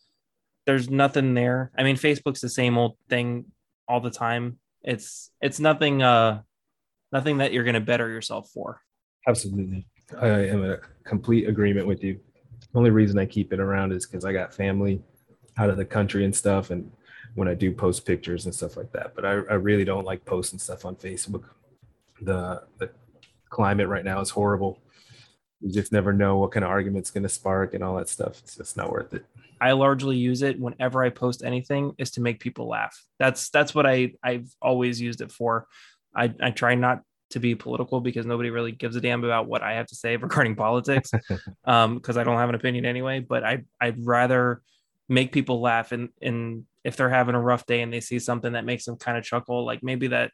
there's 0.65 0.89
nothing 0.89 1.35
there. 1.35 1.73
I 1.77 1.83
mean, 1.83 1.97
Facebook's 1.97 2.41
the 2.41 2.49
same 2.49 2.79
old 2.79 2.97
thing 3.11 3.47
all 3.89 4.01
the 4.01 4.11
time. 4.11 4.59
It's 4.83 5.31
it's 5.41 5.59
nothing 5.59 6.01
uh 6.01 6.43
nothing 7.13 7.39
that 7.39 7.53
you're 7.53 7.65
going 7.65 7.75
to 7.75 7.81
better 7.81 8.09
yourself 8.09 8.49
for. 8.55 8.81
Absolutely. 9.27 9.85
I 10.21 10.29
am 10.29 10.63
in 10.63 10.71
a 10.71 10.79
complete 11.03 11.49
agreement 11.49 11.89
with 11.89 12.05
you. 12.05 12.21
The 12.61 12.79
only 12.79 12.91
reason 12.91 13.19
I 13.19 13.27
keep 13.27 13.53
it 13.53 13.59
around 13.59 13.93
is 13.93 14.07
because 14.07 14.25
I 14.25 14.33
got 14.33 14.55
family 14.55 15.03
out 15.59 15.71
of 15.71 15.77
the 15.77 15.85
country 15.85 16.25
and 16.25 16.35
stuff. 16.35 16.71
And 16.71 16.93
when 17.37 17.49
I 17.49 17.55
do 17.55 17.71
post 17.71 18.05
pictures 18.05 18.47
and 18.47 18.55
stuff 18.55 18.77
like 18.77 18.91
that, 18.93 19.15
but 19.15 19.25
I, 19.25 19.31
I 19.31 19.55
really 19.55 19.85
don't 19.85 20.05
like 20.05 20.25
posting 20.25 20.59
stuff 20.59 20.85
on 20.85 20.97
Facebook. 20.97 21.45
The, 22.21 22.63
the 22.79 22.91
climate 23.51 23.89
right 23.89 24.05
now 24.05 24.21
is 24.21 24.31
horrible. 24.31 24.81
You 25.61 25.71
just 25.71 25.93
never 25.93 26.13
know 26.13 26.39
what 26.39 26.53
kind 26.53 26.65
of 26.65 26.71
argument's 26.71 27.11
going 27.11 27.23
to 27.23 27.29
spark 27.29 27.75
and 27.75 27.85
all 27.85 27.97
that 27.97 28.09
stuff. 28.09 28.39
It's 28.39 28.57
just 28.57 28.77
not 28.77 28.91
worth 28.91 29.13
it. 29.13 29.25
I 29.61 29.73
largely 29.73 30.17
use 30.17 30.43
it 30.43 30.59
whenever 30.59 31.05
I 31.05 31.11
post 31.11 31.45
anything 31.45 31.95
is 31.99 32.11
to 32.13 32.21
make 32.21 32.41
people 32.41 32.69
laugh. 32.69 32.99
That's 33.19 33.49
that's 33.51 33.75
what 33.75 33.87
I 33.87 34.13
I've 34.23 34.49
always 34.61 35.01
used 35.01 35.21
it 35.21 35.33
for. 35.33 35.67
I, 36.15 36.33
I 36.41 36.51
try 36.51 36.75
not 36.75 37.03
to 37.31 37.41
be 37.41 37.55
political 37.55 38.01
because 38.01 38.27
nobody 38.27 38.51
really 38.51 38.73
gives 38.73 38.97
a 38.97 39.01
damn 39.01 39.25
about 39.25 39.47
what 39.47 39.63
I 39.63 39.75
have 39.75 39.87
to 39.87 39.95
say 39.95 40.17
regarding 40.27 40.57
politics 40.57 41.11
um 41.65 41.97
because 41.97 42.17
I 42.17 42.25
don't 42.25 42.37
have 42.37 42.49
an 42.49 42.55
opinion 42.55 42.87
anyway 42.87 43.19
but 43.19 43.43
I 43.43 43.65
I'd 43.81 44.05
rather 44.07 44.63
make 45.09 45.33
people 45.33 45.61
laugh 45.61 45.93
and 45.93 46.09
and 46.21 46.65
if 46.85 46.97
they're 46.97 47.11
having 47.11 47.35
a 47.35 47.41
rough 47.41 47.67
day 47.67 47.83
and 47.83 47.93
they 47.93 48.01
see 48.01 48.19
something 48.19 48.53
that 48.53 48.65
makes 48.65 48.85
them 48.85 48.97
kind 48.97 49.17
of 49.17 49.25
chuckle 49.25 49.65
like 49.65 49.83
maybe 49.83 50.09
that 50.09 50.31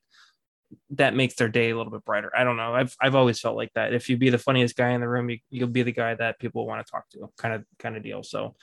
that 0.91 1.14
makes 1.14 1.35
their 1.35 1.49
day 1.49 1.71
a 1.71 1.76
little 1.76 1.93
bit 1.93 2.05
brighter. 2.05 2.31
I 2.37 2.45
don't 2.45 2.57
know. 2.57 2.75
I've 2.75 2.95
I've 3.00 3.14
always 3.14 3.41
felt 3.41 3.57
like 3.57 3.73
that. 3.75 3.93
If 3.93 4.09
you 4.09 4.17
be 4.17 4.31
the 4.31 4.38
funniest 4.38 4.76
guy 4.76 4.91
in 4.91 5.00
the 5.00 5.09
room, 5.09 5.31
you, 5.31 5.38
you'll 5.50 5.69
be 5.69 5.83
the 5.83 5.93
guy 5.93 6.14
that 6.14 6.38
people 6.38 6.67
want 6.67 6.85
to 6.85 6.91
talk 6.91 7.09
to, 7.11 7.31
kind 7.38 7.55
of 7.55 7.64
kind 7.79 7.97
of 7.97 8.02
deal. 8.02 8.23
So 8.23 8.55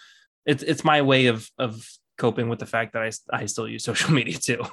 it's 0.45 0.63
it's 0.63 0.83
my 0.83 1.01
way 1.01 1.27
of 1.27 1.49
of 1.57 1.85
coping 2.17 2.49
with 2.49 2.59
the 2.59 2.65
fact 2.65 2.93
that 2.93 3.03
I 3.03 3.11
I 3.35 3.45
still 3.45 3.67
use 3.67 3.83
social 3.91 4.11
media 4.11 4.37
too. 4.37 4.63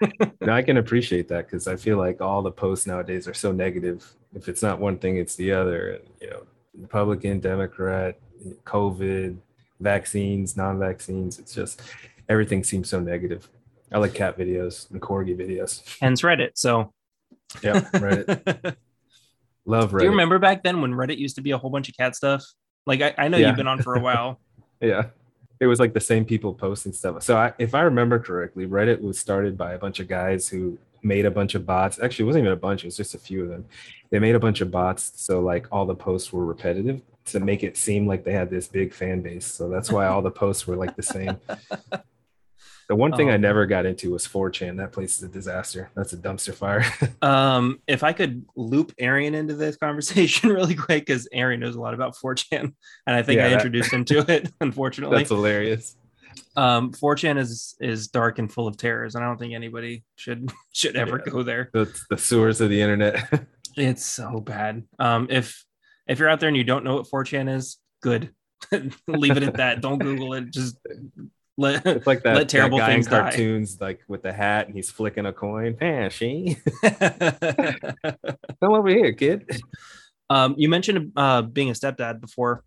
no, 0.40 0.52
I 0.52 0.62
can 0.62 0.76
appreciate 0.76 1.28
that 1.28 1.46
because 1.46 1.66
I 1.66 1.76
feel 1.76 1.96
like 1.96 2.20
all 2.20 2.42
the 2.42 2.50
posts 2.50 2.86
nowadays 2.86 3.26
are 3.26 3.34
so 3.34 3.52
negative. 3.52 4.12
If 4.34 4.48
it's 4.48 4.62
not 4.62 4.78
one 4.78 4.98
thing, 4.98 5.16
it's 5.16 5.34
the 5.36 5.52
other. 5.52 6.00
You 6.20 6.30
know, 6.30 6.42
Republican, 6.78 7.40
Democrat, 7.40 8.18
COVID, 8.64 9.38
vaccines, 9.80 10.56
non-vaccines. 10.56 11.38
It's 11.38 11.54
just 11.54 11.82
everything 12.28 12.64
seems 12.64 12.88
so 12.88 13.00
negative. 13.00 13.48
I 13.92 13.98
like 13.98 14.14
cat 14.14 14.36
videos 14.36 14.90
and 14.90 15.00
corgi 15.00 15.36
videos. 15.36 15.82
Hence 16.00 16.22
Reddit. 16.22 16.50
So 16.54 16.92
yeah, 17.62 17.80
Reddit. 17.80 18.76
Love 19.66 19.90
Reddit. 19.90 19.98
Do 19.98 20.04
you 20.04 20.10
remember 20.10 20.38
back 20.38 20.62
then 20.62 20.80
when 20.80 20.92
Reddit 20.92 21.18
used 21.18 21.36
to 21.36 21.42
be 21.42 21.52
a 21.52 21.58
whole 21.58 21.70
bunch 21.70 21.88
of 21.88 21.96
cat 21.96 22.16
stuff? 22.16 22.44
Like 22.86 23.02
I, 23.02 23.14
I 23.18 23.28
know 23.28 23.36
yeah. 23.36 23.48
you've 23.48 23.56
been 23.56 23.68
on 23.68 23.82
for 23.82 23.94
a 23.94 24.00
while. 24.00 24.40
yeah. 24.80 25.06
It 25.58 25.66
was 25.66 25.80
like 25.80 25.94
the 25.94 26.00
same 26.00 26.24
people 26.24 26.52
posting 26.52 26.92
stuff. 26.92 27.22
So 27.22 27.36
I, 27.36 27.52
if 27.58 27.74
I 27.74 27.80
remember 27.82 28.18
correctly, 28.18 28.66
Reddit 28.66 29.00
was 29.00 29.18
started 29.18 29.56
by 29.56 29.72
a 29.72 29.78
bunch 29.78 30.00
of 30.00 30.08
guys 30.08 30.48
who 30.48 30.78
made 31.06 31.26
a 31.26 31.30
bunch 31.30 31.54
of 31.54 31.64
bots. 31.64 31.98
Actually, 32.00 32.24
it 32.24 32.26
wasn't 32.26 32.42
even 32.44 32.52
a 32.52 32.56
bunch, 32.56 32.84
it 32.84 32.88
was 32.88 32.96
just 32.96 33.14
a 33.14 33.18
few 33.18 33.42
of 33.42 33.48
them. 33.48 33.64
They 34.10 34.18
made 34.18 34.34
a 34.34 34.40
bunch 34.40 34.60
of 34.60 34.70
bots 34.70 35.12
so 35.16 35.40
like 35.40 35.66
all 35.72 35.86
the 35.86 35.94
posts 35.94 36.32
were 36.32 36.44
repetitive 36.44 37.02
to 37.26 37.40
make 37.40 37.64
it 37.64 37.76
seem 37.76 38.06
like 38.06 38.24
they 38.24 38.32
had 38.32 38.50
this 38.50 38.68
big 38.68 38.92
fan 38.92 39.20
base. 39.20 39.46
So 39.46 39.68
that's 39.68 39.90
why 39.90 40.06
all 40.06 40.22
the 40.22 40.30
posts 40.30 40.66
were 40.66 40.76
like 40.76 40.96
the 40.96 41.02
same. 41.02 41.38
The 42.88 42.94
one 42.94 43.12
thing 43.16 43.28
um, 43.28 43.34
I 43.34 43.36
never 43.36 43.66
got 43.66 43.84
into 43.84 44.12
was 44.12 44.28
4chan. 44.28 44.76
That 44.76 44.92
place 44.92 45.16
is 45.16 45.24
a 45.24 45.28
disaster. 45.28 45.90
That's 45.96 46.12
a 46.12 46.16
dumpster 46.16 46.54
fire. 46.54 46.84
um, 47.22 47.80
if 47.88 48.04
I 48.04 48.12
could 48.12 48.44
loop 48.54 48.92
Arian 49.00 49.34
into 49.34 49.54
this 49.54 49.76
conversation 49.76 50.50
really 50.54 50.76
quick, 50.76 51.04
because 51.04 51.26
Arian 51.32 51.60
knows 51.60 51.74
a 51.74 51.80
lot 51.80 51.94
about 51.94 52.14
4chan, 52.14 52.60
and 52.60 52.72
I 53.06 53.22
think 53.22 53.38
yeah, 53.38 53.46
I 53.46 53.48
that, 53.48 53.54
introduced 53.54 53.92
him 53.92 54.04
to 54.06 54.30
it. 54.30 54.52
Unfortunately, 54.60 55.16
that's 55.16 55.30
hilarious. 55.30 55.96
Um, 56.56 56.92
4chan 56.92 57.38
is 57.38 57.76
is 57.80 58.08
dark 58.08 58.38
and 58.38 58.52
full 58.52 58.66
of 58.66 58.76
terrors, 58.76 59.14
and 59.14 59.24
I 59.24 59.28
don't 59.28 59.38
think 59.38 59.54
anybody 59.54 60.04
should 60.16 60.50
should 60.72 60.96
ever 60.96 61.22
yeah, 61.24 61.32
go 61.32 61.42
there. 61.42 61.70
The, 61.72 62.00
the 62.10 62.18
sewers 62.18 62.60
of 62.60 62.70
the 62.70 62.80
internet. 62.80 63.46
it's 63.76 64.04
so 64.04 64.40
bad. 64.40 64.84
Um, 64.98 65.28
if 65.30 65.64
if 66.06 66.18
you're 66.18 66.28
out 66.28 66.40
there 66.40 66.48
and 66.48 66.56
you 66.56 66.64
don't 66.64 66.84
know 66.84 66.96
what 66.96 67.06
4chan 67.06 67.54
is, 67.54 67.78
good. 68.00 68.32
Leave 69.06 69.36
it 69.36 69.42
at 69.42 69.56
that. 69.56 69.80
Don't 69.80 69.98
Google 69.98 70.34
it. 70.34 70.50
Just 70.50 70.78
let, 71.58 71.86
it's 71.86 72.06
like 72.06 72.22
that, 72.22 72.36
let 72.36 72.48
terrible 72.48 72.78
that 72.78 72.86
guy 72.86 72.92
things 72.92 73.06
in 73.06 73.10
cartoons, 73.10 73.74
die. 73.76 73.86
like 73.86 74.00
with 74.08 74.22
the 74.22 74.32
hat 74.32 74.66
and 74.66 74.76
he's 74.76 74.90
flicking 74.90 75.26
a 75.26 75.32
coin. 75.32 75.76
Man, 75.80 76.10
she 76.10 76.56
come 76.82 78.06
over 78.62 78.88
here, 78.88 79.12
kid. 79.12 79.62
Um, 80.28 80.54
you 80.58 80.68
mentioned 80.68 81.12
uh, 81.16 81.42
being 81.42 81.70
a 81.70 81.72
stepdad 81.72 82.20
before. 82.20 82.62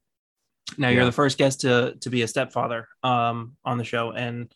Now 0.77 0.89
yeah. 0.89 0.95
you're 0.95 1.05
the 1.05 1.11
first 1.11 1.37
guest 1.37 1.61
to 1.61 1.95
to 2.01 2.09
be 2.09 2.21
a 2.21 2.27
stepfather 2.27 2.87
um, 3.03 3.55
on 3.65 3.77
the 3.77 3.83
show, 3.83 4.11
and 4.11 4.53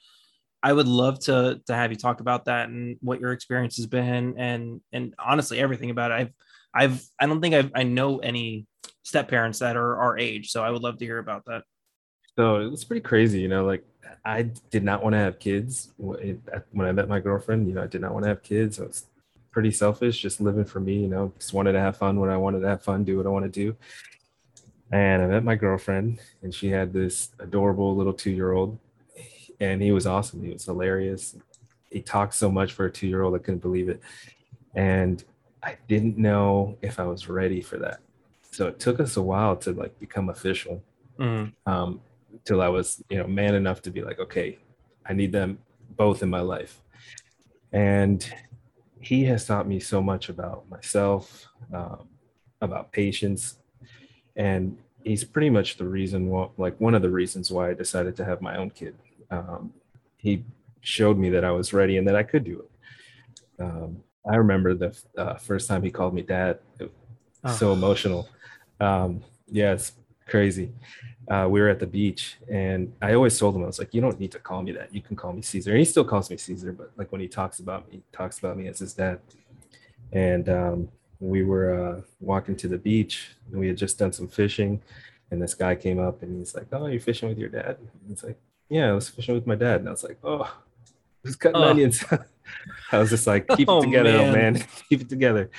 I 0.61 0.71
would 0.71 0.87
love 0.87 1.19
to 1.25 1.61
to 1.67 1.75
have 1.75 1.91
you 1.91 1.97
talk 1.97 2.19
about 2.21 2.45
that 2.45 2.69
and 2.69 2.97
what 3.01 3.19
your 3.19 3.31
experience 3.31 3.77
has 3.77 3.87
been, 3.87 4.35
and 4.37 4.81
and 4.91 5.13
honestly 5.19 5.59
everything 5.59 5.89
about 5.89 6.11
it. 6.11 6.15
I've 6.15 6.31
I've 6.73 7.05
I 7.19 7.25
don't 7.25 7.41
think 7.41 7.55
I've, 7.55 7.71
I 7.75 7.83
know 7.83 8.19
any 8.19 8.65
step 9.03 9.27
parents 9.27 9.59
that 9.59 9.75
are 9.75 9.97
our 9.97 10.17
age, 10.17 10.51
so 10.51 10.63
I 10.63 10.69
would 10.69 10.81
love 10.81 10.97
to 10.99 11.05
hear 11.05 11.19
about 11.19 11.43
that. 11.45 11.63
So 12.37 12.61
it 12.61 12.71
was 12.71 12.83
pretty 12.83 13.01
crazy, 13.01 13.41
you 13.41 13.47
know. 13.47 13.65
Like 13.65 13.83
I 14.25 14.43
did 14.71 14.83
not 14.83 15.03
want 15.03 15.13
to 15.13 15.19
have 15.19 15.39
kids 15.39 15.91
when 15.97 16.41
I 16.79 16.91
met 16.91 17.09
my 17.09 17.19
girlfriend. 17.19 17.67
You 17.67 17.75
know, 17.75 17.83
I 17.83 17.87
did 17.87 18.01
not 18.01 18.13
want 18.13 18.23
to 18.23 18.29
have 18.29 18.41
kids. 18.41 18.79
I 18.79 18.85
was 18.85 19.05
pretty 19.51 19.71
selfish, 19.71 20.19
just 20.19 20.41
living 20.41 20.65
for 20.65 20.79
me. 20.79 20.95
You 20.95 21.07
know, 21.07 21.33
just 21.37 21.53
wanted 21.53 21.73
to 21.73 21.79
have 21.79 21.97
fun 21.97 22.19
when 22.19 22.29
I 22.29 22.37
wanted 22.37 22.61
to 22.61 22.67
have 22.67 22.81
fun, 22.81 23.03
do 23.03 23.17
what 23.17 23.25
I 23.25 23.29
want 23.29 23.45
to 23.45 23.51
do. 23.51 23.75
And 24.93 25.23
I 25.23 25.25
met 25.25 25.43
my 25.43 25.55
girlfriend, 25.55 26.19
and 26.43 26.53
she 26.53 26.69
had 26.69 26.93
this 26.93 27.31
adorable 27.39 27.95
little 27.95 28.13
two-year-old, 28.13 28.77
and 29.59 29.81
he 29.81 29.91
was 29.91 30.05
awesome. 30.05 30.43
He 30.43 30.53
was 30.53 30.65
hilarious. 30.65 31.35
He 31.89 31.99
talked 31.99 32.35
so 32.35 32.51
much 32.51 32.73
for 32.73 32.85
a 32.85 32.91
two-year-old, 32.91 33.33
I 33.33 33.39
couldn't 33.39 33.63
believe 33.63 33.89
it. 33.89 34.01
And 34.75 35.23
I 35.63 35.77
didn't 35.87 36.19
know 36.19 36.77
if 36.83 36.99
I 36.99 37.05
was 37.05 37.27
ready 37.27 37.59
for 37.59 37.77
that. 37.79 38.01
So 38.51 38.67
it 38.67 38.79
took 38.79 38.99
us 38.99 39.17
a 39.17 39.21
while 39.21 39.55
to 39.57 39.71
like 39.71 39.99
become 39.99 40.29
official. 40.29 40.83
Mm-hmm. 41.17 41.71
Um, 41.71 41.99
till 42.45 42.61
I 42.61 42.67
was, 42.67 43.03
you 43.09 43.17
know, 43.17 43.25
man 43.25 43.55
enough 43.55 43.81
to 43.83 43.89
be 43.89 44.03
like, 44.03 44.19
okay, 44.19 44.59
I 45.07 45.13
need 45.13 45.31
them 45.31 45.57
both 45.95 46.21
in 46.21 46.29
my 46.29 46.41
life. 46.41 46.81
And 47.71 48.23
he 49.01 49.23
has 49.25 49.47
taught 49.47 49.67
me 49.67 49.79
so 49.79 50.03
much 50.03 50.29
about 50.29 50.69
myself, 50.69 51.47
um, 51.73 52.07
about 52.61 52.91
patience, 52.91 53.57
and 54.35 54.77
he's 55.03 55.23
pretty 55.23 55.49
much 55.49 55.77
the 55.77 55.85
reason 55.85 56.27
why, 56.27 56.47
like 56.57 56.79
one 56.79 56.95
of 56.95 57.01
the 57.01 57.09
reasons 57.09 57.51
why 57.51 57.69
I 57.69 57.73
decided 57.73 58.15
to 58.17 58.25
have 58.25 58.41
my 58.41 58.57
own 58.57 58.69
kid. 58.69 58.95
Um, 59.29 59.73
he 60.17 60.43
showed 60.81 61.17
me 61.17 61.29
that 61.31 61.43
I 61.43 61.51
was 61.51 61.73
ready 61.73 61.97
and 61.97 62.07
that 62.07 62.15
I 62.15 62.23
could 62.23 62.43
do 62.43 62.61
it. 62.61 63.63
Um, 63.63 64.03
I 64.29 64.35
remember 64.35 64.73
the 64.73 64.97
uh, 65.17 65.35
first 65.35 65.67
time 65.67 65.83
he 65.83 65.91
called 65.91 66.13
me 66.13 66.21
dad. 66.21 66.59
Oh. 67.43 67.51
So 67.51 67.73
emotional. 67.73 68.29
Um, 68.79 69.23
yeah, 69.47 69.73
it's 69.73 69.93
crazy 70.27 70.71
uh, 71.29 71.47
we 71.49 71.61
were 71.61 71.69
at 71.69 71.79
the 71.79 71.87
beach 71.87 72.37
and 72.49 72.93
I 73.01 73.13
always 73.13 73.37
told 73.37 73.55
him, 73.55 73.63
I 73.63 73.67
was 73.67 73.79
like, 73.79 73.93
you 73.93 74.01
don't 74.01 74.19
need 74.19 74.31
to 74.33 74.39
call 74.39 74.61
me 74.61 74.71
that. 74.73 74.93
You 74.93 75.01
can 75.01 75.15
call 75.15 75.31
me 75.31 75.41
Caesar. 75.41 75.71
And 75.71 75.79
he 75.79 75.85
still 75.85 76.03
calls 76.03 76.29
me 76.29 76.37
Caesar, 76.37 76.73
but 76.73 76.91
like 76.97 77.11
when 77.11 77.21
he 77.21 77.27
talks 77.27 77.59
about 77.59 77.87
me, 77.87 77.97
he 77.97 78.03
talks 78.11 78.39
about 78.39 78.57
me 78.57 78.67
as 78.67 78.79
his 78.79 78.93
dad. 78.93 79.19
And 80.11 80.49
um, 80.49 80.89
we 81.19 81.43
were 81.43 81.73
uh, 81.73 82.01
walking 82.19 82.55
to 82.57 82.67
the 82.67 82.77
beach 82.77 83.29
and 83.49 83.59
we 83.59 83.67
had 83.67 83.77
just 83.77 83.97
done 83.97 84.11
some 84.11 84.27
fishing. 84.27 84.81
And 85.31 85.41
this 85.41 85.53
guy 85.53 85.75
came 85.75 85.99
up 85.99 86.21
and 86.21 86.37
he's 86.37 86.53
like, 86.53 86.67
oh, 86.71 86.85
you're 86.87 86.99
fishing 86.99 87.29
with 87.29 87.37
your 87.37 87.49
dad? 87.49 87.77
And 87.79 87.89
he's 88.07 88.23
like, 88.23 88.39
yeah, 88.69 88.89
I 88.89 88.93
was 88.93 89.09
fishing 89.09 89.35
with 89.35 89.47
my 89.47 89.55
dad. 89.55 89.79
And 89.79 89.87
I 89.87 89.91
was 89.91 90.03
like, 90.03 90.17
oh, 90.23 90.51
who's 91.23 91.35
cutting 91.35 91.61
oh. 91.61 91.69
onions? 91.69 92.03
I 92.91 92.99
was 92.99 93.09
just 93.09 93.25
like, 93.25 93.47
keep 93.49 93.67
it 93.67 93.71
oh, 93.71 93.81
together, 93.81 94.11
man. 94.11 94.53
man. 94.53 94.65
keep 94.89 95.01
it 95.01 95.09
together. 95.09 95.49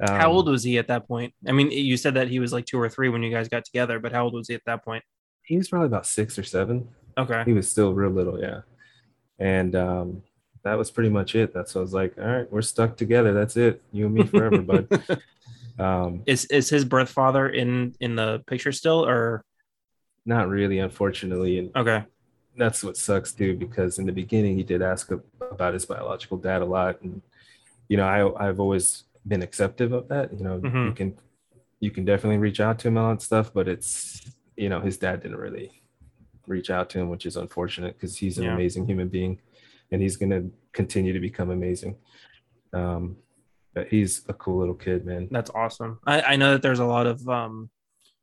Um, 0.00 0.16
how 0.16 0.32
old 0.32 0.48
was 0.48 0.62
he 0.62 0.78
at 0.78 0.88
that 0.88 1.06
point? 1.06 1.34
I 1.46 1.52
mean, 1.52 1.70
you 1.70 1.96
said 1.96 2.14
that 2.14 2.28
he 2.28 2.40
was 2.40 2.52
like 2.52 2.66
two 2.66 2.80
or 2.80 2.88
three 2.88 3.08
when 3.08 3.22
you 3.22 3.30
guys 3.30 3.48
got 3.48 3.64
together, 3.64 3.98
but 3.98 4.12
how 4.12 4.24
old 4.24 4.34
was 4.34 4.48
he 4.48 4.54
at 4.54 4.64
that 4.66 4.84
point? 4.84 5.04
He 5.42 5.56
was 5.56 5.68
probably 5.68 5.86
about 5.86 6.06
six 6.06 6.38
or 6.38 6.42
seven. 6.42 6.88
Okay. 7.16 7.42
He 7.44 7.52
was 7.52 7.70
still 7.70 7.94
real 7.94 8.10
little, 8.10 8.40
yeah. 8.40 8.62
And 9.38 9.76
um, 9.76 10.22
that 10.64 10.78
was 10.78 10.90
pretty 10.90 11.10
much 11.10 11.34
it. 11.34 11.54
That's 11.54 11.74
what 11.74 11.80
I 11.80 11.82
was 11.82 11.94
like, 11.94 12.14
all 12.18 12.26
right, 12.26 12.50
we're 12.50 12.62
stuck 12.62 12.96
together. 12.96 13.32
That's 13.32 13.56
it. 13.56 13.82
You 13.92 14.06
and 14.06 14.14
me 14.14 14.24
forever, 14.24 14.62
bud. 14.62 14.88
Um, 15.76 16.22
is 16.26 16.44
is 16.46 16.70
his 16.70 16.84
birth 16.84 17.08
father 17.08 17.48
in 17.48 17.96
in 17.98 18.14
the 18.14 18.44
picture 18.46 18.70
still, 18.70 19.04
or 19.04 19.44
not 20.24 20.48
really? 20.48 20.78
Unfortunately, 20.78 21.58
and 21.58 21.76
okay, 21.76 22.04
that's 22.56 22.84
what 22.84 22.96
sucks 22.96 23.32
too. 23.32 23.56
Because 23.56 23.98
in 23.98 24.06
the 24.06 24.12
beginning, 24.12 24.56
he 24.56 24.62
did 24.62 24.82
ask 24.82 25.10
about 25.50 25.74
his 25.74 25.84
biological 25.84 26.36
dad 26.36 26.62
a 26.62 26.64
lot, 26.64 27.02
and 27.02 27.20
you 27.88 27.96
know, 27.96 28.04
I 28.04 28.48
I've 28.48 28.60
always 28.60 29.02
been 29.26 29.42
acceptive 29.42 29.92
of 29.92 30.06
that. 30.08 30.32
You 30.32 30.44
know, 30.44 30.60
mm-hmm. 30.60 30.86
you 30.86 30.92
can 30.92 31.18
you 31.80 31.90
can 31.90 32.04
definitely 32.04 32.38
reach 32.38 32.60
out 32.60 32.78
to 32.80 32.88
him 32.88 32.96
on 32.96 33.18
stuff, 33.18 33.52
but 33.52 33.66
it's 33.66 34.22
you 34.56 34.68
know 34.68 34.80
his 34.80 34.96
dad 34.96 35.22
didn't 35.22 35.38
really 35.38 35.82
reach 36.46 36.70
out 36.70 36.90
to 36.90 37.00
him, 37.00 37.08
which 37.08 37.26
is 37.26 37.36
unfortunate 37.36 37.94
because 37.94 38.16
he's 38.16 38.38
an 38.38 38.44
yeah. 38.44 38.54
amazing 38.54 38.86
human 38.86 39.08
being, 39.08 39.40
and 39.94 40.02
he's 40.02 40.16
gonna 40.16 40.42
continue 40.72 41.12
to 41.12 41.20
become 41.20 41.50
amazing. 41.50 41.96
Um, 42.72 43.16
But 43.74 43.88
he's 43.88 44.22
a 44.28 44.34
cool 44.34 44.58
little 44.60 44.74
kid, 44.74 45.04
man. 45.04 45.26
That's 45.32 45.50
awesome. 45.50 45.98
I, 46.06 46.20
I 46.22 46.36
know 46.36 46.52
that 46.52 46.62
there's 46.62 46.78
a 46.78 46.84
lot 46.84 47.06
of 47.08 47.26
um, 47.28 47.70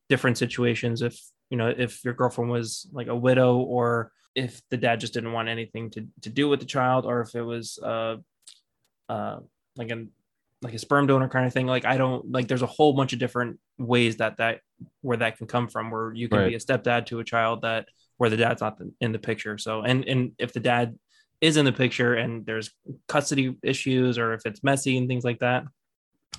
different 0.08 0.38
situations. 0.38 1.02
If 1.02 1.20
you 1.50 1.58
know, 1.58 1.68
if 1.68 2.06
your 2.06 2.14
girlfriend 2.14 2.50
was 2.52 2.88
like 2.94 3.08
a 3.08 3.16
widow, 3.16 3.58
or 3.58 4.12
if 4.34 4.62
the 4.70 4.78
dad 4.78 5.02
just 5.02 5.14
didn't 5.14 5.34
want 5.34 5.50
anything 5.50 5.90
to 5.92 6.08
to 6.22 6.30
do 6.30 6.48
with 6.48 6.60
the 6.62 6.66
child, 6.78 7.06
or 7.06 7.20
if 7.22 7.36
it 7.36 7.42
was 7.42 7.78
uh, 7.84 8.16
uh, 9.10 9.40
like 9.76 9.92
a 9.92 10.06
like 10.62 10.74
a 10.74 10.80
sperm 10.80 11.08
donor 11.08 11.28
kind 11.28 11.46
of 11.48 11.52
thing. 11.54 11.68
Like 11.68 11.84
I 11.86 11.98
don't 11.98 12.32
like. 12.32 12.48
There's 12.48 12.62
a 12.62 12.68
whole 12.78 12.94
bunch 12.94 13.12
of 13.14 13.20
different 13.20 13.60
ways 13.78 14.18
that 14.18 14.38
that 14.38 14.62
where 15.02 15.18
that 15.18 15.38
can 15.38 15.48
come 15.48 15.68
from. 15.68 15.92
Where 15.92 16.14
you 16.14 16.30
can 16.30 16.40
Right. 16.40 16.50
be 16.50 16.56
a 16.56 16.60
stepdad 16.60 17.08
to 17.08 17.20
a 17.20 17.26
child 17.26 17.64
that 17.64 17.90
where 18.20 18.30
the 18.30 18.38
dad's 18.38 18.62
not 18.62 18.80
in 19.02 19.12
the 19.12 19.20
picture. 19.20 19.58
So 19.58 19.82
and 19.82 20.08
and 20.08 20.32
if 20.38 20.54
the 20.54 20.62
dad 20.62 20.98
is 21.42 21.58
in 21.58 21.66
the 21.66 21.74
picture 21.74 22.14
and 22.14 22.46
there's 22.46 22.70
custody 23.08 23.56
issues 23.64 24.18
or 24.18 24.34
if 24.34 24.46
it's 24.46 24.64
messy 24.64 24.98
and 24.98 25.08
things 25.08 25.24
like 25.24 25.40
that, 25.40 25.64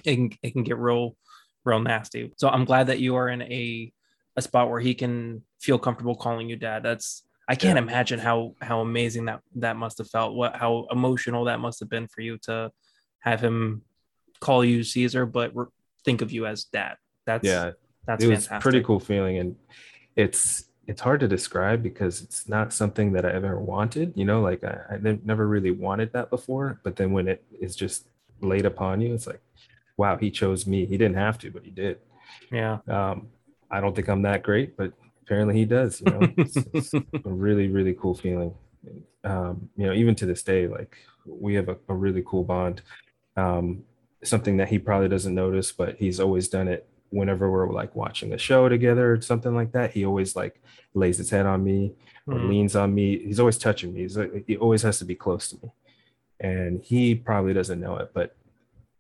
it 0.05 0.15
can 0.17 0.31
it 0.43 0.53
can 0.53 0.63
get 0.63 0.79
real 0.79 1.17
real 1.65 1.81
nasty. 1.81 2.33
So 2.37 2.49
I'm 2.49 2.65
glad 2.65 2.87
that 2.87 3.01
you 3.01 3.17
are 3.17 3.29
in 3.29 3.43
a 3.43 3.93
a 4.37 4.43
spot 4.43 4.71
where 4.71 4.81
he 4.81 4.95
can 4.95 5.43
feel 5.61 5.79
comfortable 5.79 6.15
calling 6.15 6.49
you 6.49 6.57
dad. 6.57 6.83
That's 6.83 7.25
I 7.49 7.57
can't 7.57 7.77
Yeah. 7.77 7.83
imagine 7.83 8.19
how 8.21 8.55
how 8.63 8.81
amazing 8.81 9.27
that 9.27 9.41
that 9.57 9.77
must 9.77 9.99
have 9.99 10.09
felt. 10.09 10.35
What 10.35 10.57
how 10.57 10.87
emotional 10.91 11.45
that 11.45 11.59
must 11.61 11.81
have 11.81 11.91
been 11.91 12.07
for 12.07 12.21
you 12.21 12.39
to 12.45 12.71
have 13.19 13.41
him 13.41 13.83
call 14.41 14.65
you 14.65 14.83
Caesar, 14.85 15.27
but 15.27 15.55
re- 15.55 15.67
think 16.05 16.23
of 16.23 16.33
you 16.33 16.47
as 16.47 16.65
dad. 16.65 16.97
That's 17.27 17.45
Yeah, 17.47 17.73
that's 18.07 18.25
it 18.25 18.29
was 18.29 18.47
fantastic. 18.47 18.63
pretty 18.63 18.83
cool 18.85 19.01
feeling, 19.01 19.39
and 19.39 19.57
it's 20.17 20.65
it's 20.87 21.01
hard 21.01 21.21
to 21.21 21.29
describe 21.29 21.83
because 21.83 22.23
it's 22.23 22.49
not 22.49 22.73
something 22.73 23.13
that 23.13 23.25
I 23.25 23.31
ever 23.31 23.59
wanted. 23.59 24.13
You 24.17 24.25
know, 24.25 24.41
like 24.41 24.65
I, 24.65 24.79
I 24.91 25.19
never 25.25 25.47
really 25.47 25.71
wanted 25.71 26.13
that 26.13 26.31
before, 26.31 26.81
but 26.83 26.97
then 26.97 27.13
when 27.13 27.29
it 27.29 27.45
is 27.61 27.77
just 27.77 28.09
laid 28.41 28.67
upon 28.67 29.01
you, 29.01 29.15
it's 29.15 29.27
like, 29.27 29.41
wow, 29.97 30.17
he 30.17 30.31
chose 30.31 30.67
me. 30.67 30.85
He 30.87 30.97
didn't 30.97 31.17
have 31.17 31.39
to, 31.39 31.51
but 31.51 31.65
he 31.65 31.71
did. 31.71 31.99
Yeah. 32.51 32.79
Um, 32.89 33.29
I 33.71 33.81
don't 33.81 33.95
think 33.95 34.09
I'm 34.09 34.23
that 34.23 34.43
great, 34.43 34.77
but 34.77 34.93
apparently 35.23 35.55
he 35.55 35.65
does. 35.65 36.01
You 36.01 36.13
know, 36.13 36.33
it's, 36.37 36.57
it's 36.75 36.95
a 36.95 37.01
really 37.25 37.69
really 37.69 37.95
cool 37.95 38.15
feeling. 38.15 38.55
Um, 39.25 39.71
you 39.77 39.87
know, 39.87 39.93
even 39.93 40.15
to 40.17 40.27
this 40.27 40.43
day, 40.43 40.67
like 40.67 40.97
we 41.25 41.55
have 41.55 41.69
a, 41.69 41.77
a 41.89 41.95
really 41.95 42.23
cool 42.27 42.43
bond. 42.43 42.83
Um, 43.37 43.85
something 44.25 44.57
that 44.57 44.69
he 44.69 44.79
probably 44.79 45.09
doesn't 45.09 45.35
notice, 45.35 45.73
but 45.73 45.97
he's 45.97 46.21
always 46.21 46.49
done 46.49 46.69
it 46.69 46.89
whenever 47.13 47.51
we're 47.51 47.71
like 47.73 47.95
watching 47.95 48.33
a 48.33 48.39
show 48.39 48.69
together 48.69 49.13
or 49.13 49.21
something 49.21 49.55
like 49.55 49.73
that. 49.73 49.93
He 49.93 50.05
always 50.05 50.35
like 50.35 50.61
lays 50.95 51.19
his 51.19 51.31
head 51.31 51.47
on 51.47 51.63
me 51.63 51.93
or 52.27 52.35
Mhm. 52.35 52.49
leans 52.49 52.75
on 52.77 52.95
me. 52.95 53.19
He's 53.19 53.39
always 53.41 53.59
touching 53.59 53.93
me. 53.93 54.01
He's 54.01 54.17
like, 54.17 54.45
he 54.47 54.57
always 54.57 54.83
has 54.83 54.99
to 55.01 55.05
be 55.05 55.15
close 55.15 55.49
to 55.51 55.57
me, 55.63 55.73
and 56.41 56.81
he 56.83 57.15
probably 57.15 57.53
doesn't 57.53 57.81
know 57.81 57.97
it, 57.97 58.11
but 58.15 58.35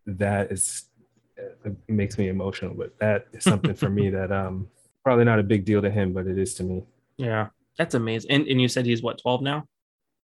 that 0.07 0.53
is 0.53 0.85
it 1.65 1.75
makes 1.89 2.19
me 2.19 2.29
emotional. 2.29 2.75
But 2.75 2.97
that 2.99 3.27
is 3.33 3.45
something 3.45 3.75
for 3.75 3.89
me 3.91 4.11
that 4.19 4.31
um 4.31 4.69
probably 5.05 5.25
not 5.25 5.39
a 5.41 5.43
big 5.43 5.65
deal 5.65 5.83
to 5.83 5.91
him, 5.91 6.13
but 6.13 6.27
it 6.27 6.39
is 6.39 6.55
to 6.55 6.63
me. 6.65 6.85
Yeah. 7.17 7.49
That's 7.79 7.95
amazing. 7.95 8.31
And, 8.31 8.47
and 8.47 8.61
you 8.61 8.69
said 8.69 8.85
he's 8.87 9.03
what, 9.03 9.19
12 9.21 9.43
now? 9.43 9.67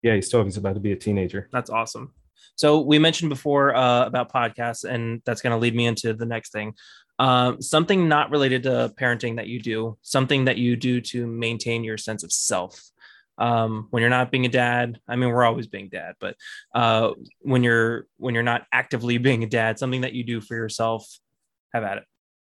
Yeah, 0.02 0.16
he's 0.16 0.28
12. 0.30 0.48
He's 0.48 0.58
about 0.58 0.74
to 0.74 0.80
be 0.80 0.92
a 0.92 0.96
teenager. 0.96 1.48
That's 1.52 1.70
awesome. 1.70 2.14
So 2.56 2.82
we 2.82 2.98
mentioned 3.00 3.30
before 3.30 3.76
uh, 3.76 4.06
about 4.08 4.32
podcasts, 4.34 4.84
and 4.84 5.22
that's 5.26 5.42
going 5.42 5.52
to 5.52 5.58
lead 5.58 5.76
me 5.76 5.86
into 5.86 6.14
the 6.14 6.26
next 6.26 6.52
thing. 6.52 6.74
Um, 7.20 7.62
something 7.62 8.08
not 8.08 8.30
related 8.30 8.64
to 8.64 8.94
parenting 9.00 9.38
that 9.38 9.48
you 9.48 9.60
do, 9.60 9.98
something 10.02 10.46
that 10.46 10.58
you 10.58 10.76
do 10.76 11.02
to 11.02 11.26
maintain 11.26 11.84
your 11.84 11.98
sense 11.98 12.24
of 12.24 12.32
self. 12.32 12.80
Um, 13.40 13.88
when 13.92 14.02
you're 14.02 14.10
not 14.10 14.32
being 14.32 14.46
a 14.46 14.50
dad, 14.50 15.00
I 15.08 15.16
mean, 15.16 15.30
we're 15.30 15.44
always 15.44 15.68
being 15.68 15.90
dad, 15.90 16.16
but 16.20 16.36
uh, 16.74 17.12
when 17.42 17.64
you're 17.64 18.08
when 18.18 18.34
you're 18.34 18.44
not 18.44 18.66
actively 18.72 19.18
being 19.18 19.44
a 19.44 19.48
dad, 19.48 19.80
something 19.80 20.02
that 20.02 20.14
you 20.14 20.24
do 20.24 20.42
for 20.42 20.56
yourself, 20.56 21.08
have 21.74 21.84
at 21.84 22.00
it. 22.00 22.04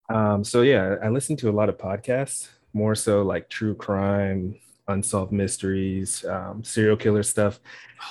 Um, 0.08 0.44
so 0.44 0.62
yeah, 0.62 0.96
I 1.02 1.08
listen 1.08 1.36
to 1.38 1.50
a 1.50 1.52
lot 1.52 1.68
of 1.68 1.78
podcasts, 1.78 2.48
more 2.72 2.94
so 2.94 3.22
like 3.22 3.48
true 3.48 3.74
crime, 3.74 4.56
unsolved 4.88 5.32
mysteries, 5.32 6.24
um, 6.24 6.62
serial 6.62 6.96
killer 6.96 7.22
stuff, 7.22 7.60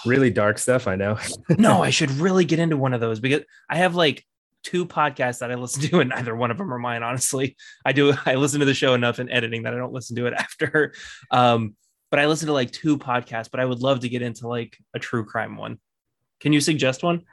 really 0.06 0.30
dark 0.30 0.58
stuff. 0.58 0.88
I 0.88 0.96
know. 0.96 1.18
no, 1.58 1.82
I 1.82 1.90
should 1.92 2.12
really 2.12 2.46
get 2.46 2.60
into 2.60 2.78
one 2.78 2.94
of 2.94 3.02
those 3.02 3.20
because 3.20 3.44
I 3.70 3.78
have 3.78 3.96
like 3.96 4.26
two 4.66 4.86
podcasts 4.86 5.40
that 5.40 5.52
I 5.52 5.56
listen 5.56 5.84
to, 5.84 6.00
and 6.00 6.10
neither 6.10 6.36
one 6.36 6.50
of 6.52 6.58
them 6.58 6.74
are 6.74 6.80
mine. 6.80 7.04
Honestly, 7.04 7.56
I 7.86 7.94
do. 7.94 8.14
I 8.26 8.36
listen 8.36 8.60
to 8.60 8.66
the 8.66 8.74
show 8.74 8.94
enough 8.94 9.20
in 9.20 9.30
editing 9.30 9.64
that 9.64 9.74
I 9.74 9.78
don't 9.78 9.94
listen 9.94 10.16
to 10.18 10.26
it 10.26 10.34
after. 10.38 10.94
Um, 11.32 11.76
but 12.12 12.20
I 12.20 12.26
listen 12.26 12.48
to 12.48 12.54
like 12.54 12.72
two 12.72 12.98
podcasts. 12.98 13.50
But 13.50 13.60
I 13.60 13.66
would 13.66 13.80
love 13.80 14.02
to 14.02 14.10
get 14.10 14.22
into 14.22 14.48
like 14.48 14.78
a 14.94 15.00
true 15.00 15.24
crime 15.24 15.56
one. 15.56 15.80
Can 16.40 16.52
you 16.52 16.60
suggest 16.60 17.04
one? 17.04 17.24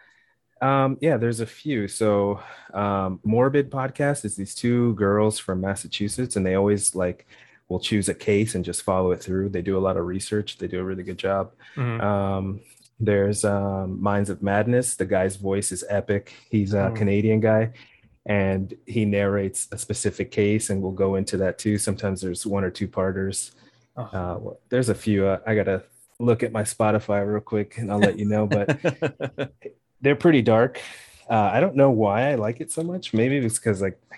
Um, 0.61 0.97
yeah, 1.01 1.17
there's 1.17 1.41
a 1.41 1.47
few. 1.47 1.89
So, 1.89 2.41
um, 2.73 3.19
Morbid 3.25 3.71
podcast 3.71 4.25
is 4.25 4.37
these 4.37 4.55
two 4.55 4.95
girls 4.95 5.39
from 5.39 5.61
Massachusetts, 5.61 6.37
and 6.37 6.47
they 6.47 6.55
always 6.55 6.95
like 6.95 7.27
will 7.69 7.81
choose 7.81 8.09
a 8.09 8.15
case 8.15 8.55
and 8.55 8.65
just 8.65 8.83
follow 8.83 9.13
it 9.13 9.23
through. 9.23 9.49
They 9.49 9.63
do 9.63 9.79
a 9.79 9.81
lot 9.81 9.97
of 9.97 10.07
research. 10.07 10.59
They 10.59 10.69
do 10.69 10.79
a 10.79 10.85
really 10.85 11.03
good 11.03 11.19
job. 11.19 11.53
Mhm. 11.77 12.01
Um, 12.03 12.61
there's 13.01 13.45
um, 13.45 14.01
Minds 14.03 14.31
of 14.31 14.43
Madness. 14.43 14.95
The 14.95 15.05
guy's 15.07 15.37
voice 15.37 15.73
is 15.73 15.85
epic. 15.89 16.33
He's 16.51 16.73
a 16.75 16.91
Mm. 16.91 16.97
Canadian 16.97 17.41
guy, 17.41 17.73
and 18.27 18.75
he 18.87 19.05
narrates 19.05 19.69
a 19.73 19.79
specific 19.79 20.31
case, 20.31 20.71
and 20.71 20.81
we'll 20.83 20.93
go 20.93 21.17
into 21.17 21.37
that 21.39 21.59
too. 21.59 21.79
Sometimes 21.79 22.21
there's 22.21 22.47
one 22.47 22.65
or 22.65 22.71
two 22.71 22.87
parters. 22.89 23.53
Oh. 23.97 24.03
Uh, 24.03 24.55
there's 24.69 24.89
a 24.89 24.95
few. 24.95 25.27
Uh, 25.27 25.39
I 25.47 25.55
gotta 25.55 25.83
look 26.19 26.43
at 26.43 26.53
my 26.53 26.63
Spotify 26.63 27.27
real 27.27 27.41
quick, 27.41 27.79
and 27.79 27.91
I'll 27.91 27.99
let 27.99 28.19
you 28.19 28.25
know. 28.27 28.47
But 28.47 28.79
they're 30.01 30.17
pretty 30.17 30.43
dark. 30.43 30.81
Uh, 31.29 31.51
I 31.53 31.61
don't 31.61 31.77
know 31.77 31.91
why 31.91 32.31
I 32.31 32.35
like 32.37 32.61
it 32.61 32.71
so 32.71 32.83
much. 32.83 33.13
Maybe 33.15 33.37
it's 33.39 33.59
because 33.59 33.81
like 33.83 33.99
I 34.13 34.17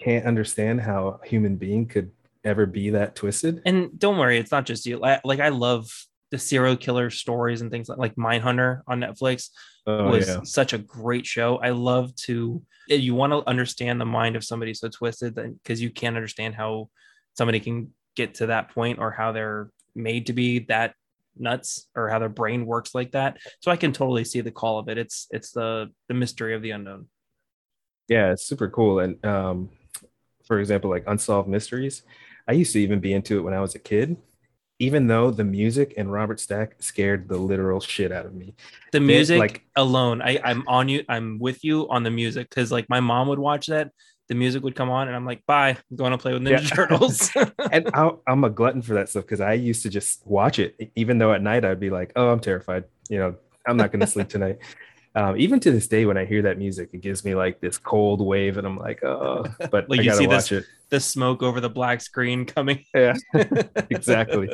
can't 0.00 0.26
understand 0.26 0.80
how 0.80 1.20
a 1.22 1.26
human 1.26 1.56
being 1.56 1.86
could 1.86 2.10
ever 2.44 2.66
be 2.66 2.90
that 2.90 3.14
twisted. 3.16 3.62
and 3.64 3.98
don't 3.98 4.18
worry, 4.18 4.38
it's 4.38 4.50
not 4.50 4.66
just 4.66 4.84
you. 4.86 4.98
Like 4.98 5.40
I 5.40 5.48
love 5.48 6.06
the 6.30 6.38
serial 6.38 6.76
killer 6.76 7.10
stories 7.10 7.60
and 7.60 7.70
things 7.70 7.88
like 7.88 7.98
like 7.98 8.16
Mindhunter 8.16 8.80
on 8.86 9.00
Netflix. 9.00 9.50
Oh 9.86 10.10
was 10.10 10.26
yeah, 10.26 10.40
such 10.44 10.72
a 10.72 10.78
great 10.78 11.26
show. 11.26 11.58
I 11.58 11.70
love 11.70 12.14
to 12.26 12.62
if 12.88 13.00
you 13.00 13.14
want 13.14 13.32
to 13.32 13.48
understand 13.48 14.00
the 14.00 14.06
mind 14.06 14.36
of 14.36 14.44
somebody 14.44 14.74
so 14.74 14.88
twisted 14.88 15.34
then 15.34 15.58
because 15.62 15.80
you 15.80 15.90
can't 15.90 16.16
understand 16.16 16.54
how 16.54 16.88
somebody 17.34 17.60
can 17.60 17.92
get 18.16 18.34
to 18.34 18.46
that 18.46 18.70
point 18.70 18.98
or 18.98 19.10
how 19.10 19.32
they're 19.32 19.70
made 19.94 20.26
to 20.26 20.32
be 20.32 20.60
that 20.60 20.94
nuts 21.36 21.88
or 21.94 22.08
how 22.08 22.18
their 22.18 22.28
brain 22.28 22.66
works 22.66 22.94
like 22.94 23.12
that. 23.12 23.38
So 23.60 23.70
I 23.70 23.76
can 23.76 23.92
totally 23.92 24.24
see 24.24 24.40
the 24.40 24.50
call 24.50 24.78
of 24.78 24.88
it. 24.88 24.98
It's 24.98 25.26
it's 25.30 25.50
the 25.50 25.90
the 26.08 26.14
mystery 26.14 26.54
of 26.54 26.62
the 26.62 26.70
unknown. 26.70 27.08
yeah, 28.08 28.32
it's 28.32 28.46
super 28.46 28.68
cool. 28.68 29.00
And 29.00 29.24
um, 29.24 29.70
for 30.46 30.60
example, 30.60 30.90
like 30.90 31.04
unsolved 31.06 31.48
mysteries, 31.48 32.02
I 32.46 32.52
used 32.52 32.72
to 32.74 32.80
even 32.80 33.00
be 33.00 33.12
into 33.12 33.38
it 33.38 33.42
when 33.42 33.54
I 33.54 33.60
was 33.60 33.74
a 33.74 33.78
kid. 33.78 34.16
Even 34.84 35.06
though 35.06 35.30
the 35.30 35.44
music 35.44 35.94
and 35.96 36.12
Robert 36.12 36.38
Stack 36.38 36.76
scared 36.80 37.26
the 37.28 37.38
literal 37.38 37.80
shit 37.80 38.12
out 38.12 38.26
of 38.26 38.34
me. 38.34 38.54
The 38.92 39.00
music 39.00 39.38
like- 39.38 39.62
alone, 39.76 40.20
I 40.20 40.38
I'm 40.44 40.62
on 40.68 40.88
you. 40.88 41.04
I'm 41.08 41.38
with 41.38 41.64
you 41.64 41.88
on 41.88 42.02
the 42.02 42.10
music 42.10 42.50
because 42.50 42.70
like 42.70 42.86
my 42.90 43.00
mom 43.00 43.28
would 43.28 43.38
watch 43.38 43.66
that. 43.68 43.90
The 44.28 44.34
music 44.34 44.62
would 44.62 44.74
come 44.74 44.90
on, 44.90 45.06
and 45.08 45.14
I'm 45.16 45.26
like, 45.26 45.44
"Bye, 45.46 45.70
I'm 45.90 45.96
going 45.96 46.12
to 46.12 46.18
play 46.18 46.32
with 46.32 46.42
Ninja 46.42 46.62
Yeah. 46.62 46.76
Turtles." 46.76 47.30
And 47.72 47.90
I, 47.94 48.10
I'm 48.26 48.44
a 48.44 48.50
glutton 48.50 48.82
for 48.82 48.94
that 48.94 49.08
stuff 49.08 49.24
because 49.24 49.40
I 49.40 49.52
used 49.54 49.82
to 49.82 49.90
just 49.90 50.26
watch 50.26 50.58
it, 50.58 50.90
even 50.96 51.18
though 51.18 51.32
at 51.32 51.42
night 51.42 51.64
I'd 51.64 51.80
be 51.80 51.90
like, 51.90 52.12
"Oh, 52.16 52.28
I'm 52.32 52.40
terrified. 52.40 52.84
You 53.08 53.18
know, 53.18 53.34
I'm 53.66 53.76
not 53.76 53.90
going 53.92 54.00
to 54.00 54.06
sleep 54.06 54.28
tonight." 54.28 54.58
Um, 55.16 55.36
even 55.38 55.60
to 55.60 55.70
this 55.70 55.86
day, 55.86 56.06
when 56.06 56.16
I 56.16 56.24
hear 56.24 56.42
that 56.42 56.58
music, 56.58 56.90
it 56.92 57.00
gives 57.00 57.24
me 57.24 57.34
like 57.36 57.60
this 57.60 57.78
cold 57.78 58.20
wave, 58.20 58.58
and 58.58 58.66
I'm 58.66 58.76
like, 58.76 59.04
"Oh," 59.04 59.44
but 59.70 59.88
Like 59.88 60.00
I 60.00 60.02
you 60.02 60.14
see 60.14 60.26
watch 60.26 60.48
this- 60.48 60.64
it. 60.64 60.66
the 60.90 60.98
smoke 61.00 61.42
over 61.42 61.60
the 61.60 61.70
black 61.70 62.00
screen 62.00 62.44
coming. 62.46 62.84
Yeah, 62.94 63.14
exactly. 63.90 64.48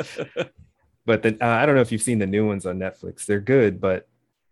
But 1.06 1.22
then 1.22 1.38
uh, 1.40 1.46
I 1.46 1.66
don't 1.66 1.74
know 1.74 1.80
if 1.80 1.90
you've 1.92 2.02
seen 2.02 2.18
the 2.18 2.26
new 2.26 2.46
ones 2.46 2.66
on 2.66 2.78
Netflix. 2.78 3.24
They're 3.26 3.40
good, 3.40 3.80
but 3.80 4.06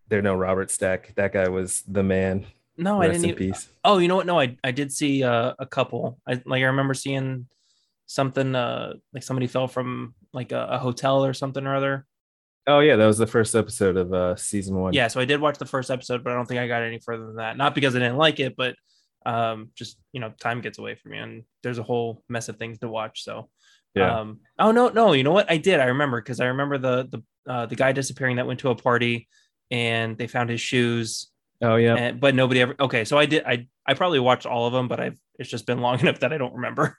they're 0.07 0.21
no 0.23 0.35
Robert 0.35 0.71
Stack. 0.71 1.13
That 1.15 1.31
guy 1.31 1.47
was 1.47 1.83
the 1.87 2.03
man. 2.03 2.45
No, 2.75 3.01
I 3.01 3.09
didn't. 3.09 3.25
Even, 3.25 3.53
oh, 3.83 3.97
you 3.99 4.07
know 4.07 4.15
what? 4.15 4.25
No, 4.25 4.39
I 4.39 4.57
I 4.63 4.71
did 4.71 4.91
see 4.91 5.23
uh, 5.23 5.53
a 5.59 5.65
couple. 5.65 6.17
I 6.27 6.41
like 6.45 6.63
I 6.63 6.67
remember 6.67 6.93
seeing 6.93 7.47
something 8.07 8.55
uh 8.55 8.93
like 9.13 9.21
somebody 9.21 9.45
fell 9.45 9.67
from 9.67 10.15
like 10.33 10.51
a, 10.51 10.65
a 10.71 10.77
hotel 10.79 11.23
or 11.23 11.33
something 11.33 11.65
or 11.67 11.75
other. 11.75 12.05
Oh 12.67 12.79
yeah, 12.79 12.95
that 12.95 13.05
was 13.05 13.17
the 13.17 13.27
first 13.27 13.55
episode 13.55 13.97
of 13.97 14.13
uh, 14.13 14.35
season 14.35 14.75
one. 14.75 14.93
Yeah, 14.93 15.07
so 15.07 15.19
I 15.19 15.25
did 15.25 15.41
watch 15.41 15.57
the 15.57 15.65
first 15.65 15.89
episode, 15.89 16.23
but 16.23 16.31
I 16.31 16.35
don't 16.35 16.45
think 16.45 16.59
I 16.59 16.67
got 16.67 16.83
any 16.83 16.99
further 16.99 17.25
than 17.25 17.37
that. 17.37 17.57
Not 17.57 17.75
because 17.75 17.95
I 17.95 17.99
didn't 17.99 18.17
like 18.17 18.39
it, 18.39 18.55
but 18.55 18.75
um 19.25 19.69
just 19.75 19.97
you 20.13 20.21
know 20.21 20.31
time 20.39 20.61
gets 20.61 20.77
away 20.77 20.95
from 20.95 21.11
me 21.11 21.17
and 21.17 21.43
there's 21.61 21.77
a 21.77 21.83
whole 21.83 22.23
mess 22.29 22.47
of 22.47 22.55
things 22.57 22.79
to 22.79 22.87
watch. 22.87 23.23
So 23.23 23.49
yeah. 23.95 24.19
um 24.19 24.39
oh 24.59 24.71
no 24.71 24.89
no 24.89 25.13
you 25.13 25.23
know 25.23 25.31
what 25.31 25.51
I 25.51 25.57
did 25.57 25.79
I 25.79 25.85
remember 25.85 26.21
because 26.21 26.39
I 26.39 26.45
remember 26.45 26.77
the 26.77 27.07
the 27.09 27.51
uh, 27.51 27.65
the 27.65 27.75
guy 27.75 27.91
disappearing 27.91 28.37
that 28.37 28.47
went 28.47 28.59
to 28.61 28.69
a 28.69 28.75
party 28.75 29.27
and 29.71 30.17
they 30.17 30.27
found 30.27 30.49
his 30.49 30.61
shoes 30.61 31.27
oh 31.61 31.75
yeah. 31.75 31.95
and, 31.95 32.19
but 32.19 32.35
nobody 32.35 32.61
ever 32.61 32.75
okay 32.79 33.03
so 33.05 33.17
i 33.17 33.25
did 33.25 33.43
i 33.43 33.67
i 33.87 33.93
probably 33.95 34.19
watched 34.19 34.45
all 34.45 34.67
of 34.67 34.73
them 34.73 34.87
but 34.87 34.99
i've 34.99 35.17
it's 35.39 35.49
just 35.49 35.65
been 35.65 35.79
long 35.79 35.99
enough 36.01 36.19
that 36.19 36.31
i 36.31 36.37
don't 36.37 36.53
remember 36.53 36.97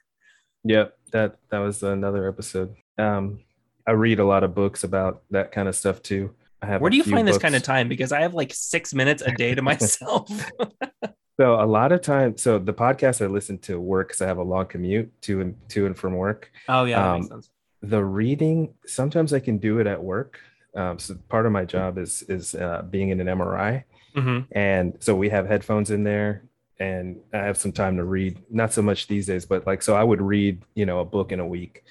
Yep, 0.63 0.97
that 1.11 1.37
that 1.49 1.59
was 1.59 1.81
another 1.83 2.27
episode. 2.27 2.75
Um, 2.97 3.39
I 3.87 3.91
read 3.91 4.19
a 4.19 4.25
lot 4.25 4.43
of 4.43 4.53
books 4.55 4.83
about 4.83 5.23
that 5.31 5.51
kind 5.51 5.67
of 5.67 5.75
stuff 5.75 6.01
too. 6.01 6.33
I 6.61 6.67
have 6.67 6.81
Where 6.81 6.91
do 6.91 6.97
you 6.97 7.03
find 7.03 7.27
this 7.27 7.37
kind 7.39 7.55
of 7.55 7.63
time? 7.63 7.87
Because 7.87 8.11
I 8.11 8.21
have 8.21 8.33
like 8.33 8.53
six 8.53 8.93
minutes 8.93 9.21
a 9.23 9.31
day 9.31 9.55
to 9.55 9.61
myself. 9.61 10.29
So 11.39 11.59
a 11.59 11.65
lot 11.65 11.91
of 11.91 12.01
time, 12.01 12.37
so 12.37 12.59
the 12.59 12.73
podcast 12.73 13.23
I 13.23 13.25
listen 13.27 13.57
to 13.59 13.79
work 13.79 14.09
because 14.09 14.21
I 14.21 14.27
have 14.27 14.37
a 14.37 14.43
long 14.43 14.67
commute 14.67 15.09
to 15.23 15.41
and 15.41 15.55
to 15.69 15.87
and 15.87 15.97
from 15.97 16.13
work. 16.13 16.51
oh 16.69 16.83
yeah, 16.85 17.01
that 17.01 17.13
makes 17.13 17.31
Um, 17.31 17.37
sense. 17.41 17.49
The 17.81 18.03
reading, 18.03 18.75
sometimes 18.85 19.33
I 19.33 19.39
can 19.39 19.57
do 19.57 19.79
it 19.79 19.87
at 19.87 20.03
work. 20.03 20.39
Um, 20.75 20.99
so 20.99 21.15
part 21.29 21.47
of 21.47 21.51
my 21.51 21.65
job 21.65 21.97
is 21.97 22.21
is 22.23 22.53
uh, 22.53 22.83
being 22.87 23.09
in 23.09 23.19
an 23.21 23.27
MRI, 23.27 23.85
hmm 24.13 24.41
and 24.51 24.97
so 24.99 25.15
we 25.15 25.29
have 25.29 25.47
headphones 25.47 25.89
in 25.89 26.03
there, 26.03 26.43
and 26.79 27.17
I 27.33 27.37
have 27.37 27.57
some 27.57 27.71
time 27.71 27.97
to 27.97 28.03
read. 28.03 28.37
Not 28.51 28.71
so 28.71 28.83
much 28.83 29.07
these 29.07 29.25
days, 29.25 29.45
but 29.47 29.65
like 29.65 29.81
so 29.81 29.95
I 29.95 30.03
would 30.03 30.21
read, 30.21 30.61
you 30.75 30.85
know, 30.85 30.99
a 30.99 31.05
book 31.05 31.31
in 31.31 31.39
a 31.39 31.47
week, 31.47 31.85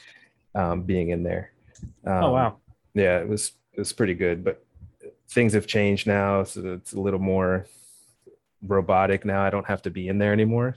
um, 0.54 0.82
being 0.82 1.08
in 1.10 1.24
there. 1.24 1.50
Um, 2.06 2.24
oh 2.24 2.32
wow. 2.32 2.56
yeah, 2.94 3.18
it 3.18 3.28
was 3.28 3.52
it 3.72 3.78
was 3.78 3.92
pretty 3.92 4.14
good, 4.14 4.44
but 4.44 4.64
things 5.28 5.52
have 5.52 5.66
changed 5.66 6.06
now, 6.06 6.44
so 6.44 6.74
it's 6.74 6.92
a 6.92 7.00
little 7.00 7.20
more 7.20 7.66
robotic 8.62 9.24
now. 9.24 9.42
I 9.42 9.50
don't 9.50 9.66
have 9.66 9.82
to 9.82 9.90
be 9.90 10.08
in 10.08 10.18
there 10.18 10.32
anymore. 10.32 10.76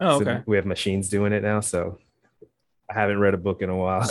Oh 0.00 0.18
So 0.20 0.28
okay. 0.30 0.42
we 0.46 0.56
have 0.56 0.66
machines 0.66 1.08
doing 1.08 1.32
it 1.32 1.42
now, 1.42 1.60
so 1.60 1.98
I 2.88 2.94
haven't 2.94 3.18
read 3.18 3.34
a 3.34 3.38
book 3.38 3.60
in 3.62 3.70
a 3.70 3.76
while. 3.76 4.08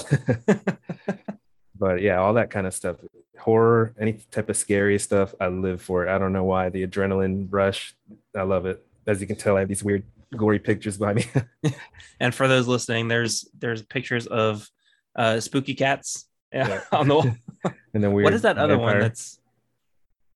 but 1.80 2.02
yeah, 2.02 2.18
all 2.18 2.34
that 2.34 2.50
kind 2.50 2.68
of 2.68 2.74
stuff, 2.74 2.98
horror, 3.40 3.94
any 4.00 4.14
type 4.32 4.50
of 4.50 4.58
scary 4.58 5.00
stuff, 5.00 5.34
I 5.40 5.48
live 5.48 5.82
for 5.82 6.06
it. 6.06 6.10
I 6.10 6.18
don't 6.18 6.34
know 6.34 6.44
why 6.44 6.70
the 6.70 6.86
adrenaline 6.86 7.48
rush, 7.50 7.96
I 8.36 8.44
love 8.44 8.66
it. 8.66 8.86
As 9.08 9.22
you 9.22 9.28
can 9.28 9.38
tell, 9.38 9.56
I 9.56 9.62
have 9.62 9.70
these 9.70 9.84
weird 9.84 10.04
gory 10.36 10.60
pictures 10.60 10.98
by 10.98 11.14
me. 11.14 11.26
And 12.20 12.34
for 12.34 12.48
those 12.48 12.68
listening, 12.68 13.08
there's 13.08 13.48
there's 13.58 13.84
pictures 13.84 14.26
of 14.28 14.68
uh 15.16 15.40
spooky 15.40 15.76
cats 15.76 16.27
Yeah. 16.54 16.82
on 16.92 17.08
the 17.08 17.16
wall. 17.16 17.36
and 17.94 18.04
then 18.04 18.14
we. 18.14 18.24
what 18.24 18.34
is 18.34 18.44
that 18.44 18.58
other 18.58 18.78
one 18.78 19.00
that's 19.00 19.40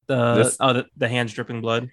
the 0.08 0.36
This- 0.36 0.58
oh 0.60 0.74
the, 0.74 0.86
the 0.98 1.08
hands 1.08 1.34
dripping 1.34 1.62
blood? 1.62 1.90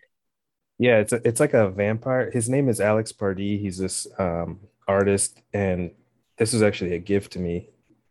Yeah, 0.81 0.98
it's 0.98 1.12
a, 1.12 1.20
it's 1.26 1.40
like 1.40 1.54
a 1.54 1.70
vampire. 1.70 2.31
His 2.31 2.48
name 2.48 2.68
is 2.68 2.81
Alex 2.81 3.11
Pardee. 3.11 3.59
He's 3.59 3.78
this 3.78 4.07
um, 4.16 4.61
artist, 4.87 5.42
and 5.52 5.90
this 6.37 6.52
was 6.52 6.62
actually 6.62 6.94
a 6.94 7.00
gift 7.00 7.33
to 7.33 7.40
me. 7.40 7.70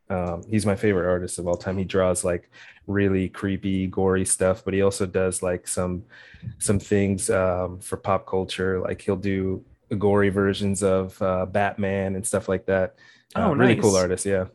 Um, 0.10 0.44
he's 0.50 0.66
my 0.66 0.76
favorite 0.76 1.10
artist 1.10 1.40
of 1.40 1.48
all 1.48 1.56
time. 1.56 1.78
He 1.78 1.86
draws 1.86 2.26
like 2.26 2.50
really 2.86 3.30
creepy, 3.30 3.88
gory 3.88 4.26
stuff, 4.26 4.66
but 4.66 4.74
he 4.74 4.82
also 4.82 5.06
does 5.06 5.42
like 5.42 5.66
some 5.66 6.04
some 6.60 6.78
things 6.80 7.30
um, 7.30 7.80
for 7.80 7.96
pop 7.96 8.26
culture. 8.28 8.82
Like 8.82 9.02
he'll 9.02 9.16
do 9.16 9.64
gory 9.98 10.30
versions 10.30 10.84
of 10.84 11.22
uh, 11.22 11.46
Batman 11.46 12.16
and 12.16 12.28
stuff 12.28 12.50
like 12.50 12.66
that. 12.66 12.96
Oh, 13.36 13.52
Uh, 13.52 13.54
really 13.54 13.78
cool 13.78 13.96
artist. 13.96 14.26
Yeah, 14.26 14.46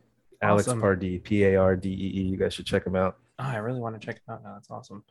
Alex 0.42 0.68
Awesome. 0.68 0.80
Pardee, 0.80 1.18
P 1.18 1.44
A 1.44 1.56
R 1.56 1.76
D 1.76 1.88
E 1.88 2.20
E. 2.20 2.22
You 2.22 2.36
guys 2.36 2.54
should 2.54 2.66
check 2.66 2.86
him 2.86 2.96
out. 2.96 3.16
Oh, 3.38 3.44
I 3.44 3.56
really 3.56 3.80
want 3.80 4.00
to 4.00 4.04
check 4.04 4.16
him 4.16 4.34
out 4.34 4.42
now. 4.42 4.54
That's 4.54 4.70
awesome. 4.70 5.04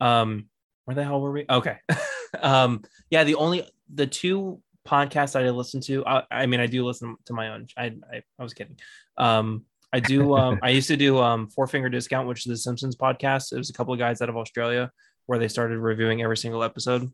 Um, 0.00 0.46
where 0.84 0.94
the 0.94 1.04
hell 1.04 1.20
were 1.20 1.32
we? 1.32 1.44
Okay. 1.48 1.76
um, 2.40 2.82
yeah, 3.10 3.24
the 3.24 3.36
only 3.36 3.68
the 3.92 4.06
two 4.06 4.60
podcasts 4.86 5.38
I 5.38 5.48
listen 5.50 5.80
to, 5.82 6.04
I, 6.06 6.22
I 6.30 6.46
mean, 6.46 6.60
I 6.60 6.66
do 6.66 6.84
listen 6.84 7.16
to 7.26 7.32
my 7.32 7.50
own. 7.50 7.66
I 7.76 7.84
I, 8.12 8.22
I 8.38 8.42
was 8.42 8.54
kidding. 8.54 8.78
Um, 9.16 9.64
I 9.92 10.00
do. 10.00 10.34
Um, 10.34 10.58
I 10.62 10.70
used 10.70 10.88
to 10.88 10.96
do 10.96 11.18
um 11.18 11.48
Four 11.48 11.66
Finger 11.66 11.88
Discount, 11.88 12.28
which 12.28 12.40
is 12.40 12.50
the 12.50 12.56
Simpsons 12.56 12.96
podcast. 12.96 13.52
It 13.52 13.58
was 13.58 13.70
a 13.70 13.74
couple 13.74 13.92
of 13.92 13.98
guys 13.98 14.20
out 14.20 14.28
of 14.28 14.36
Australia 14.36 14.90
where 15.26 15.38
they 15.38 15.48
started 15.48 15.78
reviewing 15.78 16.22
every 16.22 16.36
single 16.36 16.62
episode. 16.62 17.10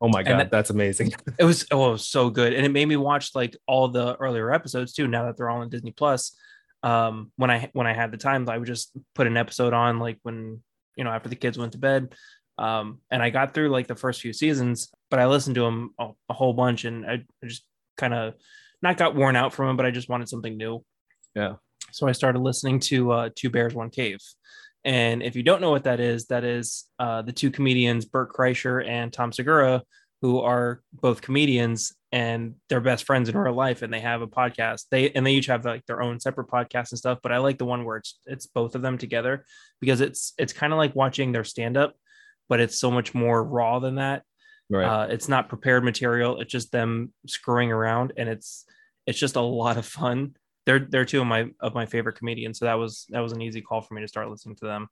Oh 0.00 0.08
my 0.08 0.22
god, 0.22 0.40
that- 0.40 0.50
that's 0.50 0.70
amazing. 0.70 1.12
It 1.38 1.44
was 1.44 1.66
oh, 1.70 1.88
it 1.88 1.92
was 1.92 2.08
so 2.08 2.28
good, 2.28 2.52
and 2.52 2.66
it 2.66 2.70
made 2.70 2.86
me 2.86 2.96
watch 2.96 3.34
like 3.34 3.56
all 3.66 3.88
the 3.88 4.16
earlier 4.16 4.52
episodes 4.52 4.92
too. 4.92 5.06
Now 5.06 5.26
that 5.26 5.36
they're 5.36 5.48
all 5.48 5.60
on 5.60 5.70
Disney 5.70 5.92
Plus, 5.92 6.36
um, 6.82 7.32
when 7.36 7.50
I 7.50 7.70
when 7.72 7.86
I 7.86 7.92
had 7.92 8.10
the 8.10 8.16
time, 8.18 8.48
I 8.48 8.58
would 8.58 8.66
just 8.66 8.92
put 9.14 9.26
an 9.26 9.36
episode 9.36 9.72
on 9.72 9.98
like 9.98 10.18
when 10.22 10.62
you 10.96 11.04
know 11.04 11.10
after 11.10 11.28
the 11.28 11.36
kids 11.36 11.58
went 11.58 11.72
to 11.72 11.78
bed, 11.78 12.14
um, 12.58 12.98
and 13.10 13.22
I 13.22 13.30
got 13.30 13.54
through 13.54 13.70
like 13.70 13.86
the 13.86 13.96
first 13.96 14.20
few 14.20 14.32
seasons, 14.32 14.90
but 15.10 15.18
I 15.20 15.26
listened 15.26 15.54
to 15.56 15.62
them 15.62 15.94
a, 15.98 16.10
a 16.28 16.34
whole 16.34 16.52
bunch, 16.52 16.84
and 16.84 17.06
I, 17.06 17.24
I 17.42 17.46
just 17.46 17.64
kind 17.96 18.14
of 18.14 18.34
not 18.82 18.96
got 18.96 19.14
worn 19.14 19.36
out 19.36 19.52
from 19.52 19.68
them, 19.68 19.76
but 19.76 19.86
I 19.86 19.90
just 19.90 20.08
wanted 20.08 20.28
something 20.28 20.56
new. 20.56 20.84
Yeah. 21.34 21.54
So 21.92 22.08
I 22.08 22.12
started 22.12 22.40
listening 22.40 22.80
to 22.80 23.12
uh, 23.12 23.28
Two 23.34 23.50
Bears 23.50 23.74
One 23.74 23.90
Cave. 23.90 24.18
And 24.84 25.22
if 25.22 25.36
you 25.36 25.42
don't 25.42 25.60
know 25.60 25.70
what 25.70 25.84
that 25.84 26.00
is, 26.00 26.26
that 26.26 26.42
is 26.42 26.86
uh, 26.98 27.22
the 27.22 27.32
two 27.32 27.50
comedians, 27.50 28.04
Bert 28.04 28.32
Kreischer 28.32 28.86
and 28.86 29.12
Tom 29.12 29.30
Segura, 29.30 29.82
who 30.20 30.40
are 30.40 30.82
both 30.92 31.22
comedians 31.22 31.94
and 32.12 32.54
they're 32.68 32.80
best 32.80 33.04
friends 33.04 33.28
in 33.30 33.36
real 33.36 33.54
life 33.54 33.80
and 33.82 33.92
they 33.92 34.00
have 34.00 34.20
a 34.20 34.26
podcast. 34.26 34.84
They 34.90 35.10
and 35.10 35.26
they 35.26 35.32
each 35.32 35.46
have 35.46 35.64
like 35.64 35.86
their 35.86 36.02
own 36.02 36.20
separate 36.20 36.48
podcast 36.48 36.90
and 36.90 36.98
stuff 36.98 37.18
but 37.22 37.32
i 37.32 37.38
like 37.38 37.58
the 37.58 37.64
one 37.64 37.84
where 37.84 37.96
it's 37.96 38.20
it's 38.26 38.46
both 38.46 38.74
of 38.74 38.82
them 38.82 38.98
together 38.98 39.44
because 39.80 40.00
it's 40.00 40.34
it's 40.38 40.52
kind 40.52 40.72
of 40.72 40.78
like 40.78 40.94
watching 40.94 41.32
their 41.32 41.44
stand 41.44 41.76
up 41.76 41.94
but 42.48 42.60
it's 42.60 42.78
so 42.78 42.90
much 42.90 43.14
more 43.14 43.42
raw 43.42 43.78
than 43.78 43.94
that. 43.94 44.24
Right. 44.68 44.84
uh, 44.84 45.06
it's 45.06 45.28
not 45.28 45.48
prepared 45.48 45.84
material. 45.84 46.40
It's 46.40 46.52
just 46.52 46.72
them 46.72 47.12
screwing 47.26 47.72
around 47.72 48.12
and 48.16 48.28
it's 48.28 48.64
it's 49.06 49.18
just 49.18 49.36
a 49.36 49.40
lot 49.40 49.76
of 49.76 49.86
fun. 49.86 50.36
They're 50.66 50.78
they're 50.78 51.04
two 51.04 51.20
of 51.20 51.26
my 51.26 51.48
of 51.60 51.74
my 51.74 51.86
favorite 51.86 52.16
comedians 52.16 52.58
so 52.58 52.66
that 52.66 52.74
was 52.74 53.06
that 53.08 53.20
was 53.20 53.32
an 53.32 53.42
easy 53.42 53.60
call 53.62 53.80
for 53.80 53.94
me 53.94 54.02
to 54.02 54.08
start 54.08 54.28
listening 54.28 54.56
to 54.56 54.66
them 54.66 54.88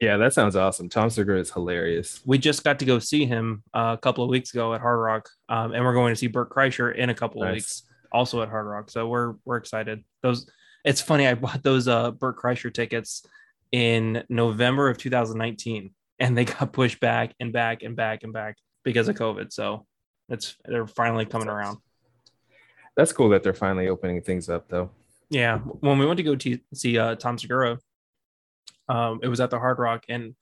yeah, 0.00 0.16
that 0.16 0.32
sounds 0.32 0.54
awesome. 0.56 0.88
Tom 0.88 1.10
Segura 1.10 1.40
is 1.40 1.50
hilarious. 1.50 2.20
we 2.24 2.38
just 2.38 2.62
got 2.64 2.78
to 2.78 2.84
go 2.84 2.98
see 2.98 3.26
him 3.26 3.62
uh, 3.74 3.96
a 3.96 4.00
couple 4.00 4.22
of 4.24 4.30
weeks 4.30 4.52
ago 4.54 4.72
at 4.74 4.80
Hard 4.80 5.00
Rock, 5.00 5.28
um, 5.48 5.72
and 5.72 5.84
we're 5.84 5.94
going 5.94 6.12
to 6.12 6.16
see 6.18 6.26
Bert 6.28 6.50
Kreischer 6.50 6.94
in 6.94 7.10
a 7.10 7.14
couple 7.14 7.42
of 7.42 7.48
Nice. 7.48 7.54
weeks, 7.56 7.82
also 8.12 8.42
at 8.42 8.48
Hard 8.48 8.66
Rock. 8.66 8.90
So 8.90 9.08
we're 9.08 9.34
we're 9.44 9.56
excited. 9.56 10.04
Those 10.22 10.48
it's 10.84 11.00
funny. 11.00 11.26
I 11.26 11.34
bought 11.34 11.62
those 11.62 11.88
uh, 11.88 12.12
Bert 12.12 12.36
Kreischer 12.38 12.72
tickets 12.72 13.26
in 13.72 14.22
November 14.28 14.88
of 14.88 14.96
2019, 14.98 15.90
and 16.20 16.38
they 16.38 16.44
got 16.44 16.72
pushed 16.72 17.00
back 17.00 17.34
and 17.40 17.52
back 17.52 17.82
and 17.82 17.96
back 17.96 18.22
and 18.22 18.32
back 18.32 18.56
because 18.84 19.08
of 19.08 19.16
COVID. 19.16 19.52
So 19.52 19.86
it's 20.28 20.56
they're 20.64 20.86
finally 20.86 21.26
coming 21.26 21.48
around. 21.48 21.78
That's 22.96 23.12
cool 23.12 23.28
that 23.30 23.42
they're 23.42 23.52
finally 23.54 23.88
opening 23.88 24.22
things 24.22 24.48
up, 24.48 24.68
though. 24.68 24.90
Yeah, 25.30 25.58
when 25.58 25.98
we 25.98 26.06
went 26.06 26.16
to 26.18 26.22
go 26.22 26.34
t- 26.36 26.62
see 26.72 26.98
uh, 26.98 27.14
Tom 27.16 27.36
Segura, 27.38 27.78
um, 28.88 29.20
it 29.22 29.28
was 29.28 29.40
at 29.40 29.50
the 29.50 29.58
Hard 29.58 29.78
Rock, 29.78 30.04
and 30.08 30.34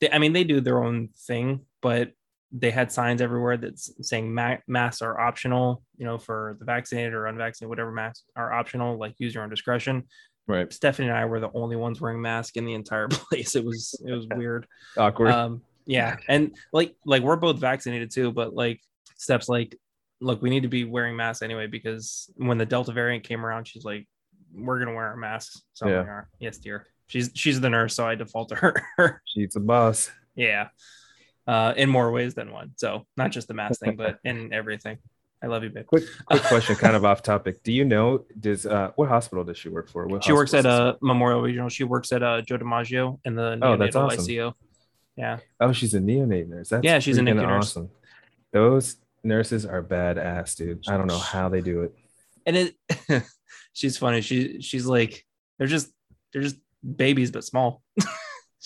they, 0.00 0.10
I 0.10 0.18
mean 0.18 0.32
they 0.32 0.44
do 0.44 0.60
their 0.60 0.82
own 0.82 1.10
thing, 1.26 1.60
but 1.82 2.12
they 2.52 2.70
had 2.70 2.90
signs 2.90 3.20
everywhere 3.22 3.56
that's 3.56 3.92
saying 4.08 4.32
ma- 4.34 4.56
masks 4.66 5.02
are 5.02 5.20
optional, 5.20 5.82
you 5.96 6.04
know, 6.04 6.18
for 6.18 6.56
the 6.58 6.64
vaccinated 6.64 7.12
or 7.14 7.26
unvaccinated, 7.26 7.68
whatever 7.68 7.92
masks 7.92 8.24
are 8.34 8.52
optional, 8.52 8.98
like 8.98 9.14
use 9.18 9.34
your 9.34 9.44
own 9.44 9.50
discretion. 9.50 10.02
Right. 10.48 10.72
Stephanie 10.72 11.06
and 11.08 11.16
I 11.16 11.26
were 11.26 11.38
the 11.38 11.50
only 11.54 11.76
ones 11.76 12.00
wearing 12.00 12.20
masks 12.20 12.56
in 12.56 12.64
the 12.64 12.74
entire 12.74 13.06
place. 13.08 13.54
It 13.54 13.64
was 13.64 13.94
it 14.04 14.12
was 14.12 14.26
weird. 14.34 14.66
Awkward. 14.96 15.30
Um, 15.30 15.62
yeah, 15.86 16.16
and 16.28 16.56
like 16.72 16.94
like 17.06 17.22
we're 17.22 17.36
both 17.36 17.58
vaccinated 17.58 18.10
too, 18.10 18.32
but 18.32 18.52
like 18.54 18.80
steps 19.16 19.48
like, 19.48 19.76
look, 20.20 20.42
we 20.42 20.50
need 20.50 20.62
to 20.62 20.68
be 20.68 20.82
wearing 20.84 21.14
masks 21.14 21.42
anyway 21.42 21.68
because 21.68 22.30
when 22.36 22.58
the 22.58 22.66
Delta 22.66 22.90
variant 22.92 23.22
came 23.22 23.46
around, 23.46 23.68
she's 23.68 23.84
like, 23.84 24.08
we're 24.52 24.78
gonna 24.80 24.94
wear 24.94 25.06
our 25.06 25.16
masks. 25.16 25.62
So 25.72 25.86
Yeah. 25.86 26.02
we 26.02 26.08
are. 26.08 26.28
Yes, 26.40 26.58
dear. 26.58 26.86
She's 27.10 27.30
she's 27.34 27.60
the 27.60 27.68
nurse, 27.68 27.94
so 27.96 28.06
I 28.06 28.14
default 28.14 28.50
to 28.50 28.54
her. 28.54 29.20
She's 29.26 29.56
a 29.56 29.60
boss. 29.60 30.10
yeah, 30.36 30.68
uh, 31.48 31.74
in 31.76 31.88
more 31.90 32.12
ways 32.12 32.34
than 32.34 32.52
one. 32.52 32.70
So 32.76 33.04
not 33.16 33.32
just 33.32 33.48
the 33.48 33.54
mask 33.54 33.80
thing, 33.80 33.96
but 33.96 34.18
in 34.24 34.52
everything. 34.52 34.98
I 35.42 35.48
love 35.48 35.64
you, 35.64 35.70
babe. 35.70 35.86
Quick, 35.86 36.04
quick 36.26 36.42
question, 36.52 36.76
kind 36.76 36.94
of 36.94 37.04
off 37.04 37.20
topic. 37.22 37.64
Do 37.64 37.72
you 37.72 37.84
know? 37.84 38.26
Does 38.38 38.64
uh, 38.64 38.92
what 38.94 39.08
hospital 39.08 39.42
does 39.42 39.58
she 39.58 39.68
work 39.70 39.88
for? 39.88 40.06
What 40.06 40.22
She 40.22 40.32
works 40.32 40.54
at 40.54 40.64
hospital 40.66 40.88
uh. 40.90 40.96
Memorial 41.02 41.42
Regional. 41.42 41.68
She 41.68 41.82
works 41.82 42.12
at 42.12 42.22
uh, 42.22 42.42
Joe 42.42 42.58
DiMaggio 42.58 43.18
in 43.24 43.34
the 43.34 43.58
Oh, 43.60 43.76
that's 43.76 43.96
awesome. 43.96 44.24
ICU. 44.24 44.52
Yeah, 45.16 45.38
Oh, 45.58 45.72
she's 45.72 45.94
a 45.94 45.98
neonate 45.98 46.48
nurse. 46.48 46.68
That's 46.68 46.84
Yeah, 46.84 47.00
she's 47.00 47.18
a 47.18 47.22
NICU 47.22 47.34
nurse. 47.36 47.64
awesome. 47.70 47.90
Those 48.52 48.96
nurses 49.24 49.66
are 49.66 49.82
badass, 49.82 50.56
dude. 50.56 50.84
I 50.88 50.96
don't 50.96 51.08
know 51.08 51.18
how 51.18 51.48
they 51.48 51.60
do 51.60 51.82
it. 51.82 51.94
and 52.46 52.56
it 52.56 53.24
she's 53.72 53.98
funny 53.98 54.20
she 54.20 54.60
she's 54.62 54.86
like 54.86 55.24
they're 55.58 55.66
just 55.66 55.90
they're 56.32 56.42
just 56.42 56.56
babies 56.96 57.30
but 57.30 57.44
small 57.44 57.82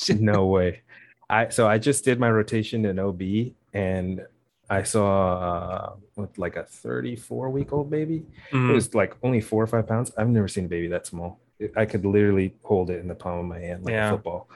No 0.08 0.46
way. 0.46 0.82
I 1.30 1.48
so 1.48 1.66
I 1.66 1.78
just 1.78 2.04
did 2.04 2.20
my 2.20 2.30
rotation 2.30 2.84
in 2.84 2.98
OB 2.98 3.54
and 3.72 4.20
I 4.68 4.82
saw 4.82 5.38
uh, 5.38 5.96
with 6.16 6.36
like 6.38 6.56
a 6.56 6.64
34 6.64 7.50
week 7.50 7.72
old 7.72 7.90
baby. 7.90 8.26
It 8.66 8.72
Mm, 8.72 8.72
was 8.72 8.94
like 8.94 9.14
only 9.22 9.40
four 9.40 9.62
or 9.62 9.66
five 9.66 9.86
pounds. 9.86 10.12
I've 10.18 10.28
never 10.28 10.48
seen 10.48 10.66
a 10.66 10.68
baby 10.68 10.88
that 10.88 11.06
small. 11.06 11.40
I 11.76 11.86
could 11.86 12.04
literally 12.04 12.54
hold 12.62 12.90
it 12.90 13.00
in 13.00 13.08
the 13.08 13.14
palm 13.14 13.38
of 13.40 13.46
my 13.46 13.58
hand 13.60 13.84
like 13.84 13.92
Yeah. 13.92 14.00
a 14.00 14.02
football. 14.08 14.48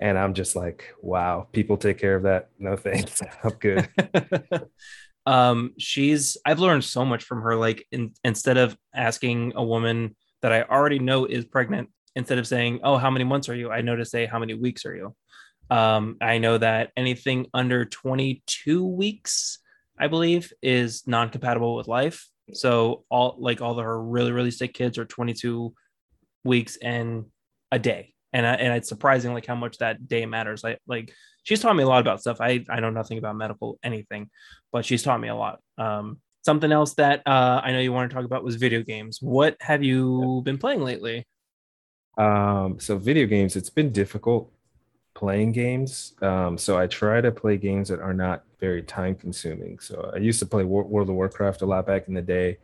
And 0.00 0.18
I'm 0.18 0.34
just 0.34 0.56
like, 0.56 0.94
wow, 1.02 1.48
people 1.52 1.76
take 1.76 1.98
care 1.98 2.16
of 2.16 2.24
that. 2.24 2.50
No 2.58 2.76
thanks. 2.76 3.22
I'm 3.44 3.52
good. 3.54 3.88
um 5.26 5.72
she's 5.78 6.36
i've 6.46 6.58
learned 6.60 6.82
so 6.84 7.04
much 7.04 7.24
from 7.24 7.42
her 7.42 7.54
like 7.54 7.86
in, 7.92 8.12
instead 8.24 8.56
of 8.56 8.76
asking 8.94 9.52
a 9.54 9.62
woman 9.62 10.16
that 10.42 10.52
i 10.52 10.62
already 10.62 10.98
know 10.98 11.26
is 11.26 11.44
pregnant 11.44 11.90
instead 12.16 12.38
of 12.38 12.46
saying 12.46 12.80
oh 12.82 12.96
how 12.96 13.10
many 13.10 13.24
months 13.24 13.48
are 13.48 13.54
you 13.54 13.70
i 13.70 13.80
know 13.80 13.96
to 13.96 14.04
say 14.04 14.26
how 14.26 14.38
many 14.38 14.54
weeks 14.54 14.84
are 14.84 14.94
you 14.94 15.14
um 15.70 16.16
i 16.20 16.38
know 16.38 16.58
that 16.58 16.90
anything 16.96 17.46
under 17.54 17.84
22 17.84 18.84
weeks 18.84 19.58
i 19.98 20.06
believe 20.06 20.52
is 20.62 21.06
non-compatible 21.06 21.76
with 21.76 21.88
life 21.88 22.26
so 22.52 23.04
all 23.10 23.36
like 23.38 23.60
all 23.60 23.78
of 23.78 23.84
her 23.84 24.02
really 24.02 24.32
really 24.32 24.50
sick 24.50 24.74
kids 24.74 24.98
are 24.98 25.04
22 25.04 25.72
weeks 26.44 26.76
and 26.76 27.26
a 27.70 27.78
day 27.78 28.14
and 28.32 28.46
I, 28.46 28.54
and 28.54 28.74
it's 28.74 28.88
surprising 28.88 29.34
like 29.34 29.46
how 29.46 29.54
much 29.54 29.78
that 29.78 30.08
day 30.08 30.26
matters. 30.26 30.62
Like 30.62 30.78
like 30.86 31.12
she's 31.42 31.60
taught 31.60 31.76
me 31.76 31.82
a 31.82 31.88
lot 31.88 32.00
about 32.00 32.20
stuff. 32.20 32.40
I 32.40 32.64
I 32.68 32.80
know 32.80 32.90
nothing 32.90 33.18
about 33.18 33.36
medical 33.36 33.78
anything, 33.82 34.30
but 34.72 34.84
she's 34.84 35.02
taught 35.02 35.20
me 35.20 35.28
a 35.28 35.34
lot. 35.34 35.60
Um, 35.78 36.20
something 36.44 36.70
else 36.70 36.94
that 36.94 37.22
uh, 37.26 37.60
I 37.62 37.72
know 37.72 37.80
you 37.80 37.92
want 37.92 38.10
to 38.10 38.14
talk 38.14 38.24
about 38.24 38.44
was 38.44 38.56
video 38.56 38.82
games. 38.82 39.18
What 39.20 39.56
have 39.60 39.82
you 39.82 40.42
been 40.44 40.58
playing 40.58 40.82
lately? 40.82 41.26
Um, 42.16 42.78
so 42.78 42.98
video 42.98 43.26
games, 43.26 43.56
it's 43.56 43.70
been 43.70 43.92
difficult 43.92 44.50
playing 45.14 45.52
games. 45.52 46.14
Um, 46.22 46.56
so 46.56 46.78
I 46.78 46.86
try 46.86 47.20
to 47.20 47.30
play 47.30 47.56
games 47.56 47.88
that 47.88 48.00
are 48.00 48.14
not 48.14 48.44
very 48.58 48.82
time 48.82 49.14
consuming. 49.14 49.78
So 49.78 50.10
I 50.14 50.18
used 50.18 50.38
to 50.40 50.46
play 50.46 50.64
World 50.64 51.08
of 51.08 51.14
Warcraft 51.14 51.62
a 51.62 51.66
lot 51.66 51.86
back 51.86 52.08
in 52.08 52.14
the 52.14 52.22
day. 52.22 52.58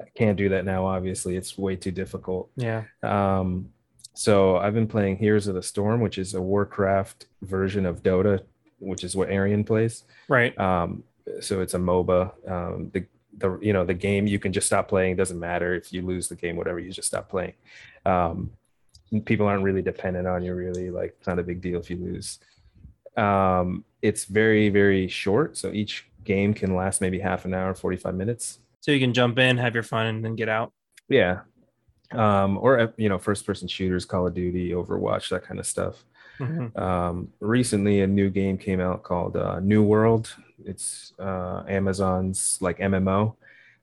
I 0.00 0.06
can't 0.14 0.36
do 0.36 0.48
that 0.48 0.64
now. 0.64 0.86
Obviously, 0.86 1.36
it's 1.36 1.58
way 1.58 1.76
too 1.76 1.90
difficult. 1.90 2.50
Yeah. 2.56 2.84
Um, 3.02 3.70
so 4.14 4.56
I've 4.56 4.74
been 4.74 4.86
playing 4.86 5.18
Heroes 5.18 5.46
of 5.46 5.54
the 5.54 5.62
Storm, 5.62 6.00
which 6.00 6.18
is 6.18 6.34
a 6.34 6.40
Warcraft 6.40 7.26
version 7.42 7.86
of 7.86 8.02
Dota, 8.02 8.40
which 8.78 9.04
is 9.04 9.14
what 9.14 9.30
Arian 9.30 9.64
plays. 9.64 10.04
Right. 10.28 10.58
Um, 10.58 11.04
so 11.40 11.60
it's 11.60 11.74
a 11.74 11.78
MOBA. 11.78 12.50
Um, 12.50 12.90
the 12.92 13.06
the 13.38 13.58
you 13.60 13.72
know 13.72 13.84
the 13.84 13.94
game 13.94 14.26
you 14.26 14.38
can 14.38 14.52
just 14.52 14.66
stop 14.66 14.88
playing. 14.88 15.12
It 15.12 15.16
doesn't 15.16 15.38
matter 15.38 15.74
if 15.74 15.92
you 15.92 16.02
lose 16.02 16.28
the 16.28 16.34
game, 16.34 16.56
whatever. 16.56 16.80
You 16.80 16.90
just 16.90 17.08
stop 17.08 17.28
playing. 17.28 17.54
Um, 18.04 18.50
people 19.24 19.46
aren't 19.46 19.64
really 19.64 19.82
dependent 19.82 20.26
on 20.26 20.42
you. 20.42 20.54
Really, 20.54 20.90
like 20.90 21.16
it's 21.18 21.26
not 21.26 21.38
a 21.38 21.42
big 21.42 21.60
deal 21.60 21.80
if 21.80 21.90
you 21.90 21.96
lose. 21.96 22.38
Um, 23.16 23.84
it's 24.02 24.24
very 24.24 24.68
very 24.68 25.08
short, 25.08 25.56
so 25.56 25.72
each 25.72 26.08
game 26.24 26.54
can 26.54 26.74
last 26.74 27.00
maybe 27.00 27.18
half 27.18 27.44
an 27.44 27.54
hour, 27.54 27.74
forty 27.74 27.96
five 27.96 28.14
minutes. 28.14 28.60
So 28.80 28.92
you 28.92 29.00
can 29.00 29.12
jump 29.12 29.38
in, 29.38 29.58
have 29.58 29.74
your 29.74 29.82
fun, 29.82 30.06
and 30.06 30.24
then 30.24 30.36
get 30.36 30.48
out. 30.48 30.72
Yeah, 31.08 31.40
um, 32.12 32.58
or 32.58 32.92
you 32.96 33.08
know, 33.08 33.18
first 33.18 33.46
person 33.46 33.68
shooters, 33.68 34.04
Call 34.04 34.26
of 34.26 34.34
Duty, 34.34 34.70
Overwatch, 34.70 35.28
that 35.30 35.44
kind 35.44 35.60
of 35.60 35.66
stuff. 35.66 36.04
Mm-hmm. 36.38 36.78
Um, 36.80 37.28
recently, 37.40 38.00
a 38.00 38.06
new 38.06 38.30
game 38.30 38.56
came 38.56 38.80
out 38.80 39.02
called 39.02 39.36
uh, 39.36 39.60
New 39.60 39.82
World. 39.82 40.34
It's 40.64 41.12
uh, 41.18 41.64
Amazon's 41.68 42.58
like 42.60 42.78
MMO, 42.78 43.36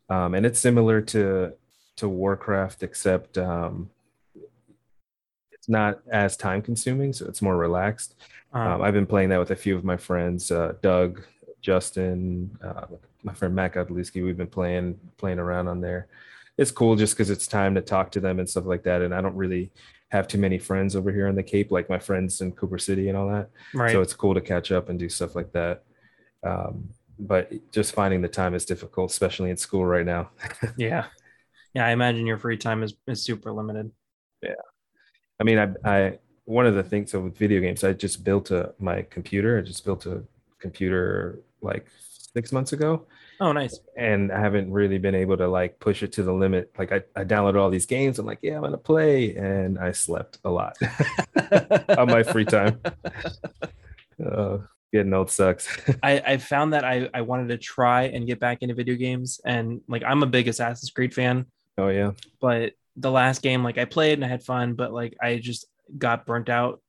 um, 0.10 0.34
and 0.34 0.46
it's 0.46 0.60
similar 0.60 1.02
to 1.02 1.54
to 1.98 2.10
Warcraft, 2.10 2.84
except 2.84 3.38
um, 3.38 3.90
it's 5.68 5.70
not 5.70 6.00
as 6.12 6.38
time 6.38 6.62
consuming, 6.62 7.14
so 7.14 7.26
it's 7.26 7.42
more 7.42 7.58
relaxed. 7.58 8.16
Uh-huh. 8.54 8.82
I've 8.82 8.94
been 8.94 9.06
playing 9.06 9.30
that 9.30 9.40
with 9.40 9.52
a 9.52 9.56
few 9.56 9.76
of 9.76 9.84
my 9.84 9.98
friends, 9.98 10.52
uh, 10.52 10.74
Doug, 10.82 11.24
Justin, 11.62 12.58
uh, 12.64 12.86
my 13.24 13.34
friend 13.34 13.54
Matt 13.54 13.74
Godlewski. 13.74 14.24
We've 14.24 14.38
been 14.38 14.48
playing 14.48 15.00
playing 15.18 15.40
around 15.40 15.68
on 15.68 15.82
there 15.82 16.08
it's 16.58 16.72
cool 16.72 16.96
just 16.96 17.14
because 17.14 17.30
it's 17.30 17.48
time 17.48 17.76
to 17.76 17.82
talk 17.82 18.12
to 18.12 18.20
them 18.20 18.40
and 18.40 18.50
stuff 18.50 18.66
like 18.66 18.84
that. 18.84 19.02
And 19.02 19.14
I 19.14 19.22
don't 19.22 19.36
really 19.36 19.72
have 20.10 20.28
too 20.28 20.38
many 20.38 20.58
friends 20.58 20.96
over 20.96 21.12
here 21.12 21.28
on 21.28 21.36
the 21.36 21.44
Cape, 21.44 21.72
like 21.72 21.90
my 21.90 22.00
friends 22.00 22.42
in 22.42 22.52
Cooper 22.54 22.80
City 22.80 23.10
and 23.10 23.18
all 23.18 23.30
that. 23.30 23.50
Right. 23.74 23.92
So 23.92 24.02
it's 24.02 24.14
cool 24.14 24.34
to 24.34 24.42
catch 24.42 24.72
up 24.72 24.90
and 24.90 24.98
do 24.98 25.10
stuff 25.10 25.36
like 25.36 25.52
that. 25.54 25.84
Um, 26.44 26.90
but 27.20 27.52
just 27.72 27.94
finding 27.94 28.22
the 28.22 28.28
time 28.28 28.56
is 28.56 28.66
difficult, 28.66 29.12
especially 29.12 29.52
in 29.52 29.58
school 29.58 29.86
right 29.86 30.06
now. 30.06 30.32
yeah. 30.78 31.06
Yeah. 31.74 31.86
I 31.86 31.92
imagine 31.92 32.26
your 32.26 32.38
free 32.38 32.58
time 32.58 32.84
is, 32.84 32.96
is 33.06 33.22
super 33.22 33.52
limited. 33.52 33.92
Yeah. 34.42 34.54
I 35.40 35.44
mean, 35.44 35.60
I, 35.60 35.74
I, 35.84 36.20
one 36.46 36.66
of 36.66 36.76
the 36.76 36.84
things 36.84 37.12
so 37.12 37.20
with 37.22 37.38
video 37.38 37.62
games, 37.62 37.84
I 37.84 37.94
just 37.94 38.24
built 38.24 38.52
a, 38.52 38.74
my 38.80 39.04
computer. 39.04 39.60
I 39.60 39.62
just 39.62 39.86
built 39.86 40.06
a 40.06 40.24
computer 40.60 41.40
like 41.62 41.88
six 42.34 42.52
months 42.52 42.74
ago 42.74 43.06
Oh, 43.40 43.52
nice. 43.52 43.80
And 43.96 44.32
I 44.32 44.40
haven't 44.40 44.72
really 44.72 44.98
been 44.98 45.14
able 45.14 45.38
to 45.38 45.48
like 45.48 45.80
push 45.80 46.02
it 46.02 46.12
to 46.14 46.24
the 46.24 46.34
limit. 46.34 46.72
Like 46.78 46.92
I, 46.92 47.04
I 47.16 47.24
downloaded 47.24 47.60
all 47.60 47.70
these 47.70 47.86
games. 47.86 48.18
I'm 48.18 48.26
like, 48.26 48.40
yeah, 48.42 48.56
I'm 48.56 48.62
gonna 48.62 48.78
play, 48.78 49.36
and 49.36 49.78
I 49.78 49.92
slept 49.92 50.40
a 50.44 50.50
lot 50.50 50.76
on 51.98 52.08
my 52.08 52.24
free 52.24 52.46
time. 52.46 52.82
Uh, 54.24 54.58
getting 54.92 55.14
old 55.14 55.30
sucks. 55.30 55.68
I, 56.04 56.20
I 56.26 56.38
found 56.38 56.74
that 56.74 56.84
I, 56.84 57.10
I 57.14 57.22
wanted 57.22 57.50
to 57.50 57.58
try 57.58 58.04
and 58.04 58.26
get 58.26 58.40
back 58.40 58.60
into 58.62 58.74
video 58.74 58.96
games, 58.96 59.40
and 59.46 59.82
like 59.88 60.04
I'm 60.04 60.24
a 60.24 60.28
big 60.28 60.48
Assassin's 60.48 60.90
Creed 60.90 61.14
fan. 61.14 61.46
Oh 61.78 61.90
yeah. 61.90 62.14
But 62.42 62.74
the 62.98 63.12
last 63.12 63.42
game, 63.42 63.64
like 63.64 63.78
I 63.78 63.86
played 63.86 64.14
and 64.14 64.26
I 64.26 64.28
had 64.28 64.44
fun, 64.44 64.74
but 64.74 64.92
like 64.92 65.16
I 65.22 65.38
just 65.38 65.66
got 65.98 66.26
burnt 66.26 66.50
out 66.50 66.82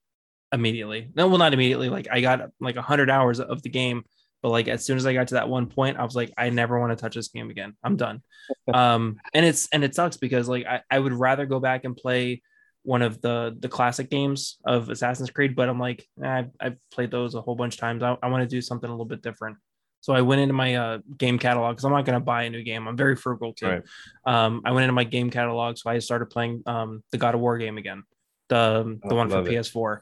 immediately. 0.52 1.10
No, 1.14 1.28
well, 1.28 1.38
not 1.38 1.54
immediately. 1.54 1.88
Like 1.88 2.08
I 2.10 2.20
got 2.20 2.50
like 2.60 2.76
hundred 2.76 3.10
hours 3.10 3.40
of 3.40 3.62
the 3.62 3.68
game 3.68 4.04
but 4.42 4.50
like 4.50 4.68
as 4.68 4.84
soon 4.84 4.96
as 4.96 5.06
I 5.06 5.14
got 5.14 5.28
to 5.28 5.34
that 5.34 5.48
one 5.48 5.66
point, 5.66 5.98
I 5.98 6.04
was 6.04 6.14
like, 6.14 6.32
I 6.38 6.50
never 6.50 6.78
want 6.78 6.96
to 6.96 6.96
touch 6.96 7.14
this 7.14 7.28
game 7.28 7.50
again. 7.50 7.74
I'm 7.82 7.96
done. 7.96 8.22
um, 8.72 9.16
and 9.34 9.44
it's 9.44 9.68
and 9.72 9.82
it 9.82 9.94
sucks 9.94 10.16
because 10.16 10.48
like 10.48 10.66
I, 10.66 10.80
I 10.90 10.98
would 10.98 11.12
rather 11.12 11.46
go 11.46 11.60
back 11.60 11.84
and 11.84 11.96
play 11.96 12.42
one 12.82 13.02
of 13.02 13.20
the 13.20 13.56
the 13.58 13.68
classic 13.68 14.10
games 14.10 14.58
of 14.64 14.90
Assassin's 14.90 15.30
Creed, 15.30 15.56
but 15.56 15.68
I'm 15.68 15.80
like, 15.80 16.06
eh, 16.22 16.28
I've, 16.28 16.50
I've 16.60 16.76
played 16.92 17.10
those 17.10 17.34
a 17.34 17.40
whole 17.40 17.56
bunch 17.56 17.74
of 17.74 17.80
times. 17.80 18.02
I, 18.02 18.16
I 18.22 18.28
want 18.28 18.42
to 18.42 18.48
do 18.48 18.62
something 18.62 18.88
a 18.88 18.92
little 18.92 19.06
bit 19.06 19.22
different. 19.22 19.56
So 20.00 20.12
I 20.12 20.22
went 20.22 20.40
into 20.40 20.54
my 20.54 20.74
uh, 20.74 20.98
game 21.16 21.38
catalog 21.38 21.72
because 21.72 21.84
I'm 21.84 21.92
not 21.92 22.04
going 22.04 22.18
to 22.18 22.24
buy 22.24 22.44
a 22.44 22.50
new 22.50 22.62
game. 22.62 22.86
I'm 22.86 22.96
very 22.96 23.16
frugal 23.16 23.52
too. 23.52 23.66
Right. 23.66 23.82
Um, 24.24 24.62
I 24.64 24.70
went 24.70 24.84
into 24.84 24.92
my 24.92 25.04
game 25.04 25.30
catalog, 25.30 25.76
so 25.76 25.90
I 25.90 25.98
started 25.98 26.26
playing 26.26 26.62
um, 26.66 27.02
the 27.10 27.18
God 27.18 27.34
of 27.34 27.40
War 27.40 27.58
game 27.58 27.78
again, 27.78 28.04
the 28.48 28.98
the 29.02 29.14
oh, 29.14 29.16
one 29.16 29.28
for 29.28 29.42
PS4 29.42 30.00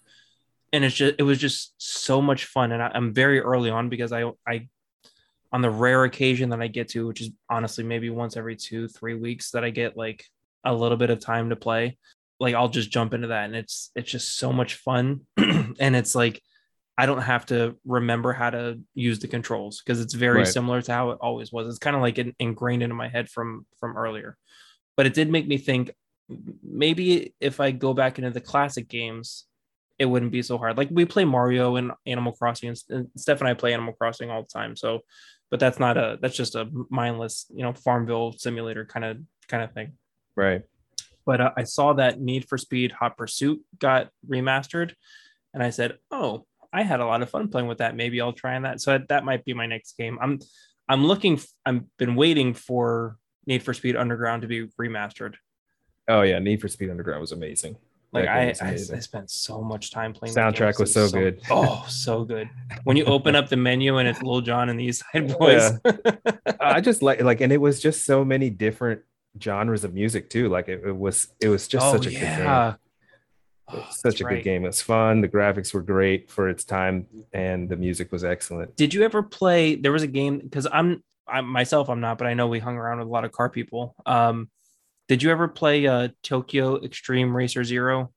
and 0.72 0.84
it's 0.84 0.94
just 0.94 1.14
it 1.18 1.22
was 1.22 1.38
just 1.38 1.74
so 1.78 2.20
much 2.20 2.44
fun 2.46 2.72
and 2.72 2.82
I, 2.82 2.90
i'm 2.94 3.12
very 3.12 3.40
early 3.40 3.70
on 3.70 3.88
because 3.88 4.12
i 4.12 4.24
i 4.46 4.68
on 5.52 5.62
the 5.62 5.70
rare 5.70 6.04
occasion 6.04 6.50
that 6.50 6.60
i 6.60 6.68
get 6.68 6.88
to 6.90 7.06
which 7.06 7.20
is 7.20 7.30
honestly 7.48 7.84
maybe 7.84 8.10
once 8.10 8.36
every 8.36 8.56
two 8.56 8.88
three 8.88 9.14
weeks 9.14 9.52
that 9.52 9.64
i 9.64 9.70
get 9.70 9.96
like 9.96 10.24
a 10.64 10.74
little 10.74 10.96
bit 10.96 11.10
of 11.10 11.20
time 11.20 11.50
to 11.50 11.56
play 11.56 11.96
like 12.40 12.54
i'll 12.54 12.68
just 12.68 12.90
jump 12.90 13.14
into 13.14 13.28
that 13.28 13.46
and 13.46 13.56
it's 13.56 13.90
it's 13.94 14.10
just 14.10 14.36
so 14.36 14.52
much 14.52 14.74
fun 14.74 15.20
and 15.36 15.96
it's 15.96 16.14
like 16.14 16.42
i 16.98 17.06
don't 17.06 17.22
have 17.22 17.46
to 17.46 17.76
remember 17.84 18.32
how 18.32 18.50
to 18.50 18.78
use 18.94 19.18
the 19.18 19.28
controls 19.28 19.82
because 19.84 20.00
it's 20.00 20.14
very 20.14 20.38
right. 20.38 20.48
similar 20.48 20.80
to 20.82 20.92
how 20.92 21.10
it 21.10 21.18
always 21.20 21.52
was 21.52 21.68
it's 21.68 21.78
kind 21.78 21.96
of 21.96 22.02
like 22.02 22.18
ingrained 22.38 22.82
into 22.82 22.94
my 22.94 23.08
head 23.08 23.28
from 23.28 23.66
from 23.78 23.96
earlier 23.96 24.36
but 24.96 25.06
it 25.06 25.14
did 25.14 25.30
make 25.30 25.46
me 25.46 25.58
think 25.58 25.90
maybe 26.62 27.34
if 27.40 27.60
i 27.60 27.70
go 27.70 27.94
back 27.94 28.18
into 28.18 28.30
the 28.30 28.40
classic 28.40 28.88
games 28.88 29.46
it 29.98 30.06
wouldn't 30.06 30.32
be 30.32 30.42
so 30.42 30.58
hard. 30.58 30.76
Like 30.76 30.88
we 30.90 31.04
play 31.04 31.24
Mario 31.24 31.76
and 31.76 31.92
Animal 32.06 32.32
Crossing, 32.32 32.74
and 32.90 33.08
Steph 33.16 33.40
and 33.40 33.48
I 33.48 33.54
play 33.54 33.72
Animal 33.72 33.94
Crossing 33.94 34.30
all 34.30 34.42
the 34.42 34.48
time. 34.48 34.76
So, 34.76 35.00
but 35.50 35.60
that's 35.60 35.78
not 35.78 35.96
a 35.96 36.18
that's 36.20 36.36
just 36.36 36.54
a 36.54 36.68
mindless, 36.90 37.46
you 37.54 37.62
know, 37.62 37.72
Farmville 37.72 38.32
simulator 38.32 38.84
kind 38.84 39.04
of 39.04 39.18
kind 39.48 39.62
of 39.62 39.72
thing. 39.72 39.92
Right. 40.34 40.62
But 41.24 41.40
uh, 41.40 41.50
I 41.56 41.64
saw 41.64 41.94
that 41.94 42.20
Need 42.20 42.48
for 42.48 42.58
Speed 42.58 42.92
Hot 42.92 43.16
Pursuit 43.16 43.60
got 43.78 44.10
remastered, 44.28 44.92
and 45.54 45.62
I 45.62 45.70
said, 45.70 45.98
"Oh, 46.10 46.46
I 46.76 46.82
had 46.82 47.00
a 47.00 47.06
lot 47.06 47.22
of 47.22 47.30
fun 47.30 47.48
playing 47.48 47.68
with 47.68 47.78
that. 47.78 47.96
Maybe 47.96 48.20
I'll 48.20 48.32
try 48.32 48.56
on 48.56 48.62
that." 48.62 48.80
So 48.80 48.98
that 49.08 49.24
might 49.24 49.44
be 49.44 49.54
my 49.54 49.66
next 49.66 49.96
game. 49.96 50.18
I'm 50.20 50.40
I'm 50.88 51.06
looking. 51.06 51.40
I've 51.64 51.84
been 51.96 52.14
waiting 52.14 52.54
for 52.54 53.16
Need 53.46 53.62
for 53.62 53.74
Speed 53.74 53.96
Underground 53.96 54.42
to 54.42 54.48
be 54.48 54.66
remastered. 54.80 55.34
Oh 56.08 56.22
yeah, 56.22 56.38
Need 56.38 56.60
for 56.60 56.68
Speed 56.68 56.90
Underground 56.90 57.20
was 57.20 57.32
amazing. 57.32 57.76
Like 58.12 58.28
I, 58.28 58.54
I, 58.62 58.70
I, 58.70 58.76
spent 58.76 59.30
so 59.30 59.60
much 59.60 59.90
time 59.90 60.12
playing. 60.12 60.34
Soundtrack 60.34 60.78
was 60.78 60.92
so, 60.92 61.06
so, 61.06 61.18
good. 61.18 61.40
Oh, 61.50 61.84
so 61.88 62.24
good. 62.24 62.48
When 62.84 62.96
you 62.96 63.04
open 63.06 63.34
up 63.34 63.48
the 63.48 63.56
menu 63.56 63.98
and 63.98 64.08
it's 64.08 64.22
Lil 64.22 64.40
Jon 64.40 64.68
and 64.68 64.78
the 64.78 64.84
East 64.84 65.02
side 65.12 65.36
boys. 65.36 65.72
Yeah. 65.84 66.12
I 66.60 66.80
just 66.80 67.02
like 67.02 67.20
like, 67.20 67.40
and 67.40 67.52
it 67.52 67.60
was 67.60 67.80
just 67.80 68.06
so 68.06 68.24
many 68.24 68.48
different 68.48 69.02
genres 69.42 69.84
of 69.84 69.92
music 69.92 70.30
too. 70.30 70.48
Like 70.48 70.68
it, 70.68 70.82
it 70.86 70.96
was, 70.96 71.28
it 71.40 71.48
was 71.48 71.68
just 71.68 71.84
oh, 71.84 71.92
such 71.92 72.06
a 72.06 72.12
yeah. 72.12 72.20
good 72.20 72.36
game. 72.36 72.78
Oh, 73.72 73.86
such 73.90 74.20
a 74.20 74.24
right. 74.24 74.36
good 74.36 74.44
game. 74.44 74.64
It's 74.64 74.80
fun. 74.80 75.20
The 75.20 75.28
graphics 75.28 75.74
were 75.74 75.82
great 75.82 76.30
for 76.30 76.48
its 76.48 76.64
time, 76.64 77.06
and 77.32 77.68
the 77.68 77.76
music 77.76 78.12
was 78.12 78.22
excellent. 78.22 78.76
Did 78.76 78.94
you 78.94 79.02
ever 79.02 79.22
play? 79.22 79.74
There 79.74 79.92
was 79.92 80.02
a 80.02 80.08
game 80.08 80.38
because 80.38 80.68
I'm, 80.72 81.02
I 81.26 81.40
myself, 81.40 81.88
I'm 81.88 82.00
not, 82.00 82.18
but 82.18 82.28
I 82.28 82.34
know 82.34 82.46
we 82.46 82.60
hung 82.60 82.76
around 82.76 82.98
with 82.98 83.08
a 83.08 83.10
lot 83.10 83.24
of 83.24 83.32
car 83.32 83.50
people. 83.50 83.96
Um, 84.06 84.50
did 85.08 85.22
you 85.22 85.30
ever 85.30 85.48
play 85.48 85.86
uh, 85.86 86.08
Tokyo 86.22 86.82
Extreme 86.82 87.36
Racer 87.36 87.64
Zero? 87.64 88.12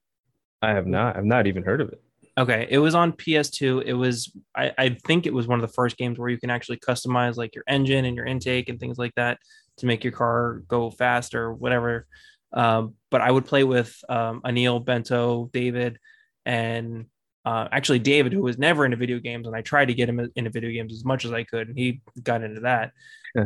I 0.62 0.72
have 0.72 0.88
not. 0.88 1.18
I've 1.18 1.26
not 1.26 1.47
even 1.47 1.64
heard 1.64 1.82
of 1.82 1.89
it. 1.89 2.02
Okay, 2.38 2.68
it 2.70 2.78
was 2.78 2.95
on 2.95 3.12
PS2. 3.12 3.84
It 3.86 3.93
was, 3.93 4.32
I, 4.56 4.72
I 4.78 4.89
think 5.06 5.26
it 5.26 5.34
was 5.34 5.45
one 5.45 5.60
of 5.60 5.68
the 5.68 5.74
first 5.74 5.97
games 5.97 6.18
where 6.18 6.30
you 6.30 6.38
can 6.38 6.50
actually 6.50 6.78
customize 6.78 7.36
like 7.36 7.54
your 7.54 7.66
engine 7.68 8.06
and 8.06 8.16
your 8.16 8.26
intake 8.26 8.70
and 8.70 8.80
things 8.80 8.97
like 8.97 9.14
that 9.16 9.39
to 9.78 9.86
make 9.86 10.04
your 10.04 10.14
car 10.14 10.62
go 10.68 10.89
faster, 10.89 11.43
or 11.43 11.54
whatever. 11.54 12.08
Um, 12.52 12.95
but 13.12 13.22
I 13.22 13.32
would 13.32 13.45
play 13.45 13.64
with 13.64 13.95
um, 14.10 14.41
Anil, 14.41 14.84
Bento, 14.84 15.50
David, 15.54 16.00
and 16.45 17.06
uh, 17.45 17.68
actually 17.72 18.00
David, 18.00 18.34
who 18.34 18.41
was 18.41 18.58
never 18.58 18.86
into 18.86 18.97
video 18.97 19.20
games, 19.20 19.47
and 19.47 19.56
I 19.56 19.62
tried 19.62 19.86
to 19.86 19.93
get 19.93 20.10
him 20.10 20.30
into 20.36 20.50
video 20.50 20.72
games 20.72 20.93
as 20.93 21.06
much 21.06 21.26
as 21.26 21.32
I 21.32 21.43
could, 21.43 21.68
and 21.68 21.78
he 21.78 22.02
got 22.22 22.43
into 22.43 22.62
that. 22.62 22.91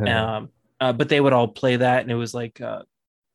um, 0.10 0.50
uh, 0.80 0.94
but 0.94 1.10
they 1.10 1.22
would 1.22 1.34
all 1.34 1.48
play 1.48 1.78
that, 1.78 2.02
and 2.02 2.12
it 2.12 2.16
was 2.16 2.34
like 2.34 2.60
uh, 2.60 2.84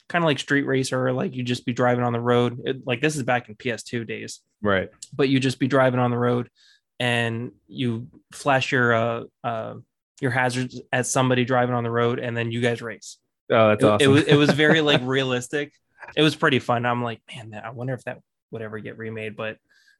kind 0.09 0.25
of 0.25 0.27
like 0.27 0.39
Street 0.39 0.66
Racer, 0.66 1.12
like 1.12 1.35
you 1.35 1.43
just 1.43 1.64
be 1.64 1.73
driving 1.73 2.05
on 2.05 2.12
the 2.12 2.21
road. 2.21 2.61
It, 2.64 2.87
like 2.87 3.01
this 3.01 3.16
is 3.16 3.23
back 3.23 3.49
in 3.49 3.55
PS2 3.55 4.07
days, 4.07 4.41
right? 4.62 4.91
But 5.14 5.29
you 5.29 5.41
just 5.41 5.59
be 5.59 5.69
driving 5.69 6.01
on 6.01 6.11
the 6.11 6.19
road, 6.19 6.51
and 6.99 7.53
you 7.66 8.09
flash 8.33 8.73
your 8.73 8.95
uh, 8.95 9.23
uh 9.45 9.75
your 10.21 10.33
hazards 10.33 10.81
at 10.93 11.07
somebody 11.07 11.45
driving 11.45 11.75
on 11.75 11.85
the 11.85 11.91
road, 11.91 12.19
and 12.19 12.37
then 12.37 12.51
you 12.51 12.61
guys 12.61 12.83
race. 12.83 13.19
Oh, 13.51 13.68
that's 13.68 13.82
it, 13.82 13.86
awesome. 13.86 14.05
It 14.05 14.12
was 14.12 14.24
it 14.24 14.34
was 14.36 14.51
very 14.51 14.80
like 14.80 15.01
realistic. 15.05 15.72
It 16.16 16.22
was 16.22 16.36
pretty 16.36 16.59
fun. 16.59 16.86
I'm 16.86 17.03
like, 17.03 17.20
man, 17.34 17.61
I 17.62 17.70
wonder 17.70 17.94
if 17.94 18.05
that 18.05 18.18
would 18.51 18.62
ever 18.62 18.78
get 18.78 18.99
remade, 18.99 19.36
but 19.36 19.59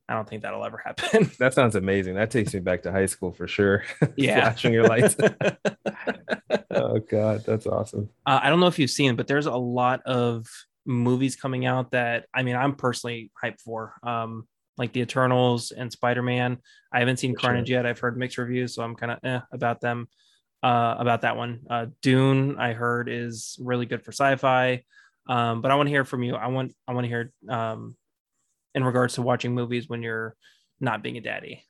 I 0.09 0.15
don't 0.15 0.29
think 0.29 0.43
that'll 0.43 0.65
ever 0.65 0.81
happen. 0.83 1.31
That 1.39 1.53
sounds 1.55 1.77
amazing. 1.77 2.15
That 2.15 2.31
takes 2.31 2.55
me 2.55 2.61
back 2.61 2.83
to 2.85 2.93
high 2.93 3.07
school 3.07 3.33
for 3.33 3.47
sure. 3.47 3.85
Yeah. 4.17 4.41
Flashing 4.41 4.73
your 4.73 4.89
lights. 4.89 5.17
oh 6.71 6.99
god, 7.01 7.45
that's 7.45 7.67
awesome. 7.67 8.09
Uh, 8.25 8.41
I 8.43 8.49
don't 8.49 8.61
know 8.61 8.67
if 8.69 8.79
you've 8.79 8.91
seen, 8.91 9.17
but 9.17 9.27
there's 9.27 9.47
a 9.47 9.57
lot 9.57 10.01
of 10.07 10.47
movies 10.87 11.37
coming 11.37 11.67
out 11.67 11.91
that 11.91 12.27
I 12.33 12.43
mean 12.43 12.57
I'm 12.57 12.75
personally 12.75 13.31
hyped 13.43 13.61
for. 13.61 13.95
Um, 14.03 14.49
like 14.79 14.93
the 14.93 15.01
Eternals 15.01 15.73
and 15.73 15.93
Spider 15.93 16.23
Man. 16.23 16.59
I 16.93 17.01
haven't 17.01 17.19
seen 17.19 17.35
For 17.35 17.41
sure. 17.41 17.49
Carnage 17.51 17.71
yet. 17.71 17.85
I've 17.85 17.99
heard 17.99 18.17
mixed 18.17 18.39
reviews, 18.39 18.75
so 18.75 18.83
I'm 18.83 18.95
kind 18.95 19.13
of 19.13 19.19
eh, 19.25 19.41
about 19.53 19.81
them. 19.81 20.09
Uh, 20.63 20.97
about 20.99 21.21
that 21.23 21.37
one. 21.37 21.61
Uh, 21.71 21.87
Dune, 22.03 22.59
I 22.59 22.73
heard 22.73 23.09
is 23.09 23.57
really 23.61 23.87
good 23.87 24.05
for 24.05 24.11
sci-fi. 24.11 24.83
Um, 25.29 25.61
but 25.61 25.71
I 25.71 25.77
want 25.77 25.87
to 25.87 25.91
hear 25.91 26.05
from 26.05 26.23
you. 26.23 26.35
I 26.35 26.49
want 26.49 26.75
I 26.87 26.95
want 26.95 27.05
to 27.05 27.09
hear 27.09 27.33
um, 27.49 27.97
in 28.75 28.83
regards 28.83 29.15
to 29.15 29.23
watching 29.23 29.55
movies 29.55 29.89
when 29.89 30.03
you're 30.03 30.35
not 30.81 31.03
being 31.03 31.17
a 31.17 31.21
daddy. 31.21 31.65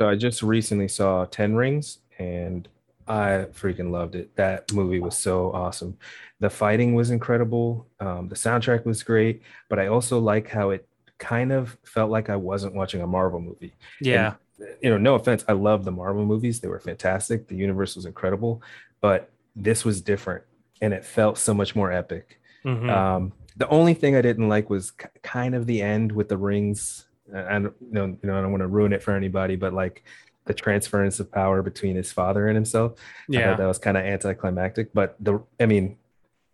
So 0.00 0.08
I 0.08 0.16
just 0.16 0.42
recently 0.42 0.88
saw 0.88 1.26
Ten 1.26 1.54
Rings 1.54 1.98
and 2.18 2.68
I 3.06 3.46
freaking 3.52 3.90
loved 3.90 4.14
it. 4.14 4.34
That 4.36 4.72
movie 4.72 5.00
was 5.00 5.18
so 5.18 5.52
awesome. 5.52 5.98
The 6.38 6.48
fighting 6.48 6.94
was 6.94 7.10
incredible. 7.10 7.86
Um, 7.98 8.28
the 8.28 8.36
soundtrack 8.36 8.86
was 8.86 9.02
great, 9.02 9.42
but 9.68 9.78
I 9.78 9.88
also 9.88 10.18
like 10.18 10.48
how 10.48 10.70
it 10.70 10.86
kind 11.18 11.52
of 11.52 11.76
felt 11.84 12.10
like 12.10 12.30
I 12.30 12.36
wasn't 12.36 12.74
watching 12.74 13.02
a 13.02 13.06
Marvel 13.06 13.40
movie. 13.40 13.74
Yeah, 14.00 14.34
You 14.82 14.90
know, 14.90 14.98
no 14.98 15.14
offense, 15.14 15.44
I 15.48 15.52
love 15.52 15.84
the 15.84 15.92
Marvel 15.92 16.24
movies. 16.24 16.60
They 16.60 16.68
were 16.68 16.80
fantastic. 16.80 17.48
The 17.48 17.56
universe 17.56 17.96
was 17.96 18.04
incredible, 18.06 18.62
but 19.00 19.30
this 19.56 19.84
was 19.84 20.00
different 20.00 20.44
and 20.82 20.92
it 20.94 21.04
felt 21.04 21.38
so 21.38 21.52
much 21.54 21.74
more 21.76 21.90
epic. 21.92 22.40
Mhm. 22.64 22.88
Um, 22.90 23.32
the 23.56 23.68
only 23.68 23.94
thing 23.94 24.16
I 24.16 24.22
didn't 24.22 24.48
like 24.48 24.70
was 24.70 24.90
k- 24.92 25.08
kind 25.22 25.54
of 25.54 25.66
the 25.66 25.82
end 25.82 26.12
with 26.12 26.28
the 26.28 26.36
rings. 26.36 27.06
I 27.34 27.52
don't 27.58 27.74
you 27.80 27.92
know, 27.92 28.06
you 28.06 28.18
know, 28.22 28.38
I 28.38 28.42
don't 28.42 28.50
want 28.50 28.62
to 28.62 28.66
ruin 28.68 28.92
it 28.92 29.02
for 29.02 29.12
anybody, 29.14 29.56
but 29.56 29.72
like 29.72 30.04
the 30.46 30.54
transference 30.54 31.20
of 31.20 31.30
power 31.30 31.62
between 31.62 31.96
his 31.96 32.10
father 32.12 32.48
and 32.48 32.56
himself. 32.56 32.94
Yeah. 33.28 33.54
that 33.54 33.66
was 33.66 33.78
kind 33.78 33.96
of 33.96 34.04
anticlimactic. 34.04 34.92
But 34.92 35.16
the, 35.20 35.40
I 35.60 35.66
mean, 35.66 35.96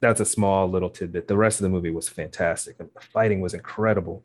that's 0.00 0.20
a 0.20 0.24
small 0.26 0.68
little 0.68 0.90
tidbit. 0.90 1.28
The 1.28 1.36
rest 1.36 1.60
of 1.60 1.62
the 1.62 1.70
movie 1.70 1.90
was 1.90 2.08
fantastic. 2.08 2.76
The 2.78 2.88
fighting 3.00 3.40
was 3.40 3.54
incredible. 3.54 4.24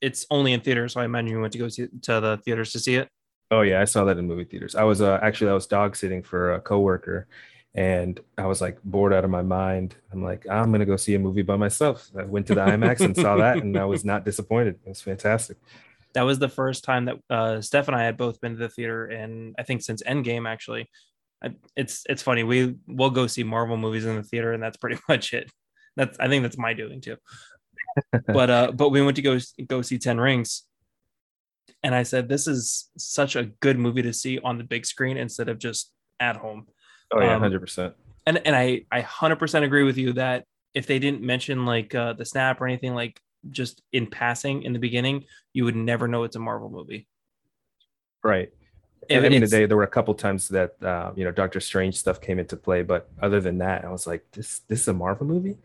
It's 0.00 0.26
only 0.30 0.52
in 0.52 0.60
theaters, 0.60 0.92
so 0.92 1.00
I 1.00 1.04
imagine 1.04 1.30
you 1.30 1.40
went 1.40 1.52
to 1.54 1.58
go 1.58 1.68
see 1.68 1.88
to 2.02 2.20
the 2.20 2.40
theaters 2.44 2.72
to 2.72 2.78
see 2.78 2.96
it. 2.96 3.08
Oh 3.50 3.60
yeah, 3.62 3.80
I 3.80 3.84
saw 3.84 4.04
that 4.04 4.18
in 4.18 4.26
movie 4.26 4.44
theaters. 4.44 4.74
I 4.74 4.84
was 4.84 5.00
uh, 5.00 5.18
actually 5.22 5.50
I 5.50 5.54
was 5.54 5.66
dog 5.66 5.96
sitting 5.96 6.22
for 6.22 6.54
a 6.54 6.60
coworker, 6.60 7.28
and 7.74 8.18
I 8.36 8.46
was 8.46 8.60
like 8.60 8.82
bored 8.82 9.12
out 9.12 9.24
of 9.24 9.30
my 9.30 9.42
mind. 9.42 9.94
I'm 10.12 10.22
like, 10.22 10.46
I'm 10.50 10.72
gonna 10.72 10.84
go 10.86 10.96
see 10.96 11.14
a 11.14 11.18
movie 11.18 11.42
by 11.42 11.56
myself. 11.56 12.10
I 12.18 12.24
went 12.24 12.46
to 12.48 12.54
the 12.54 12.60
IMAX 12.62 13.00
and 13.00 13.16
saw 13.16 13.36
that, 13.36 13.58
and 13.58 13.76
I 13.76 13.84
was 13.84 14.04
not 14.04 14.24
disappointed. 14.24 14.78
It 14.84 14.88
was 14.88 15.00
fantastic. 15.00 15.56
that 16.14 16.22
was 16.22 16.38
the 16.38 16.48
first 16.48 16.84
time 16.84 17.04
that 17.06 17.16
uh, 17.30 17.60
Steph 17.60 17.88
and 17.88 17.96
I 17.96 18.04
had 18.04 18.16
both 18.16 18.40
been 18.40 18.52
to 18.52 18.58
the 18.58 18.68
theater, 18.68 19.06
and 19.06 19.54
I 19.58 19.62
think 19.62 19.82
since 19.82 20.02
Endgame 20.02 20.48
actually. 20.48 20.88
I, 21.44 21.50
it's 21.76 22.02
it's 22.08 22.22
funny 22.22 22.44
we 22.44 22.76
will 22.88 23.10
go 23.10 23.26
see 23.26 23.44
Marvel 23.44 23.76
movies 23.76 24.06
in 24.06 24.16
the 24.16 24.22
theater, 24.22 24.52
and 24.54 24.62
that's 24.62 24.78
pretty 24.78 24.98
much 25.08 25.34
it. 25.34 25.52
That's 25.94 26.18
I 26.18 26.28
think 26.28 26.42
that's 26.42 26.56
my 26.58 26.72
doing 26.72 27.02
too. 27.02 27.16
But 28.26 28.50
uh, 28.50 28.72
but 28.72 28.90
we 28.90 29.02
went 29.02 29.16
to 29.16 29.22
go 29.22 29.38
go 29.66 29.82
see 29.82 29.98
Ten 29.98 30.18
Rings, 30.18 30.62
and 31.82 31.94
I 31.94 32.02
said 32.02 32.28
this 32.28 32.46
is 32.46 32.90
such 32.96 33.36
a 33.36 33.44
good 33.60 33.78
movie 33.78 34.02
to 34.02 34.12
see 34.12 34.38
on 34.38 34.58
the 34.58 34.64
big 34.64 34.86
screen 34.86 35.16
instead 35.16 35.48
of 35.48 35.58
just 35.58 35.92
at 36.20 36.36
home. 36.36 36.66
Oh 37.12 37.20
yeah, 37.20 37.34
Um, 37.34 37.40
hundred 37.40 37.60
percent. 37.60 37.94
And 38.26 38.38
and 38.44 38.56
I 38.56 38.84
I 38.90 39.00
hundred 39.00 39.36
percent 39.36 39.64
agree 39.64 39.84
with 39.84 39.96
you 39.96 40.12
that 40.14 40.44
if 40.74 40.86
they 40.86 40.98
didn't 40.98 41.22
mention 41.22 41.64
like 41.64 41.94
uh, 41.94 42.12
the 42.12 42.24
snap 42.24 42.60
or 42.60 42.66
anything 42.66 42.94
like 42.94 43.20
just 43.50 43.82
in 43.92 44.06
passing 44.06 44.62
in 44.64 44.72
the 44.72 44.78
beginning, 44.78 45.24
you 45.52 45.64
would 45.64 45.76
never 45.76 46.08
know 46.08 46.24
it's 46.24 46.36
a 46.36 46.40
Marvel 46.40 46.68
movie. 46.68 47.06
Right. 48.24 48.50
If 49.08 49.16
And 49.18 49.26
I 49.26 49.28
mean, 49.28 49.36
it's- 49.42 49.50
today 49.50 49.66
there 49.66 49.76
were 49.76 49.82
a 49.82 49.88
couple 49.88 50.14
times 50.14 50.48
that 50.48 50.82
uh, 50.82 51.12
you 51.16 51.24
know 51.24 51.30
Doctor 51.32 51.60
Strange 51.60 51.96
stuff 51.96 52.20
came 52.20 52.38
into 52.38 52.56
play, 52.56 52.82
but 52.82 53.08
other 53.20 53.40
than 53.40 53.58
that, 53.58 53.84
I 53.84 53.90
was 53.90 54.06
like, 54.06 54.24
this 54.32 54.60
this 54.68 54.80
is 54.82 54.88
a 54.88 54.92
Marvel 54.94 55.26
movie. 55.26 55.56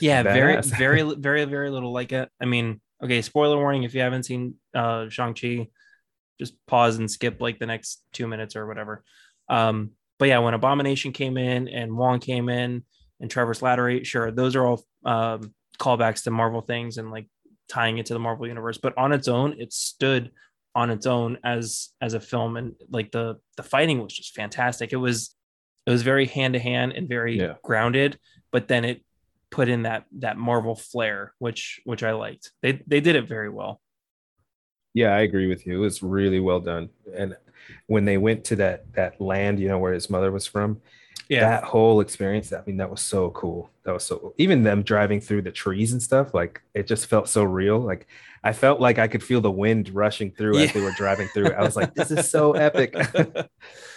yeah 0.00 0.22
very 0.22 0.60
very 0.62 1.02
very 1.02 1.44
very 1.44 1.70
little 1.70 1.92
like 1.92 2.12
it. 2.12 2.28
I 2.40 2.44
mean 2.44 2.80
okay 3.02 3.22
spoiler 3.22 3.56
warning 3.58 3.84
if 3.84 3.94
you 3.94 4.00
haven't 4.00 4.24
seen 4.24 4.54
uh 4.74 5.08
shang-chi 5.08 5.68
just 6.40 6.54
pause 6.66 6.96
and 6.98 7.10
skip 7.10 7.40
like 7.40 7.58
the 7.58 7.66
next 7.66 8.02
two 8.12 8.26
minutes 8.26 8.56
or 8.56 8.66
whatever. 8.66 9.04
Um 9.48 9.92
but 10.18 10.28
yeah 10.28 10.38
when 10.38 10.54
abomination 10.54 11.12
came 11.12 11.36
in 11.38 11.68
and 11.68 11.96
wong 11.96 12.18
came 12.18 12.48
in 12.48 12.84
and 13.20 13.30
trevor 13.30 13.54
slattery 13.54 14.04
sure 14.04 14.30
those 14.32 14.56
are 14.56 14.66
all 14.66 14.84
um 15.04 15.54
callbacks 15.78 16.24
to 16.24 16.30
marvel 16.32 16.60
things 16.60 16.98
and 16.98 17.10
like 17.12 17.28
tying 17.68 17.98
it 17.98 18.06
to 18.06 18.14
the 18.14 18.18
marvel 18.18 18.46
universe 18.48 18.78
but 18.78 18.96
on 18.98 19.12
its 19.12 19.28
own 19.28 19.54
it 19.60 19.72
stood 19.72 20.32
on 20.80 20.90
its 20.90 21.06
own 21.06 21.30
as 21.42 21.90
as 22.00 22.14
a 22.14 22.20
film 22.20 22.56
and 22.56 22.68
like 22.96 23.10
the 23.10 23.26
the 23.56 23.62
fighting 23.74 23.98
was 24.02 24.12
just 24.20 24.34
fantastic 24.34 24.92
it 24.92 25.02
was 25.08 25.34
it 25.86 25.90
was 25.90 26.02
very 26.02 26.26
hand 26.26 26.54
to 26.54 26.60
hand 26.60 26.92
and 26.96 27.08
very 27.08 27.34
Yeah. 27.38 27.54
grounded 27.68 28.18
but 28.52 28.68
then 28.68 28.84
it 28.84 28.98
put 29.50 29.68
in 29.68 29.82
that 29.88 30.04
that 30.24 30.36
Marvel 30.36 30.76
flair, 30.76 31.32
which 31.38 31.80
which 31.84 32.02
I 32.02 32.12
liked. 32.12 32.52
They 32.62 32.72
they 32.86 33.00
did 33.00 33.16
it 33.16 33.26
very 33.36 33.48
well. 33.48 33.80
Yeah, 34.94 35.14
I 35.14 35.20
agree 35.20 35.48
with 35.48 35.66
you. 35.66 35.76
It 35.76 35.84
was 35.88 36.02
really 36.02 36.40
well 36.40 36.60
done. 36.60 36.90
And 37.16 37.34
when 37.86 38.04
they 38.04 38.18
went 38.18 38.44
to 38.44 38.56
that 38.56 38.92
that 38.94 39.20
land, 39.20 39.58
you 39.58 39.68
know, 39.68 39.78
where 39.78 39.94
his 39.94 40.10
mother 40.10 40.30
was 40.30 40.46
from, 40.46 40.80
Yeah, 41.28 41.40
that 41.40 41.64
whole 41.64 42.00
experience, 42.00 42.52
I 42.52 42.62
mean, 42.66 42.78
that 42.78 42.90
was 42.90 43.02
so 43.02 43.30
cool. 43.30 43.70
That 43.84 43.92
was 43.92 44.04
so 44.04 44.34
even 44.38 44.62
them 44.62 44.82
driving 44.82 45.20
through 45.20 45.42
the 45.42 45.52
trees 45.52 45.92
and 45.92 46.02
stuff, 46.02 46.32
like 46.32 46.62
it 46.74 46.86
just 46.86 47.06
felt 47.06 47.28
so 47.28 47.42
real. 47.44 47.78
Like 47.78 48.06
I 48.42 48.52
felt 48.52 48.80
like 48.80 48.98
I 48.98 49.08
could 49.08 49.22
feel 49.22 49.40
the 49.40 49.50
wind 49.50 49.90
rushing 49.90 50.30
through 50.30 50.58
Yeah. 50.58 50.64
as 50.64 50.72
they 50.72 50.80
were 50.80 50.92
driving 50.92 51.28
through. 51.28 51.52
I 51.52 51.62
was 51.62 51.76
like, 51.76 51.94
this 51.94 52.10
is 52.10 52.30
so 52.30 52.52
epic. 52.52 52.94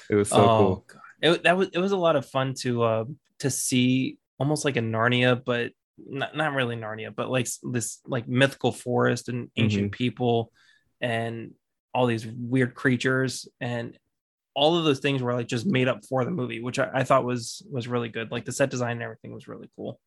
it 0.09 0.15
was 0.15 0.29
so 0.29 0.37
oh, 0.37 0.57
cool. 0.57 0.85
God. 0.87 1.01
It, 1.21 1.43
that 1.43 1.57
was 1.57 1.69
it 1.73 1.79
was 1.79 1.91
a 1.91 1.97
lot 1.97 2.15
of 2.15 2.25
fun 2.25 2.53
to 2.61 2.83
uh, 2.83 3.05
to 3.39 3.49
see 3.49 4.17
almost 4.39 4.65
like 4.65 4.75
a 4.75 4.81
Narnia, 4.81 5.41
but 5.43 5.71
not, 5.97 6.35
not 6.35 6.53
really 6.53 6.75
Narnia, 6.75 7.13
but 7.15 7.29
like 7.29 7.47
this 7.63 7.99
like 8.05 8.27
mythical 8.27 8.71
forest 8.71 9.29
and 9.29 9.49
ancient 9.55 9.91
people 9.91 10.51
and 10.99 11.51
all 11.93 12.07
these 12.07 12.25
weird 12.25 12.73
creatures 12.73 13.47
and 13.59 13.97
all 14.55 14.77
of 14.77 14.83
those 14.85 14.99
things 14.99 15.21
were 15.21 15.33
like 15.33 15.47
just 15.47 15.65
made 15.65 15.87
up 15.87 16.05
for 16.05 16.25
the 16.25 16.31
movie, 16.31 16.61
which 16.61 16.79
I, 16.79 16.89
I 16.93 17.03
thought 17.03 17.25
was 17.25 17.61
was 17.71 17.87
really 17.87 18.09
good. 18.09 18.31
Like 18.31 18.45
the 18.45 18.51
set 18.51 18.69
design 18.69 18.93
and 18.93 19.03
everything 19.03 19.33
was 19.33 19.47
really 19.47 19.69
cool. 19.75 19.99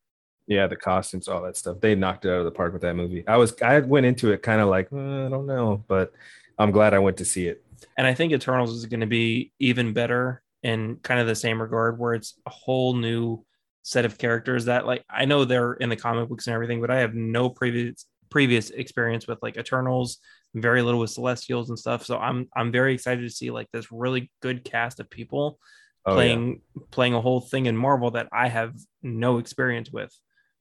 Yeah, 0.47 0.67
the 0.67 0.75
costumes, 0.75 1.27
all 1.27 1.41
that 1.43 1.57
stuff. 1.57 1.79
They 1.81 1.95
knocked 1.95 2.25
it 2.25 2.29
out 2.29 2.39
of 2.39 2.45
the 2.45 2.51
park 2.51 2.71
with 2.73 2.83
that 2.83 2.95
movie. 2.95 3.27
I 3.27 3.37
was 3.37 3.59
I 3.61 3.79
went 3.79 4.05
into 4.05 4.31
it 4.31 4.43
kind 4.43 4.61
of 4.61 4.67
like, 4.69 4.89
"Uh, 4.93 5.25
I 5.25 5.29
don't 5.29 5.47
know, 5.47 5.83
but 5.87 6.13
I'm 6.59 6.71
glad 6.71 6.93
I 6.93 6.99
went 6.99 7.17
to 7.17 7.25
see 7.25 7.47
it. 7.47 7.63
and 7.97 8.07
I 8.07 8.13
think 8.13 8.33
Eternals 8.33 8.71
is 8.71 8.85
going 8.85 8.99
to 9.01 9.05
be 9.07 9.51
even 9.59 9.93
better 9.93 10.41
in 10.63 10.97
kind 10.97 11.19
of 11.19 11.27
the 11.27 11.35
same 11.35 11.61
regard, 11.61 11.99
where 11.99 12.13
it's 12.13 12.35
a 12.45 12.49
whole 12.49 12.93
new 12.95 13.45
set 13.83 14.05
of 14.05 14.17
characters 14.17 14.65
that, 14.65 14.85
like, 14.85 15.03
I 15.09 15.25
know 15.25 15.45
they're 15.45 15.73
in 15.73 15.89
the 15.89 15.95
comic 15.95 16.29
books 16.29 16.47
and 16.47 16.53
everything, 16.53 16.81
but 16.81 16.91
I 16.91 16.99
have 16.99 17.13
no 17.15 17.49
previous 17.49 18.05
previous 18.29 18.69
experience 18.71 19.27
with 19.27 19.39
like 19.41 19.57
Eternals, 19.57 20.17
very 20.55 20.81
little 20.81 20.99
with 20.99 21.09
Celestials 21.11 21.69
and 21.69 21.77
stuff. 21.77 22.05
So 22.05 22.17
I'm 22.17 22.47
I'm 22.55 22.71
very 22.71 22.93
excited 22.93 23.21
to 23.21 23.29
see 23.29 23.51
like 23.51 23.67
this 23.71 23.91
really 23.91 24.31
good 24.41 24.63
cast 24.63 24.99
of 24.99 25.09
people 25.09 25.59
Oh, 26.07 26.11
yeah. 26.11 26.15
playing 26.15 26.61
playing 26.91 27.13
a 27.15 27.21
whole 27.21 27.41
thing 27.41 27.65
in 27.65 27.75
Marvel 27.75 28.11
that 28.11 28.27
I 28.31 28.47
have 28.47 28.73
no 29.01 29.39
experience 29.39 29.91
with. 29.91 30.11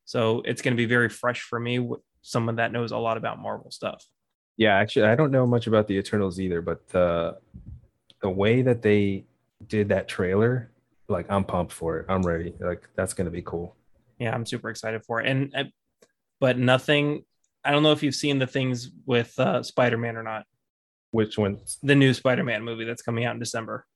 So 0.07 0.42
it's 0.47 0.62
going 0.62 0.72
to 0.74 0.76
be 0.76 0.86
very 0.86 1.09
fresh 1.11 1.40
for 1.42 1.61
me, 1.61 1.78
with 1.78 2.01
someone 2.22 2.57
that 2.57 2.72
knows 2.72 2.92
a 2.92 2.97
lot 2.99 3.16
about 3.18 3.38
Marvel 3.38 3.70
stuff. 3.70 4.03
Yeah, 4.57 4.74
actually, 4.76 5.07
I 5.07 5.14
don't 5.16 5.30
know 5.30 5.47
much 5.47 5.66
about 5.66 5.86
the 5.86 5.95
Eternals 5.99 6.40
either, 6.40 6.62
but 6.62 6.88
the 6.88 7.36
the 8.22 8.30
way 8.30 8.62
that 8.62 8.80
they 8.80 9.26
did 9.66 9.90
that 9.90 10.09
trailer, 10.09 10.70
like 11.09 11.26
I'm 11.30 11.45
pumped 11.45 11.72
for 11.74 11.99
it. 11.99 12.07
I'm 12.09 12.22
ready. 12.22 12.55
Like 12.59 12.88
that's 12.97 13.12
gonna 13.12 13.30
be 13.30 13.42
cool. 13.42 13.76
yeah 14.18 14.32
i'm 14.34 14.47
super 14.47 14.70
excited 14.70 15.05
for 15.05 15.20
it 15.20 15.26
and 15.28 15.53
uh, 15.57 15.64
but 16.40 16.57
nothing 16.57 17.24
i 17.64 17.70
don't 17.70 17.82
know 17.82 17.92
if 17.92 18.02
you've 18.02 18.14
seen 18.14 18.38
the 18.38 18.46
things 18.46 18.90
with 19.06 19.38
uh 19.38 19.62
spider-man 19.62 20.16
or 20.16 20.22
not 20.22 20.44
Which 21.10 21.38
one? 21.38 21.58
the 21.82 21.94
new 21.94 22.12
spider-man 22.14 22.62
movie 22.64 22.84
that's 22.84 23.02
coming 23.02 23.24
out 23.24 23.34
in 23.34 23.40
december 23.40 23.86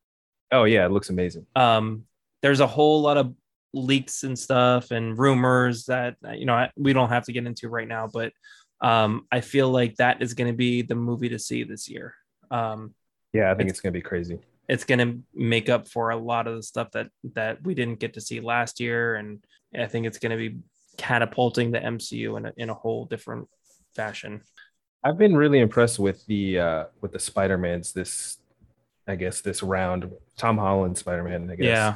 Oh 0.50 0.64
yeah, 0.64 0.86
it 0.86 0.92
looks 0.92 1.10
amazing. 1.10 1.46
um 1.56 2.04
there's 2.42 2.60
a 2.60 2.66
whole 2.66 3.02
lot 3.02 3.16
of 3.18 3.34
leaks 3.74 4.22
and 4.22 4.38
stuff 4.38 4.90
and 4.92 5.18
rumors 5.18 5.84
that 5.86 6.16
you 6.34 6.46
know 6.46 6.54
I, 6.54 6.70
we 6.76 6.92
don't 6.94 7.10
have 7.10 7.24
to 7.24 7.32
get 7.32 7.44
into 7.46 7.68
right 7.68 7.86
now 7.86 8.08
but 8.12 8.32
um 8.80 9.26
i 9.30 9.40
feel 9.42 9.68
like 9.70 9.96
that 9.96 10.22
is 10.22 10.32
going 10.34 10.50
to 10.50 10.56
be 10.56 10.80
the 10.82 10.94
movie 10.94 11.28
to 11.28 11.38
see 11.38 11.64
this 11.64 11.88
year 11.88 12.14
um 12.50 12.94
Yeah, 13.34 13.50
I 13.50 13.54
think 13.54 13.66
It's- 13.68 13.72
it's, 13.72 13.80
gonna 13.82 13.92
be 13.92 14.00
crazy. 14.00 14.38
it's 14.68 14.84
going 14.84 14.98
to 15.06 15.18
make 15.34 15.68
up 15.68 15.86
for 15.88 16.10
a 16.10 16.16
lot 16.16 16.46
of 16.46 16.56
the 16.56 16.62
stuff 16.62 16.90
that 16.92 17.08
that 17.34 17.62
we 17.62 17.74
didn't 17.74 18.00
get 18.00 18.14
to 18.14 18.20
see 18.22 18.40
last 18.40 18.80
year 18.80 19.16
and 19.16 19.44
i 19.78 19.86
think 19.86 20.06
it's 20.06 20.18
going 20.18 20.32
to 20.32 20.38
be 20.48 20.56
catapulting 20.96 21.70
the 21.72 21.78
mcu 21.80 22.38
in 22.38 22.46
a, 22.46 22.52
in 22.56 22.70
a 22.70 22.74
whole 22.74 23.04
different 23.04 23.46
fashion 23.94 24.42
I've 25.04 25.16
been 25.18 25.36
really 25.36 25.60
impressed 25.60 25.98
with 25.98 26.26
the 26.26 26.58
uh 26.58 26.84
with 27.00 27.12
the 27.12 27.18
Spider-Mans 27.20 27.92
this 27.92 28.38
I 29.06 29.14
guess 29.16 29.40
this 29.40 29.62
round. 29.62 30.10
Tom 30.36 30.58
Holland 30.58 30.98
Spider-Man, 30.98 31.50
I 31.50 31.54
guess. 31.56 31.64
yeah 31.66 31.94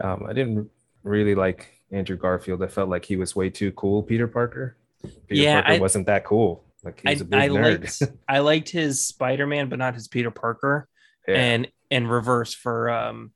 Um, 0.00 0.26
I 0.28 0.32
didn't 0.32 0.70
really 1.02 1.34
like 1.34 1.82
Andrew 1.90 2.16
Garfield. 2.16 2.62
I 2.62 2.68
felt 2.68 2.88
like 2.88 3.04
he 3.04 3.16
was 3.16 3.34
way 3.34 3.50
too 3.50 3.72
cool, 3.72 4.02
Peter 4.02 4.28
Parker. 4.28 4.76
Peter 5.02 5.42
Yeah, 5.42 5.60
Parker 5.62 5.72
I- 5.74 5.78
wasn't 5.80 6.06
that 6.06 6.24
cool. 6.24 6.64
Like 6.84 7.00
I, 7.06 7.10
he's 7.10 7.20
a 7.20 7.24
big 7.24 7.40
I 7.40 7.48
nerd. 7.48 8.00
liked 8.02 8.16
I 8.28 8.38
liked 8.40 8.68
his 8.68 9.04
Spider-Man, 9.04 9.68
but 9.68 9.78
not 9.78 9.94
his 9.94 10.08
Peter 10.08 10.30
Parker. 10.30 10.88
Yeah, 11.26 11.34
And 11.36 11.68
in 11.90 12.06
reverse 12.06 12.54
for 12.54 12.90
um 12.90 13.32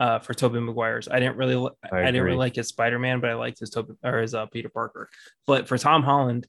uh 0.00 0.18
for 0.20 0.34
Tobey 0.34 0.60
Maguire's. 0.60 1.08
I 1.08 1.18
didn't 1.20 1.36
really 1.36 1.56
I 1.92 1.96
I, 1.98 2.06
didn't 2.06 2.22
really 2.22 2.36
like 2.38 2.54
his 2.56 2.68
Spider-Man, 2.68 3.20
but 3.20 3.30
I 3.30 3.34
liked 3.34 3.58
his 3.60 3.70
Toby 3.70 3.94
or 4.02 4.18
his 4.20 4.34
uh, 4.34 4.46
Peter 4.46 4.68
Parker. 4.70 5.08
But 5.46 5.68
for 5.68 5.76
Tom 5.78 6.02
Holland, 6.02 6.46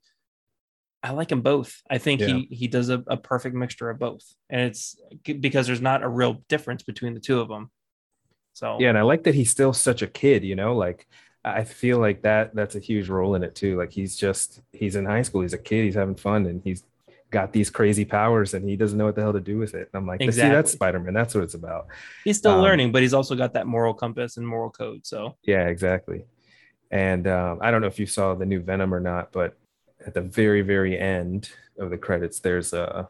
I 1.07 1.11
like 1.11 1.31
him 1.31 1.41
both. 1.41 1.81
I 1.89 1.97
think 1.97 2.21
Yeah. 2.21 2.27
he 2.27 2.47
he 2.51 2.67
does 2.67 2.89
a, 2.89 3.03
a 3.07 3.17
perfect 3.17 3.55
mixture 3.55 3.89
of 3.89 3.97
both. 3.99 4.23
And 4.49 4.61
it's 4.61 4.99
because 5.25 5.67
there's 5.67 5.81
not 5.81 6.03
a 6.03 6.09
real 6.09 6.43
difference 6.49 6.83
between 6.83 7.13
the 7.13 7.19
two 7.19 7.39
of 7.39 7.47
them. 7.47 7.71
So 8.53 8.77
yeah, 8.79 8.89
and 8.89 8.97
I 8.97 9.03
like 9.03 9.23
that 9.23 9.35
he's 9.35 9.49
still 9.51 9.73
such 9.73 10.01
a 10.01 10.07
kid. 10.07 10.43
You 10.43 10.55
know, 10.55 10.75
like 10.75 11.07
I 11.45 11.63
feel 11.63 11.99
like 11.99 12.23
that 12.23 12.55
that's 12.55 12.75
a 12.75 12.79
huge 12.79 13.07
role 13.09 13.35
in 13.35 13.43
it 13.43 13.55
too. 13.55 13.77
Like 13.77 13.91
he's 13.91 14.15
just 14.17 14.61
he's 14.73 14.95
in 14.95 15.05
high 15.05 15.21
school. 15.21 15.41
He's 15.41 15.53
a 15.53 15.57
kid. 15.57 15.85
He's 15.85 15.95
having 15.95 16.15
fun, 16.15 16.45
and 16.47 16.61
he's 16.63 16.83
got 17.29 17.53
these 17.53 17.69
crazy 17.69 18.05
powers, 18.05 18.53
and 18.53 18.67
he 18.67 18.75
doesn't 18.75 18.97
know 18.97 19.05
what 19.05 19.15
the 19.15 19.21
hell 19.21 19.33
to 19.33 19.39
do 19.39 19.57
with 19.57 19.73
it. 19.75 19.89
And 19.93 20.01
I'm 20.01 20.07
like, 20.07 20.21
see, 20.21 20.29
that's 20.31 20.71
Spider 20.71 20.99
Man. 20.99 21.13
That's 21.13 21.35
what 21.35 21.43
it's 21.43 21.53
about. 21.53 21.87
he's 22.23 22.37
still 22.37 22.53
Um, 22.53 22.61
learning, 22.61 22.91
but 22.91 23.01
he's 23.01 23.13
also 23.13 23.35
got 23.35 23.53
that 23.53 23.67
moral 23.67 23.93
compass 23.93 24.37
and 24.37 24.47
moral 24.47 24.71
code. 24.71 25.05
So 25.05 25.37
Yeah, 25.43 25.67
exactly. 25.67 26.25
And 26.89 27.27
um, 27.27 27.59
I 27.61 27.69
don't 27.69 27.81
know 27.81 27.87
if 27.87 27.99
you 27.99 28.05
saw 28.05 28.33
the 28.33 28.45
new 28.45 28.61
Venom 28.61 28.93
or 28.93 29.01
not, 29.01 29.31
but 29.33 29.57
at 30.07 30.13
the 30.13 30.21
very, 30.21 30.61
very 30.61 30.97
end 30.97 31.51
of 31.77 31.89
the 31.89 31.97
credits, 31.97 32.39
there's 32.39 32.73
a, 32.73 33.09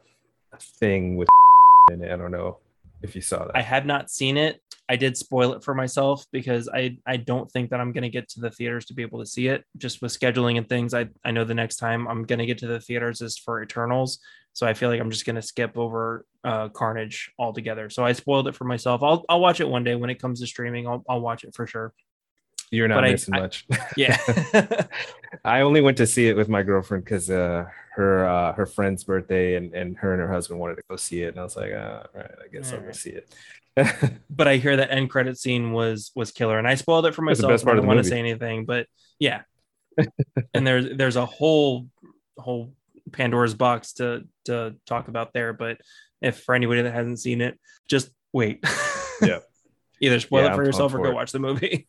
a 0.51 0.57
thing 0.57 1.15
with 1.15 1.29
in 1.91 2.03
it. 2.03 2.11
I 2.11 2.17
don't 2.17 2.31
know 2.31 2.57
if 3.01 3.15
you 3.15 3.21
saw 3.21 3.45
that. 3.45 3.55
I 3.55 3.61
have 3.61 3.85
not 3.85 4.09
seen 4.09 4.35
it. 4.35 4.59
I 4.89 4.95
did 4.95 5.17
spoil 5.17 5.53
it 5.53 5.63
for 5.63 5.75
myself 5.75 6.25
because 6.31 6.69
I 6.73 6.97
I 7.05 7.17
don't 7.17 7.51
think 7.51 7.69
that 7.69 7.81
I'm 7.81 7.91
gonna 7.91 8.09
get 8.09 8.29
to 8.29 8.39
the 8.39 8.49
theaters 8.49 8.85
to 8.85 8.93
be 8.93 9.01
able 9.01 9.19
to 9.19 9.25
see 9.25 9.47
it. 9.47 9.65
Just 9.77 10.01
with 10.01 10.17
scheduling 10.17 10.57
and 10.57 10.67
things, 10.67 10.93
I 10.93 11.09
I 11.25 11.31
know 11.31 11.43
the 11.43 11.53
next 11.53 11.75
time 11.75 12.07
I'm 12.07 12.23
gonna 12.23 12.45
get 12.45 12.57
to 12.59 12.67
the 12.67 12.79
theaters 12.79 13.21
is 13.21 13.37
for 13.37 13.61
Eternals, 13.61 14.19
so 14.53 14.65
I 14.65 14.73
feel 14.73 14.89
like 14.89 15.01
I'm 15.01 15.11
just 15.11 15.25
gonna 15.25 15.41
skip 15.41 15.77
over 15.77 16.25
uh, 16.45 16.69
Carnage 16.69 17.31
altogether. 17.37 17.89
So 17.89 18.05
I 18.05 18.13
spoiled 18.13 18.47
it 18.47 18.55
for 18.55 18.63
myself. 18.63 19.03
I'll 19.03 19.25
I'll 19.27 19.41
watch 19.41 19.59
it 19.59 19.67
one 19.67 19.83
day 19.83 19.95
when 19.95 20.09
it 20.09 20.21
comes 20.21 20.39
to 20.39 20.47
streaming. 20.47 20.87
I'll 20.87 21.03
I'll 21.09 21.21
watch 21.21 21.43
it 21.43 21.53
for 21.53 21.67
sure. 21.67 21.93
You're 22.71 22.87
not 22.87 23.01
but 23.01 23.11
missing 23.11 23.33
I- 23.35 23.39
much. 23.39 23.65
Yeah, 23.97 24.17
I 25.45 25.61
only 25.61 25.81
went 25.81 25.97
to 25.97 26.07
see 26.07 26.27
it 26.27 26.35
with 26.35 26.49
my 26.49 26.63
girlfriend 26.63 27.03
because 27.05 27.29
uh, 27.29 27.65
her 27.95 28.27
uh, 28.27 28.53
her 28.53 28.65
friend's 28.65 29.03
birthday 29.03 29.55
and, 29.55 29.73
and 29.73 29.97
her 29.97 30.11
and 30.13 30.21
her 30.21 30.31
husband 30.31 30.59
wanted 30.59 30.75
to 30.75 30.83
go 30.89 30.95
see 30.95 31.21
it, 31.23 31.29
and 31.29 31.39
I 31.39 31.43
was 31.43 31.55
like, 31.55 31.71
uh, 31.71 32.03
all 32.13 32.21
right, 32.21 32.31
I 32.43 32.47
guess 32.51 32.71
I'll 32.71 32.77
go 32.79 32.81
Alright. 32.83 32.95
see 32.95 33.11
it. 33.11 33.33
but 34.29 34.47
I 34.47 34.57
hear 34.57 34.75
that 34.77 34.91
end 34.91 35.09
credit 35.09 35.37
scene 35.37 35.71
was 35.71 36.11
was 36.15 36.31
killer, 36.31 36.57
and 36.57 36.67
I 36.67 36.75
spoiled 36.75 37.05
it 37.05 37.15
for 37.15 37.25
That's 37.25 37.39
the 37.39 37.47
myself. 37.47 37.53
best 37.53 37.63
part 37.65 37.77
I 37.77 37.79
don't 37.79 37.87
want 37.87 37.99
to 37.99 38.03
say 38.03 38.19
anything, 38.19 38.65
but 38.65 38.87
yeah. 39.19 39.41
and 40.53 40.65
there's 40.67 40.95
there's 40.97 41.15
a 41.15 41.25
whole 41.25 41.87
whole 42.37 42.73
Pandora's 43.11 43.53
box 43.53 43.93
to 43.93 44.23
to 44.45 44.75
talk 44.85 45.07
about 45.07 45.31
there, 45.33 45.53
but 45.53 45.77
if 46.21 46.41
for 46.43 46.55
anybody 46.55 46.81
that 46.81 46.93
hasn't 46.93 47.19
seen 47.19 47.41
it, 47.41 47.59
just 47.87 48.09
wait. 48.33 48.63
Yeah. 49.21 49.39
Either 49.99 50.19
spoil 50.19 50.41
Yeah, 50.41 50.47
it 50.47 50.49
I'm 50.51 50.55
for 50.55 50.63
yourself 50.65 50.93
or 50.93 50.99
go 50.99 51.09
it. 51.09 51.13
watch 51.15 51.31
the 51.31 51.39
movie. 51.39 51.87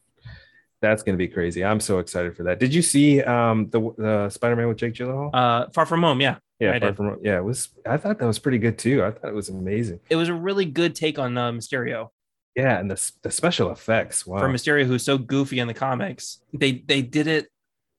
That's 0.80 1.02
gonna 1.02 1.18
be 1.18 1.28
crazy. 1.28 1.64
I'm 1.64 1.80
so 1.80 1.98
excited 1.98 2.36
for 2.36 2.44
that. 2.44 2.60
Did 2.60 2.72
you 2.72 2.82
see 2.82 3.22
um, 3.22 3.68
the 3.70 3.80
the 3.98 4.28
Spider 4.30 4.54
Man 4.56 4.68
with 4.68 4.76
Jake 4.78 4.94
Gyllenhaal? 4.94 5.30
Uh, 5.32 5.66
Far 5.74 5.86
From 5.86 6.02
Home, 6.02 6.20
yeah, 6.20 6.36
yeah, 6.60 6.72
I 6.74 6.78
Far 6.80 6.88
did. 6.90 6.96
From- 6.96 7.18
yeah. 7.22 7.38
It 7.38 7.44
was. 7.44 7.68
I 7.86 7.96
thought 7.96 8.18
that 8.20 8.26
was 8.26 8.38
pretty 8.38 8.58
good 8.58 8.78
too. 8.78 9.02
I 9.04 9.10
thought 9.10 9.28
it 9.28 9.34
was 9.34 9.48
amazing. 9.48 10.00
it 10.08 10.16
was 10.16 10.28
a 10.28 10.34
really 10.34 10.64
good 10.66 10.94
take 10.94 11.18
on 11.18 11.36
uh, 11.36 11.50
Mysterio. 11.52 12.08
Yeah, 12.54 12.78
and 12.78 12.90
the 12.90 13.12
the 13.22 13.30
special 13.30 13.70
effects. 13.70 14.26
Wow. 14.26 14.38
For 14.38 14.48
Mysterio, 14.48 14.84
who's 14.84 15.04
so 15.04 15.18
goofy 15.18 15.58
in 15.58 15.66
the 15.68 15.74
comics, 15.74 16.38
they 16.52 16.72
they 16.86 17.02
did 17.02 17.26
it 17.26 17.46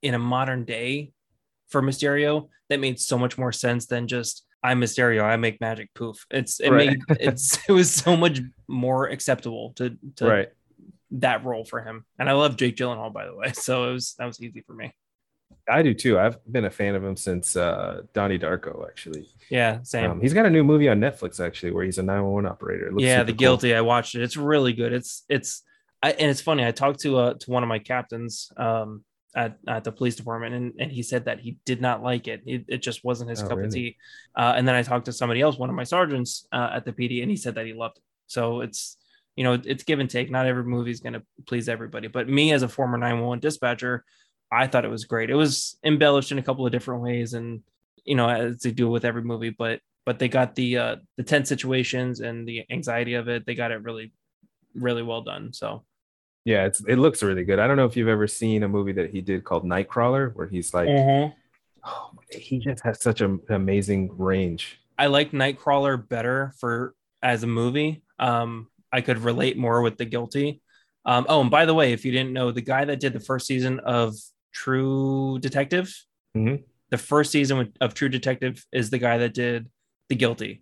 in 0.02 0.14
a 0.14 0.20
modern 0.20 0.64
day 0.66 1.12
for 1.70 1.82
Mysterio 1.82 2.48
that 2.70 2.80
made 2.80 3.00
so 3.00 3.18
much 3.18 3.38
more 3.38 3.52
sense 3.52 3.86
than 3.88 4.08
just 4.08 4.46
I'm 4.64 4.82
Mysterio, 4.82 5.24
I 5.24 5.36
make 5.38 5.62
magic 5.62 5.94
poof. 5.94 6.26
It's 6.32 6.60
it 6.60 6.72
Right. 6.72 6.90
made 7.10 7.18
it's 7.20 7.58
it 7.70 7.72
was 7.74 7.92
so 7.94 8.16
much 8.18 8.40
more 8.68 9.08
acceptable 9.08 9.74
to 9.76 9.98
to 10.18 10.26
right. 10.26 10.50
That 11.12 11.44
role 11.46 11.66
for 11.66 11.82
him. 11.82 12.06
And 12.18 12.30
I 12.30 12.34
love 12.34 12.56
Jake 12.58 12.76
Gyllenhaal, 12.76 13.14
by 13.14 13.26
the 13.26 13.36
way. 13.36 13.52
So 13.54 13.90
it 13.90 13.94
was 13.94 14.16
that 14.20 14.26
was 14.26 14.42
easy 14.42 14.62
for 14.62 14.74
me. 14.74 14.94
I 15.68 15.82
do 15.82 15.94
too. 15.94 16.18
I've 16.20 16.38
been 16.52 16.66
a 16.66 16.70
fan 16.70 16.96
of 16.96 17.04
him 17.04 17.16
since 17.16 17.56
uh, 17.56 18.02
Donnie 18.14 18.40
Darko. 18.40 18.88
Actually, 18.88 19.28
Yeah, 19.50 19.80
same. 19.84 20.12
um, 20.12 20.22
he's 20.22 20.34
got 20.34 20.46
a 20.46 20.50
new 20.50 20.64
movie 20.64 20.90
on 20.90 21.00
Netflix 21.00 21.44
actually, 21.44 21.72
where 21.72 21.84
he's 21.86 21.98
a 21.98 22.04
911 22.04 22.50
operator. 22.50 22.92
Yeah, 22.98 23.24
the 23.24 23.32
cool. 23.32 23.38
guilty. 23.38 23.76
I 23.76 23.82
watched 23.82 24.16
it. 24.16 24.22
It's 24.22 24.38
really 24.38 24.74
good. 24.74 24.94
It's 24.94 25.24
it's 25.30 25.64
I, 26.02 26.12
and 26.12 26.30
it's 26.32 26.42
funny. 26.42 26.66
I 26.66 26.72
talked 26.72 27.02
to 27.02 27.18
uh 27.18 27.34
to 27.36 27.52
one 27.52 27.64
of 27.64 27.70
my 27.70 27.80
captains 27.80 28.52
um 28.58 29.04
at, 29.36 29.58
at 29.68 29.84
the 29.84 29.92
police 29.92 30.16
department 30.16 30.56
and, 30.56 30.74
and 30.80 30.92
he 30.92 31.04
said 31.04 31.26
that 31.26 31.40
he 31.40 31.58
did 31.66 31.82
not 31.82 32.02
like 32.02 32.28
it. 32.28 32.42
It, 32.48 32.66
it 32.68 32.78
just 32.82 33.04
wasn't 33.04 33.30
his 33.30 33.44
Oh, 33.44 33.48
cup 33.48 33.58
really? 33.58 33.68
of 33.68 33.74
tea. 33.74 33.98
Uh, 34.36 34.54
and 34.58 34.68
then 34.68 34.74
I 34.74 34.82
talked 34.82 35.06
to 35.06 35.14
somebody 35.14 35.40
else, 35.42 35.56
one 35.58 35.70
of 35.70 35.76
my 35.76 35.84
sergeants 35.84 36.48
uh, 36.52 36.72
at 36.74 36.84
the 36.86 36.94
PD, 36.94 37.22
and 37.22 37.30
he 37.30 37.38
said 37.38 37.54
that 37.56 37.68
he 37.68 37.74
loved 37.74 37.98
it. 37.98 38.04
So 38.26 38.62
it's 38.62 38.98
you 39.40 39.46
know 39.46 39.54
it's 39.64 39.86
give 39.86 40.00
and 40.00 40.10
take. 40.10 40.30
Not 40.30 40.48
every 40.48 40.66
movie 40.66 40.92
is 40.92 41.00
going 41.00 41.14
to 41.14 41.24
please 41.48 41.70
everybody, 41.70 42.10
but 42.10 42.28
me 42.28 42.52
as 42.52 42.62
a 42.62 42.68
former 42.68 42.98
911 42.98 43.40
dispatcher, 43.40 44.04
I 44.52 44.68
thought 44.68 44.84
it 44.84 44.92
was 44.92 45.06
great. 45.06 45.30
It 45.30 45.36
was 45.36 45.78
embellished 45.82 46.34
in 46.34 46.40
a 46.40 46.44
couple 46.44 46.66
of 46.66 46.74
different 46.74 47.02
ways, 47.04 47.34
and 47.34 47.62
you 48.04 48.16
know 48.16 48.28
as 48.28 48.60
they 48.60 48.72
do 48.72 48.90
with 48.90 49.06
every 49.06 49.24
movie, 49.24 49.52
but 49.52 49.80
but 50.06 50.20
they 50.20 50.28
got 50.28 50.56
the 50.56 50.78
uh, 50.78 50.96
the 51.16 51.24
tense 51.24 51.48
situations 51.48 52.20
and 52.20 52.46
the 52.46 52.66
anxiety 52.70 53.14
of 53.14 53.30
it. 53.30 53.46
They 53.46 53.56
got 53.56 53.72
it 53.72 53.82
really 53.82 54.12
really 54.76 55.04
well 55.04 55.22
done. 55.22 55.54
So 55.54 55.86
Yeah, 56.44 56.66
it's 56.66 56.82
it 56.86 56.98
looks 56.98 57.24
really 57.24 57.46
good. 57.46 57.60
I 57.60 57.68
don't 57.68 57.78
know 57.78 57.86
if 57.86 57.96
you've 57.96 58.10
ever 58.10 58.28
seen 58.28 58.64
a 58.64 58.68
movie 58.68 58.92
that 58.94 59.12
he 59.12 59.22
did 59.22 59.46
called 59.46 59.64
Nightcrawler, 59.64 60.36
where 60.36 60.48
he's 60.48 60.74
like, 60.74 60.90
Mm-hmm. 60.90 61.32
oh, 61.86 62.12
he 62.30 62.60
just 62.60 62.84
has 62.84 63.02
such 63.02 63.22
an 63.22 63.40
amazing 63.48 64.12
range. 64.18 64.82
I 64.98 65.06
like 65.08 65.32
Nightcrawler 65.32 66.10
better 66.10 66.52
for 66.60 66.94
as 67.24 67.44
a 67.44 67.48
movie. 67.48 68.04
Um, 68.20 68.68
I 68.92 69.02
could 69.02 69.20
relate 69.20 69.58
more 69.58 69.82
with 69.82 69.98
the 69.98 70.06
guilty. 70.06 70.62
Um, 71.06 71.26
oh, 71.30 71.42
and 71.42 71.50
by 71.52 71.66
the 71.66 71.74
way, 71.74 71.94
if 71.94 72.06
you 72.06 72.12
didn't 72.12 72.34
know, 72.34 72.52
the 72.52 72.62
guy 72.62 72.86
that 72.86 73.00
did 73.00 73.14
the 73.14 73.20
first 73.20 73.48
season 73.48 73.80
of 73.80 74.16
True 74.54 75.40
Detective, 75.40 75.94
Mhm. 76.36 76.64
the 76.90 76.98
first 76.98 77.32
season 77.32 77.74
of 77.82 77.94
True 77.94 78.10
Detective 78.10 78.66
is 78.72 78.90
the 78.90 78.98
guy 78.98 79.18
that 79.20 79.34
did 79.34 79.70
the 80.10 80.16
guilty. 80.16 80.62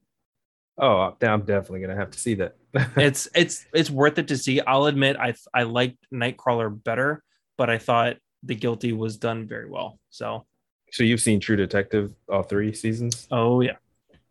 Oh, 0.77 1.15
I'm 1.21 1.41
definitely 1.41 1.81
gonna 1.81 1.95
have 1.95 2.11
to 2.11 2.19
see 2.19 2.35
that. 2.35 2.55
It's 2.97 3.27
it's 3.33 3.65
it's 3.73 3.89
worth 3.89 4.19
it 4.19 4.27
to 4.27 4.37
see. 4.37 4.61
I'll 4.61 4.85
admit 4.85 5.17
I 5.17 5.33
I 5.53 5.63
liked 5.63 5.97
Nightcrawler 6.13 6.83
better, 6.83 7.23
but 7.57 7.69
I 7.69 7.79
thought 7.79 8.17
the 8.43 8.53
guilty 8.55 8.93
was 8.93 9.17
done 9.17 9.47
very 9.47 9.67
well. 9.69 9.99
So 10.11 10.45
so 10.91 11.03
you've 11.03 11.21
seen 11.21 11.39
True 11.39 11.55
Detective 11.55 12.13
all 12.29 12.43
three 12.43 12.73
seasons? 12.73 13.27
oh 13.31 13.61
yeah. 13.61 13.77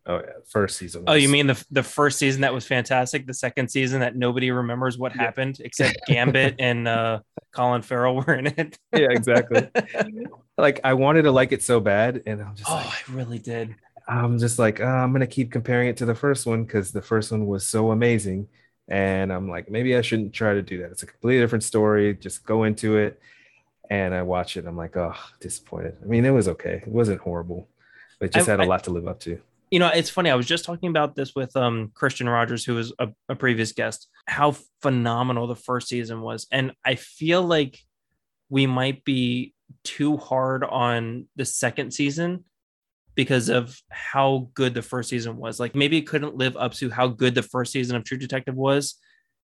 Oh 0.09 0.19
yeah, 0.19 0.31
first 0.47 0.77
season. 0.77 1.03
Oh, 1.05 1.13
you 1.15 1.27
mean 1.27 1.47
the 1.47 1.65
the 1.69 1.83
first 1.83 2.17
season 2.17 2.41
that 2.41 2.53
was 2.53 2.65
fantastic? 2.65 3.27
The 3.27 3.33
second 3.33 3.69
season 3.69 3.99
that 3.99 4.15
nobody 4.15 4.51
remembers 4.51 4.97
what 4.97 5.13
Yeah. 5.13 5.23
happened 5.23 5.59
except 5.59 5.99
Gambit 6.07 6.55
and 6.59 6.87
uh, 6.87 7.19
Colin 7.51 7.81
Farrell 7.81 8.15
were 8.15 8.33
in 8.33 8.47
it. 8.47 8.77
Yeah, 8.93 9.07
exactly. 9.11 9.69
like 10.57 10.79
I 10.83 10.93
wanted 10.93 11.23
to 11.23 11.31
like 11.31 11.51
it 11.51 11.61
so 11.61 11.79
bad, 11.81 12.23
and 12.25 12.41
I'm 12.41 12.55
just 12.55 12.69
oh, 12.69 12.75
like, 12.75 13.09
I 13.09 13.13
really 13.13 13.39
did. 13.39 13.75
I'm 14.07 14.39
just 14.39 14.57
like, 14.57 14.79
uh, 14.79 14.85
I'm 14.85 15.11
gonna 15.11 15.27
keep 15.27 15.51
comparing 15.51 15.89
it 15.89 15.97
to 15.97 16.05
the 16.05 16.15
first 16.15 16.45
one 16.45 16.63
because 16.63 16.91
the 16.91 17.01
first 17.01 17.31
one 17.31 17.45
was 17.45 17.67
so 17.67 17.91
amazing, 17.91 18.47
and 18.87 19.33
I'm 19.33 19.49
like, 19.49 19.69
maybe 19.69 19.97
I 19.97 20.01
shouldn't 20.01 20.31
try 20.31 20.53
to 20.53 20.61
do 20.61 20.77
that. 20.83 20.91
It's 20.91 21.03
a 21.03 21.07
completely 21.07 21.41
different 21.43 21.65
story. 21.65 22.13
Just 22.15 22.45
go 22.45 22.63
into 22.63 22.95
it, 22.95 23.19
and 23.89 24.13
I 24.13 24.21
watch 24.21 24.55
it. 24.55 24.65
I'm 24.65 24.77
like, 24.77 24.95
oh, 24.95 25.15
disappointed. 25.41 25.97
I 26.01 26.05
mean, 26.05 26.23
it 26.23 26.29
was 26.31 26.47
okay. 26.47 26.81
It 26.85 26.87
wasn't 26.87 27.19
horrible, 27.19 27.67
but 28.19 28.27
it 28.27 28.31
just 28.33 28.47
I- 28.47 28.51
had 28.51 28.61
a 28.61 28.63
I- 28.63 28.67
lot 28.67 28.85
to 28.85 28.91
live 28.91 29.05
up 29.09 29.19
to. 29.21 29.41
You 29.69 29.79
know, 29.79 29.87
it's 29.89 30.09
funny. 30.09 30.29
I 30.29 30.35
was 30.35 30.45
just 30.45 30.63
talking 30.65 30.89
about 30.89 31.15
this 31.15 31.35
with 31.35 31.55
um 31.57 31.91
Christian 31.93 32.29
Rogers, 32.29 32.63
who 32.63 32.75
was 32.75 32.93
a, 32.99 33.09
a 33.27 33.35
previous 33.35 33.71
guest. 33.73 34.07
How 34.25 34.55
phenomenal 34.81 35.47
the 35.47 35.55
first 35.55 35.87
season 35.89 36.21
was, 36.21 36.47
and 36.51 36.71
I 36.85 36.95
feel 36.95 37.41
like 37.41 37.79
we 38.49 38.65
might 38.65 39.03
be 39.03 39.53
too 39.83 40.15
hard 40.15 40.63
on 40.63 41.27
the 41.35 41.43
second 41.43 41.91
season 41.91 42.45
because 43.15 43.49
of 43.49 43.77
how 43.89 44.49
good 44.53 44.73
the 44.73 44.81
first 44.81 45.09
season 45.09 45.35
was. 45.37 45.59
Like 45.59 45.75
maybe 45.75 45.97
it 45.97 46.07
couldn't 46.07 46.35
live 46.37 46.55
up 46.55 46.73
to 46.75 46.89
how 46.89 47.07
good 47.07 47.35
the 47.35 47.41
first 47.43 47.73
season 47.73 47.95
of 47.97 48.03
True 48.05 48.17
Detective 48.17 48.55
was, 48.55 48.95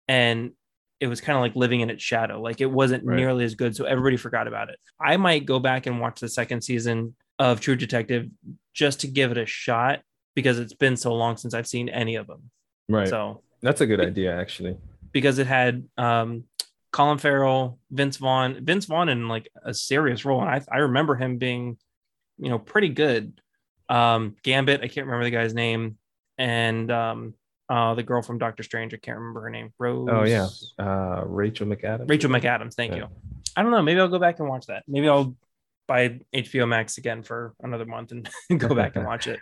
and 0.08 0.52
it 1.00 1.08
was 1.08 1.20
kind 1.20 1.36
of 1.36 1.42
like 1.42 1.56
living 1.56 1.80
in 1.82 1.90
its 1.90 2.04
shadow. 2.04 2.40
Like 2.40 2.62
it 2.62 2.70
wasn't 2.70 3.04
Right. 3.04 3.16
nearly 3.16 3.44
as 3.44 3.56
good, 3.56 3.76
so 3.76 3.86
everybody 3.86 4.18
forgot 4.18 4.48
about 4.48 4.70
it. 4.70 4.78
I 5.00 5.18
might 5.18 5.46
go 5.46 5.58
back 5.58 5.88
and 5.88 6.00
watch 6.00 6.20
the 6.20 6.30
second 6.30 6.62
season 6.62 7.16
of 7.40 7.60
True 7.60 7.76
Detective 7.76 8.28
just 8.76 9.00
to 9.00 9.08
give 9.08 9.32
it 9.32 9.38
a 9.40 9.48
shot 9.48 10.02
because 10.36 10.60
it's 10.60 10.74
been 10.74 10.98
so 10.98 11.14
long 11.14 11.38
since 11.38 11.54
I've 11.54 11.68
seen 11.68 11.90
any 11.90 12.16
of 12.16 12.28
them. 12.28 12.50
Right. 12.90 13.08
So 13.08 13.42
That's 13.62 13.82
a 13.82 13.86
good 13.88 14.00
idea, 14.02 14.36
actually. 14.38 14.78
because 15.12 15.40
it 15.40 15.48
had 15.48 15.84
um, 15.98 16.44
Colin 16.92 17.18
Farrell, 17.18 17.80
Vince 17.90 18.18
Vaughn, 18.18 18.64
Vince 18.66 18.86
Vaughn 18.86 19.10
in 19.10 19.28
like 19.28 19.50
a 19.64 19.74
serious 19.74 20.26
role, 20.26 20.42
and 20.42 20.50
I 20.50 20.62
I 20.72 20.80
remember 20.80 21.16
him 21.16 21.38
being, 21.38 21.78
you 22.38 22.50
know, 22.50 22.60
pretty 22.60 22.90
good. 22.90 23.40
Um, 23.90 24.36
Gambit, 24.44 24.82
I 24.82 24.88
can't 24.88 25.06
remember 25.06 25.24
the 25.26 25.32
guy's 25.32 25.54
name, 25.54 25.98
and 26.38 26.90
um, 26.92 27.34
uh, 27.70 27.94
the 27.94 28.04
girl 28.04 28.22
from 28.22 28.38
Doctor 28.40 28.64
Strange, 28.64 28.94
I 28.94 28.98
can't 28.98 29.18
remember 29.18 29.42
her 29.42 29.50
name. 29.50 29.74
Rose. 29.80 30.10
Oh 30.12 30.24
yeah, 30.24 30.48
uh, 30.80 31.24
Rachel 31.26 31.68
McAdams. 31.68 32.10
Rachel 32.10 32.30
McAdams. 32.30 32.74
Thank 32.76 32.92
Yeah. 32.94 32.98
you. 33.00 33.08
I 33.56 33.64
don't 33.64 33.72
know. 33.72 33.82
Maybe 33.82 34.00
I'll 34.00 34.08
go 34.08 34.20
back 34.20 34.40
and 34.40 34.48
watch 34.48 34.68
that. 34.68 34.84
Maybe 34.88 35.08
I'll 35.10 35.36
buy 35.88 36.20
HBO 36.34 36.68
Max 36.68 36.98
again 36.98 37.22
for 37.22 37.54
another 37.62 37.86
month 37.86 38.12
and 38.14 38.30
go 38.58 38.74
back 38.74 38.96
and 38.96 39.06
watch 39.12 39.28
it. 39.28 39.40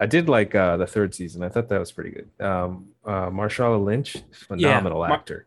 I 0.00 0.06
did 0.06 0.28
like 0.28 0.54
uh, 0.54 0.76
the 0.76 0.86
third 0.86 1.14
season. 1.14 1.42
I 1.42 1.48
thought 1.48 1.68
that 1.70 1.80
was 1.80 1.90
pretty 1.92 2.10
good. 2.10 2.44
Um, 2.44 2.88
uh, 3.06 3.28
Lynch, 3.30 4.16
phenomenal 4.32 4.98
Mar- 5.00 5.12
actor. 5.12 5.46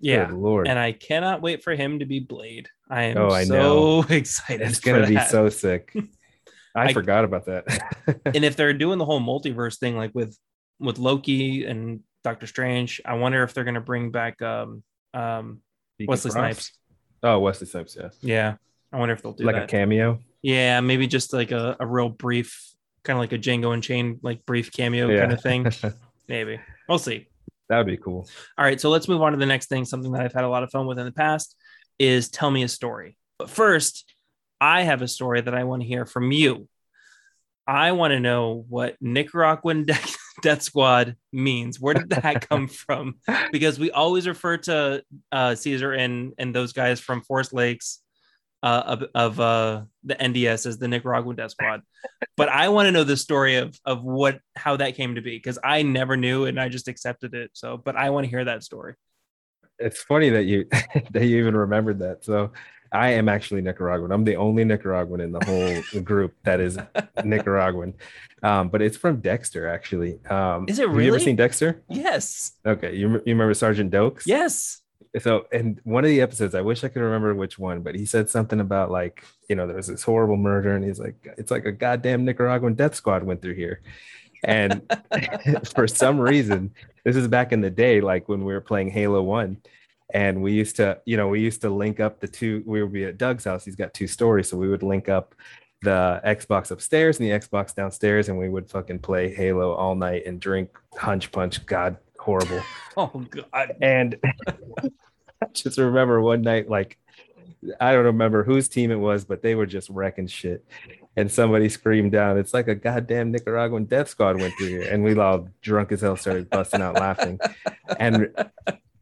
Yeah, 0.00 0.26
Good 0.26 0.34
lord, 0.38 0.66
and 0.68 0.76
I 0.78 0.90
cannot 0.92 1.40
wait 1.40 1.62
for 1.62 1.72
him 1.74 2.00
to 2.00 2.04
be 2.04 2.18
Blade. 2.18 2.68
I 2.90 3.04
am 3.04 3.16
Oh, 3.18 3.30
I 3.30 3.44
so 3.44 4.02
excited. 4.10 4.66
it's 4.68 4.80
gonna 4.80 5.06
be 5.06 5.18
so 5.20 5.48
sick. 5.48 5.92
I, 6.74 6.86
I- 6.86 6.92
forgot 6.92 7.24
about 7.24 7.46
that. 7.46 8.20
and 8.34 8.44
if 8.44 8.56
they're 8.56 8.72
doing 8.74 8.98
the 8.98 9.04
whole 9.04 9.20
multiverse 9.20 9.78
thing 9.78 9.96
like 9.96 10.12
with 10.14 10.36
with 10.80 10.98
loki 10.98 11.64
and 11.64 12.00
doctor 12.22 12.46
strange 12.46 13.00
i 13.04 13.14
wonder 13.14 13.42
if 13.42 13.52
they're 13.52 13.64
going 13.64 13.74
to 13.74 13.80
bring 13.80 14.12
back 14.12 14.40
um 14.42 14.82
um 15.12 15.60
Deacon 15.98 16.10
wesley 16.10 16.30
snipes 16.30 16.72
Oh, 17.20 17.40
Wesley 17.40 17.66
Snipes, 17.66 17.96
yeah, 17.98 18.08
yeah 18.20 18.54
i 18.92 18.96
wonder 18.98 19.12
if 19.12 19.22
they'll 19.22 19.32
do 19.32 19.42
like 19.44 19.56
that 19.56 19.64
a 19.64 19.66
cameo. 19.66 20.20
yeah 20.42 20.78
maybe 20.80 21.08
just 21.08 21.32
like 21.32 21.50
a, 21.50 21.76
a 21.80 21.86
real 21.86 22.08
brief 22.10 22.62
kind 23.08 23.16
of 23.16 23.20
like 23.22 23.32
a 23.32 23.38
Django 23.38 23.72
Unchained 23.74 24.20
like 24.22 24.44
brief 24.46 24.70
cameo 24.70 25.08
Yeah. 25.08 25.20
kind 25.20 25.32
of 25.32 25.40
thing 25.42 25.66
maybe 26.28 26.60
we'll 26.88 26.98
see 26.98 27.26
that 27.68 27.78
would 27.78 27.86
be 27.86 27.96
cool. 27.96 28.28
all 28.56 28.64
right 28.64 28.80
so 28.80 28.90
let's 28.90 29.08
move 29.08 29.22
on 29.22 29.32
to 29.32 29.38
the 29.38 29.46
next 29.46 29.66
thing 29.68 29.84
something 29.84 30.12
that 30.12 30.22
i've 30.22 30.32
had 30.34 30.44
a 30.44 30.48
lot 30.48 30.62
of 30.62 30.70
fun 30.70 30.86
with 30.86 30.98
in 30.98 31.06
the 31.06 31.12
past 31.12 31.56
is 31.98 32.28
tell 32.28 32.50
me 32.50 32.62
a 32.62 32.68
story 32.68 33.16
but 33.38 33.48
first 33.50 34.12
i 34.60 34.82
have 34.82 35.00
a 35.02 35.08
story 35.08 35.40
that 35.40 35.54
i 35.54 35.64
want 35.64 35.80
to 35.82 35.88
hear 35.88 36.04
from 36.06 36.30
you 36.30 36.68
I 37.70 37.92
want 37.92 38.12
to 38.12 38.18
know 38.20 38.64
what 38.70 38.96
Nicaraguan 38.98 39.84
de- 39.90 39.94
Death 40.40 40.62
Squad 40.62 41.16
means. 41.34 41.78
Where 41.78 41.92
did 41.92 42.08
that 42.08 42.48
come 42.48 42.66
from? 42.66 43.16
Because 43.52 43.78
we 43.78 43.90
always 43.90 44.26
refer 44.26 44.56
to 44.56 45.02
uh, 45.30 45.54
Caesar 45.54 45.92
and 45.92 46.32
and 46.38 46.54
those 46.54 46.72
guys 46.72 46.98
from 46.98 47.20
Forest 47.20 47.52
Lakes 47.52 48.00
uh, 48.62 48.82
of, 48.86 49.04
of 49.14 49.40
uh, 49.40 49.82
the 50.04 50.14
NDS 50.14 50.66
as 50.66 50.78
the 50.78 50.88
Nicaraguan 50.88 51.36
Death 51.36 51.52
Squad. 51.52 51.82
But 52.36 52.48
I 52.48 52.68
want 52.68 52.86
to 52.86 52.92
know 52.92 53.04
the 53.04 53.16
story 53.16 53.56
of 53.56 53.78
of 53.84 54.02
what 54.02 54.40
how 54.56 54.76
that 54.76 54.94
came 54.94 55.14
to 55.14 55.20
be 55.20 55.36
because 55.36 55.58
I 55.62 55.82
never 55.82 56.16
knew 56.16 56.44
and 56.44 56.58
I 56.58 56.68
just 56.68 56.88
accepted 56.88 57.34
it. 57.34 57.50
So, 57.54 57.76
but 57.76 57.96
I 57.96 58.10
want 58.10 58.24
to 58.24 58.30
hear 58.30 58.44
that 58.44 58.62
story. 58.62 58.94
It's 59.78 60.02
funny 60.02 60.30
that 60.30 60.44
you 60.44 60.66
that 61.10 61.24
you 61.24 61.38
even 61.38 61.56
remembered 61.56 62.00
that. 62.00 62.24
So 62.24 62.52
I 62.90 63.10
am 63.10 63.28
actually 63.28 63.60
Nicaraguan. 63.60 64.12
I'm 64.12 64.24
the 64.24 64.36
only 64.36 64.64
Nicaraguan 64.64 65.20
in 65.20 65.32
the 65.32 65.44
whole 65.44 66.02
group 66.02 66.34
that 66.44 66.60
is 66.60 66.78
Nicaraguan. 67.24 67.94
Um, 68.42 68.68
but 68.68 68.82
it's 68.82 68.96
from 68.96 69.20
Dexter, 69.20 69.68
actually. 69.68 70.24
Um, 70.26 70.64
Is 70.68 70.78
it 70.78 70.88
Have 70.88 71.00
you 71.00 71.08
ever 71.08 71.18
seen 71.18 71.36
Dexter? 71.36 71.82
Yes. 71.88 72.52
Okay, 72.64 72.94
you, 72.94 73.10
you 73.10 73.22
remember 73.26 73.54
Sergeant 73.54 73.92
Doakes? 73.92 74.22
Yes. 74.26 74.80
So 75.18 75.46
in 75.52 75.80
one 75.84 76.04
of 76.04 76.10
the 76.10 76.20
episodes 76.20 76.54
i 76.54 76.60
wish 76.60 76.84
i 76.84 76.88
could 76.88 77.02
remember 77.02 77.34
which 77.34 77.58
one 77.58 77.80
but 77.80 77.94
he 77.94 78.04
said 78.04 78.28
something 78.28 78.60
about 78.60 78.90
like 78.90 79.24
you 79.48 79.56
know 79.56 79.66
there 79.66 79.76
was 79.76 79.86
this 79.86 80.02
horrible 80.02 80.36
murder 80.36 80.74
and 80.74 80.84
he's 80.84 80.98
like 80.98 81.16
it's 81.38 81.50
like 81.50 81.64
a 81.64 81.72
goddamn 81.72 82.24
nicaraguan 82.24 82.74
death 82.74 82.94
squad 82.94 83.22
went 83.22 83.40
through 83.42 83.54
here 83.54 83.80
and 84.44 84.82
for 85.74 85.88
some 85.88 86.20
reason 86.20 86.70
this 87.04 87.16
is 87.16 87.28
back 87.28 87.52
in 87.52 87.60
the 87.60 87.70
day 87.70 88.00
like 88.00 88.28
when 88.28 88.44
we 88.44 88.52
were 88.52 88.60
playing 88.60 88.90
halo 88.90 89.22
1 89.22 89.56
and 90.14 90.42
we 90.42 90.52
used 90.52 90.76
to 90.76 90.98
you 91.04 91.16
know 91.16 91.28
we 91.28 91.40
used 91.40 91.60
to 91.60 91.70
link 91.70 92.00
up 92.00 92.20
the 92.20 92.28
two 92.28 92.62
we 92.66 92.82
would 92.82 92.92
be 92.92 93.04
at 93.04 93.18
doug's 93.18 93.44
house 93.44 93.64
he's 93.64 93.76
got 93.76 93.92
two 93.94 94.06
stories 94.06 94.48
so 94.48 94.56
we 94.56 94.68
would 94.68 94.82
link 94.82 95.08
up 95.08 95.34
the 95.82 96.20
xbox 96.26 96.70
upstairs 96.70 97.20
and 97.20 97.28
the 97.28 97.38
xbox 97.38 97.74
downstairs 97.74 98.28
and 98.28 98.38
we 98.38 98.48
would 98.48 98.68
fucking 98.68 98.98
play 98.98 99.32
halo 99.32 99.74
all 99.74 99.94
night 99.94 100.24
and 100.26 100.40
drink 100.40 100.70
hunch 100.96 101.30
punch 101.30 101.64
god 101.66 101.96
horrible 102.18 102.60
Oh 102.96 103.24
God. 103.30 103.76
and 103.80 104.16
just 105.54 105.78
remember 105.78 106.20
one 106.20 106.42
night, 106.42 106.68
like, 106.68 106.98
I 107.80 107.92
don't 107.92 108.04
remember 108.04 108.44
whose 108.44 108.68
team 108.68 108.90
it 108.90 108.96
was, 108.96 109.24
but 109.24 109.42
they 109.42 109.54
were 109.54 109.66
just 109.66 109.88
wrecking 109.90 110.28
shit. 110.28 110.64
And 111.16 111.30
somebody 111.30 111.68
screamed 111.68 112.12
down, 112.12 112.38
It's 112.38 112.54
like 112.54 112.68
a 112.68 112.74
goddamn 112.76 113.32
Nicaraguan 113.32 113.86
death 113.86 114.08
squad 114.08 114.40
went 114.40 114.54
through 114.56 114.68
here. 114.68 114.82
And 114.82 115.02
we 115.02 115.18
all 115.18 115.48
drunk 115.60 115.90
as 115.90 116.00
hell 116.00 116.16
started 116.16 116.48
busting 116.48 116.80
out 116.80 116.94
laughing. 116.94 117.40
And 117.98 118.32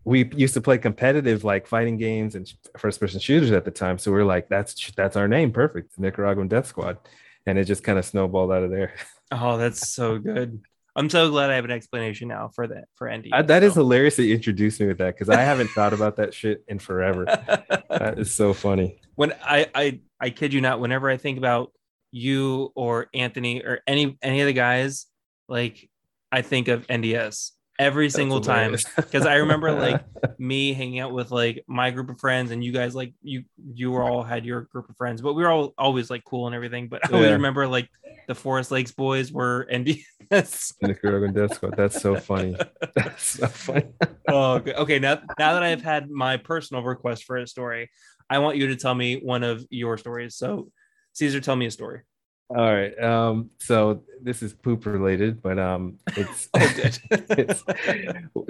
we 0.05 0.31
used 0.35 0.55
to 0.55 0.61
play 0.63 0.79
competitive 0.79 1.45
like 1.45 1.67
fighting 1.67 1.99
games 1.99 2.35
and 2.35 2.51
first 2.79 3.01
person 3.01 3.21
shooters 3.21 3.51
at 3.51 3.67
the 3.67 3.71
time. 3.71 3.99
So 3.99 4.13
we 4.13 4.21
are 4.21 4.25
like, 4.25 4.49
that's 4.49 4.91
that's 4.93 5.17
our 5.17 5.29
name. 5.29 5.53
Perfect. 5.53 5.99
Nicaraguan 5.99 6.49
Death 6.49 6.67
Squad. 6.67 6.97
And 7.45 7.59
it 7.59 7.65
just 7.65 7.85
kind 7.85 7.99
of 7.99 8.05
snowballed 8.05 8.53
out 8.53 8.63
of 8.63 8.71
there. 8.71 8.95
Oh, 9.33 9.59
that's 9.59 9.91
so 9.93 10.19
good. 10.19 10.63
I'm 10.97 11.11
so 11.11 11.31
glad 11.31 11.51
I 11.51 11.55
have 11.57 11.65
an 11.67 11.71
explanation 11.71 12.29
now 12.29 12.49
for 12.55 12.67
that 12.69 12.87
for 12.95 13.07
Andy. 13.09 13.31
I, 13.33 13.43
that 13.43 13.63
is 13.63 13.75
So- 13.75 13.81
hilarious 13.83 14.17
that 14.17 14.25
you 14.25 14.35
introduced 14.35 14.81
me 14.81 14.87
with 14.87 14.99
that 14.99 15.15
because 15.15 15.29
I 15.29 15.43
haven't 15.43 15.69
thought 15.69 15.93
about 15.93 16.17
that 16.17 16.33
shit 16.35 16.65
in 16.69 16.79
forever. 16.79 17.25
That 17.89 18.19
is 18.19 18.31
so 18.35 18.53
funny. 18.53 19.01
when 19.15 19.33
I, 19.43 19.67
I 19.75 20.01
I 20.21 20.31
kid 20.31 20.53
you 20.53 20.61
not, 20.61 20.81
whenever 20.81 21.09
I 21.09 21.17
think 21.17 21.39
about 21.39 21.73
you 22.13 22.73
or 22.75 23.07
Anthony 23.15 23.63
or 23.63 23.81
any 23.87 24.19
any 24.23 24.41
of 24.41 24.47
the 24.47 24.53
guys, 24.53 25.07
like 25.49 25.89
I 26.33 26.43
think 26.43 26.69
of 26.69 26.87
NDS 26.89 27.53
every 27.79 28.11
single 28.11 28.41
time. 28.41 28.77
Because 28.97 29.27
I 29.27 29.37
remember 29.37 29.73
like 29.73 30.03
me 30.39 30.73
hanging 30.73 31.01
out 31.01 31.13
with 31.13 31.31
like 31.31 31.65
my 31.67 31.91
group 31.91 32.11
of 32.11 32.19
friends 32.21 32.51
and 32.51 32.65
you 32.65 32.73
guys 32.73 32.95
like 32.95 33.15
you 33.23 33.45
you 33.75 33.91
were 33.91 34.03
all 34.03 34.23
had 34.23 34.45
your 34.45 34.63
group 34.63 34.89
of 34.89 34.97
friends, 34.97 35.21
but 35.21 35.35
we 35.35 35.43
were 35.43 35.51
all 35.51 35.75
always 35.79 36.11
like 36.11 36.25
cool 36.25 36.47
and 36.47 36.55
everything. 36.55 36.89
But 36.89 37.03
I 37.09 37.13
always 37.13 37.29
Yeah. 37.29 37.35
remember 37.35 37.67
like 37.67 37.89
the 38.29 38.35
Forest 38.35 38.71
Lakes 38.71 38.91
boys 38.93 39.31
were 39.33 39.67
NDS. 39.73 40.75
Nicaraguan 40.83 41.33
Death 41.33 41.55
Squad. 41.55 41.77
That's 41.77 42.01
so 42.01 42.17
funny. 42.17 42.57
That's 42.97 43.23
so 43.25 43.47
funny. 43.47 43.85
oh, 44.29 44.55
okay. 44.55 44.73
okay. 44.75 44.99
Now, 44.99 45.21
now 45.39 45.55
that 45.55 45.63
I've 45.63 45.83
had 45.83 46.11
my 46.11 46.37
personal 46.37 46.83
request 46.83 47.25
for 47.25 47.37
a 47.37 47.47
story, 47.47 47.89
I 48.29 48.41
want 48.41 48.57
you 48.57 48.67
to 48.69 48.77
tell 48.77 48.95
me 48.95 49.21
one 49.21 49.45
of 49.45 49.65
your 49.71 49.97
stories. 49.97 50.35
So, 50.35 50.71
Caesar, 51.13 51.41
tell 51.41 51.55
me 51.55 51.67
a 51.67 51.71
story. 51.71 52.01
All 52.49 52.75
right. 52.75 52.97
Um, 53.03 53.51
so 53.59 54.03
this 54.23 54.43
is 54.43 54.53
poop 54.53 54.87
related, 54.87 55.43
but 55.43 55.59
um 55.59 55.99
it's 56.17 56.49
Oh, 56.55 56.61
it's 57.11 57.65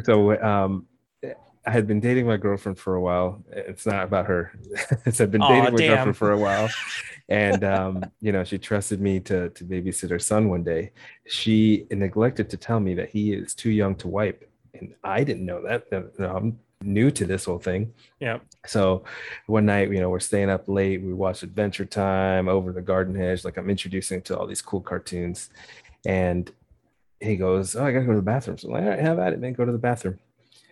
so 0.05 0.43
um 0.43 0.87
I 1.67 1.71
had 1.71 1.89
been 1.89 1.99
dating 1.99 2.27
my 2.27 2.37
girlfriend 2.37 2.79
for 2.79 2.95
a 2.95 3.01
while. 3.01 3.45
It's 3.51 3.87
not 3.87 4.05
about 4.05 4.27
her. 4.27 4.53
it's 5.07 5.21
I've 5.21 5.33
been 5.33 5.43
Aw, 5.43 5.49
dating 5.49 5.65
my 5.65 5.71
damn. 5.71 5.89
girlfriend 5.89 6.17
for 6.17 6.33
a 6.33 6.39
while. 6.39 6.71
And 7.29 7.65
um, 7.65 8.11
you 8.21 8.31
know, 8.31 8.45
she 8.45 8.59
trusted 8.59 9.01
me 9.01 9.19
to 9.21 9.51
to 9.51 9.65
babysit 9.65 10.11
her 10.11 10.19
son 10.21 10.49
one 10.49 10.63
day. 10.63 10.93
She 11.27 11.87
neglected 11.91 12.49
to 12.51 12.57
tell 12.57 12.79
me 12.79 12.95
that 12.95 13.09
he 13.09 13.33
is 13.33 13.55
too 13.55 13.71
young 13.71 13.97
to 13.97 14.09
wipe. 14.09 14.49
And 14.75 14.95
I 15.03 15.25
didn't 15.25 15.45
know 15.45 15.63
that. 15.63 15.91
Know, 15.91 16.37
I'm 16.37 16.59
new 16.87 17.11
to 17.11 17.27
this 17.27 17.45
whole 17.45 17.59
thing. 17.59 17.93
yeah. 18.21 18.39
So 18.67 19.05
one 19.47 19.67
night, 19.67 19.91
you 19.91 20.01
know, 20.01 20.11
we're 20.11 20.21
staying 20.21 20.51
up 20.51 20.69
late. 20.69 21.03
We 21.03 21.13
watch 21.13 21.43
Adventure 21.43 21.85
Time 21.85 22.49
over 22.49 22.73
the 22.73 22.83
garden 22.83 23.15
hedge. 23.15 23.45
Like 23.45 23.57
I'm 23.57 23.71
introducing 23.71 24.23
to 24.23 24.39
all 24.39 24.47
these 24.47 24.63
cool 24.63 24.81
cartoons. 24.81 25.51
And 26.05 26.51
he 27.21 27.37
goes, 27.37 27.77
Oh, 27.77 27.85
I 27.85 27.93
gotta 27.93 28.05
go 28.05 28.13
to 28.13 28.19
the 28.19 28.23
bathroom. 28.23 28.59
So 28.59 28.69
I'm 28.69 28.75
like, 28.75 28.83
all 28.85 28.89
right, 28.91 28.99
have 28.99 29.19
at 29.19 29.33
it, 29.33 29.41
man. 29.41 29.53
Go 29.53 29.65
to 29.65 29.73
the 29.73 29.79
bathroom. 29.79 30.19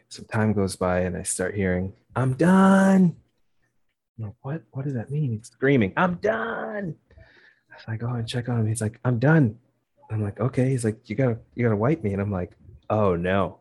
So 0.09 0.23
time 0.25 0.53
goes 0.53 0.77
by 0.77 1.01
and 1.01 1.17
I 1.17 1.23
start 1.23 1.55
hearing, 1.55 1.93
I'm 2.15 2.35
done. 2.35 3.17
I'm 4.19 4.25
like, 4.27 4.35
what? 4.43 4.63
What 4.71 4.85
does 4.85 4.95
that 4.95 5.11
mean? 5.11 5.33
He's 5.33 5.49
screaming, 5.49 5.93
I'm 5.97 6.15
done. 6.17 6.95
So 7.79 7.93
I 7.93 7.97
go 7.97 8.09
oh, 8.09 8.15
and 8.15 8.29
check 8.29 8.49
on 8.49 8.61
him. 8.61 8.69
He's 8.69 8.81
like, 8.81 9.01
I'm 9.05 9.19
done. 9.19 9.59
I'm 10.11 10.23
like, 10.23 10.39
okay. 10.39 10.69
He's 10.69 10.85
like, 10.85 11.09
you 11.09 11.17
gotta, 11.17 11.39
you 11.55 11.65
gotta 11.65 11.77
wipe 11.77 12.05
me. 12.05 12.13
And 12.13 12.23
I'm 12.23 12.31
like, 12.31 12.53
oh 12.91 13.17
no, 13.17 13.59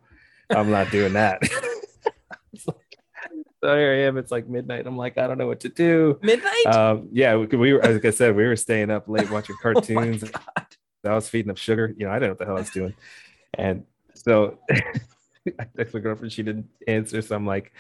I'm 0.49 0.70
not 0.70 0.91
doing 0.91 1.14
that. 1.14 1.41
It's 2.54 2.68
like- 2.68 2.78
so 3.64 3.78
here 3.78 3.93
I 3.93 3.99
am. 4.08 4.18
It's 4.18 4.32
like 4.32 4.49
midnight. 4.49 4.86
I'm 4.86 4.97
like, 4.97 5.18
I 5.18 5.26
don't 5.28 5.38
know 5.38 5.47
what 5.47 5.62
to 5.62 5.70
do. 5.70 6.20
Midnight. 6.22 6.66
Um, 6.68 7.08
yeah, 7.14 7.38
we, 7.38 7.45
we 7.45 7.74
were, 7.74 7.80
like 7.82 8.04
I 8.04 8.10
said, 8.10 8.36
we 8.36 8.43
were 8.45 8.58
staying 8.58 8.91
up 8.91 9.08
late 9.08 9.32
watching 9.32 9.56
Oh 9.64 9.74
cartoons. 9.74 10.24
God. 10.26 10.66
I 11.06 11.14
was 11.16 11.30
feeding 11.30 11.47
them 11.47 11.56
sugar. 11.56 11.93
You 11.97 12.06
know, 12.06 12.12
I 12.12 12.16
didn't 12.16 12.24
know 12.24 12.30
what 12.32 12.39
the 12.39 12.45
hell 12.45 12.58
I 12.58 12.60
was 12.60 12.70
doing. 12.72 12.93
And 13.54 13.86
so 14.14 14.60
I 14.72 15.66
text 15.78 15.93
my 15.93 16.01
girlfriend, 16.01 16.34
she 16.34 16.43
didn't 16.43 16.68
answer. 16.88 17.22
So 17.22 17.36
I'm 17.36 17.45
like, 17.45 17.72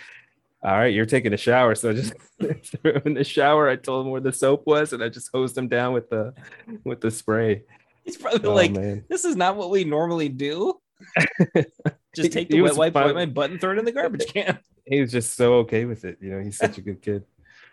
all 0.63 0.71
right, 0.71 0.93
you're 0.93 1.05
taking 1.05 1.33
a 1.33 1.37
shower. 1.37 1.75
So 1.75 1.89
I 1.89 1.93
just 1.93 2.13
threw 2.81 2.93
him 2.93 3.01
in 3.05 3.13
the 3.15 3.23
shower. 3.25 3.67
I 3.69 3.75
told 3.75 4.05
him 4.05 4.11
where 4.13 4.21
the 4.21 4.31
soap 4.31 4.63
was 4.65 4.93
and 4.93 5.03
I 5.03 5.09
just 5.09 5.29
hosed 5.33 5.57
him 5.57 5.67
down 5.67 5.91
with 5.93 6.09
the 6.09 6.33
with 6.85 7.01
the 7.01 7.11
spray. 7.11 7.63
He's 8.05 8.15
probably 8.15 8.47
Oh 8.49 8.53
like, 8.53 8.71
man. 8.71 9.03
this 9.09 9.25
is 9.25 9.35
not 9.35 9.57
what 9.57 9.69
we 9.69 9.83
normally 9.83 10.29
do. 10.29 10.79
Just 12.15 12.31
take 12.33 12.49
the 12.49 12.61
wet 12.61 12.75
wipe, 12.75 12.93
wipe 12.93 13.15
my 13.15 13.25
butt, 13.25 13.51
and 13.51 13.59
throw 13.59 13.71
it 13.71 13.79
in 13.79 13.85
the 13.85 13.91
garbage 13.91 14.27
can. 14.27 14.59
He 14.85 14.99
was 14.99 15.13
just 15.13 15.35
so 15.35 15.53
okay 15.59 15.85
with 15.85 16.03
it. 16.03 16.17
You 16.19 16.31
know, 16.31 16.43
he's 16.43 16.57
such 16.57 16.77
a 16.77 16.81
good 16.81 17.01
kid. 17.01 17.23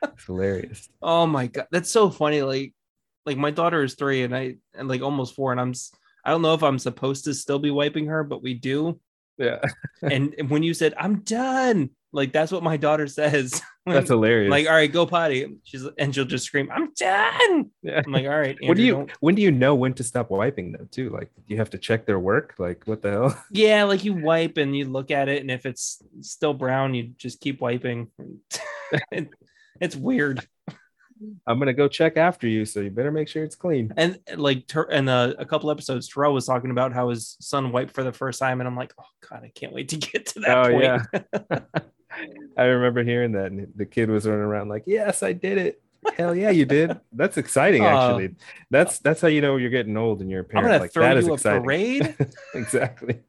It's 0.00 0.24
hilarious. 0.26 0.88
Oh 1.02 1.26
my 1.26 1.48
god, 1.48 1.66
that's 1.72 1.90
so 1.90 2.08
funny. 2.08 2.42
Like, 2.42 2.72
like 3.26 3.36
my 3.36 3.50
daughter 3.50 3.82
is 3.82 3.94
three, 3.94 4.22
and 4.22 4.34
I 4.34 4.58
and 4.74 4.86
like 4.86 5.02
almost 5.02 5.34
four, 5.34 5.50
and 5.50 5.60
I'm. 5.60 5.74
I 6.24 6.30
don't 6.30 6.42
know 6.42 6.54
if 6.54 6.62
I'm 6.62 6.78
supposed 6.78 7.24
to 7.24 7.34
still 7.34 7.58
be 7.58 7.72
wiping 7.72 8.06
her, 8.06 8.22
but 8.22 8.44
we 8.44 8.54
do. 8.54 9.00
Yeah. 9.38 9.58
and 10.02 10.34
and 10.38 10.48
when 10.48 10.62
you 10.62 10.72
said 10.72 10.94
I'm 10.96 11.22
done, 11.22 11.90
like 12.12 12.32
that's 12.32 12.52
what 12.52 12.62
my 12.62 12.76
daughter 12.76 13.08
says. 13.08 13.60
That's 13.86 14.10
hilarious. 14.10 14.50
like, 14.50 14.66
all 14.66 14.74
right, 14.74 14.92
go 14.92 15.06
potty. 15.06 15.56
She's 15.64 15.84
and 15.98 16.14
she'll 16.14 16.24
just 16.26 16.44
scream, 16.44 16.68
I'm 16.72 16.92
done. 16.94 17.70
yeah. 17.82 18.02
I'm 18.04 18.12
like, 18.12 18.24
all 18.26 18.38
right. 18.38 18.56
When 18.62 18.76
do 18.76 18.82
you 18.82 18.92
don't-" 18.92 19.10
when 19.20 19.34
do 19.34 19.42
you 19.42 19.50
know 19.50 19.74
when 19.74 19.94
to 19.94 20.04
stop 20.04 20.30
wiping 20.30 20.72
them 20.72 20.88
too? 20.92 21.08
Like 21.10 21.30
you 21.46 21.56
have 21.56 21.70
to 21.70 21.78
check 21.78 22.04
their 22.06 22.18
work? 22.18 22.54
Like 22.58 22.82
what 22.86 23.02
the 23.02 23.10
hell? 23.10 23.44
Yeah, 23.50 23.84
like 23.84 24.04
you 24.04 24.12
wipe 24.14 24.58
and 24.58 24.76
you 24.76 24.84
look 24.84 25.10
at 25.10 25.28
it, 25.28 25.40
and 25.40 25.50
if 25.50 25.64
it's 25.66 26.02
still 26.20 26.54
brown, 26.54 26.94
you 26.94 27.12
just 27.16 27.40
keep 27.40 27.60
wiping. 27.60 28.08
It- 29.12 29.30
it's 29.80 29.96
weird. 29.96 30.46
I'm 31.46 31.58
gonna 31.58 31.72
go 31.74 31.86
check 31.88 32.16
after 32.16 32.46
you, 32.46 32.64
so 32.64 32.80
you 32.80 32.90
better 32.90 33.10
make 33.12 33.28
sure 33.28 33.44
it's 33.44 33.54
clean. 33.56 33.92
And 33.96 34.18
like, 34.36 34.66
Ter- 34.66 34.88
and 34.90 35.08
uh, 35.08 35.34
a 35.38 35.44
couple 35.44 35.70
episodes, 35.70 36.08
Terrell 36.08 36.32
was 36.32 36.46
talking 36.46 36.70
about 36.70 36.92
how 36.94 37.10
his 37.10 37.36
son 37.40 37.72
wiped 37.72 37.92
for 37.94 38.02
the 38.02 38.12
first 38.12 38.38
time, 38.38 38.60
and 38.60 38.68
I'm 38.68 38.76
like, 38.76 38.92
oh 38.98 39.04
god, 39.28 39.42
I 39.44 39.50
can't 39.54 39.72
wait 39.72 39.88
to 39.90 39.96
get 39.96 40.26
to 40.26 40.40
that 40.40 40.58
Oh 40.58 40.70
point. 40.70 40.84
yeah. 40.84 41.80
I 42.56 42.64
remember 42.64 43.02
hearing 43.04 43.32
that, 43.32 43.46
and 43.52 43.72
the 43.76 43.86
kid 43.86 44.10
was 44.10 44.26
running 44.26 44.42
around 44.44 44.68
like, 44.68 44.84
"Yes, 44.86 45.22
I 45.22 45.32
did 45.32 45.58
it." 45.58 45.82
Hell 46.16 46.34
yeah, 46.34 46.50
you 46.50 46.64
did. 46.64 46.98
That's 47.12 47.36
exciting, 47.36 47.84
Uh, 47.84 47.88
actually. 47.88 48.34
That's 48.70 48.98
that's 48.98 49.20
how 49.20 49.28
you 49.28 49.40
know 49.40 49.56
you're 49.56 49.70
getting 49.70 49.96
old 49.96 50.20
and 50.22 50.30
you're 50.30 50.42
a 50.42 50.56
I'm 50.56 50.64
gonna 50.64 50.78
like 50.78 50.92
throw 50.92 51.02
that 51.04 51.16
is 51.18 51.26
you 51.26 51.32
a 51.32 51.34
exciting. 51.34 51.62
parade. 51.62 52.16
exactly. 52.54 53.20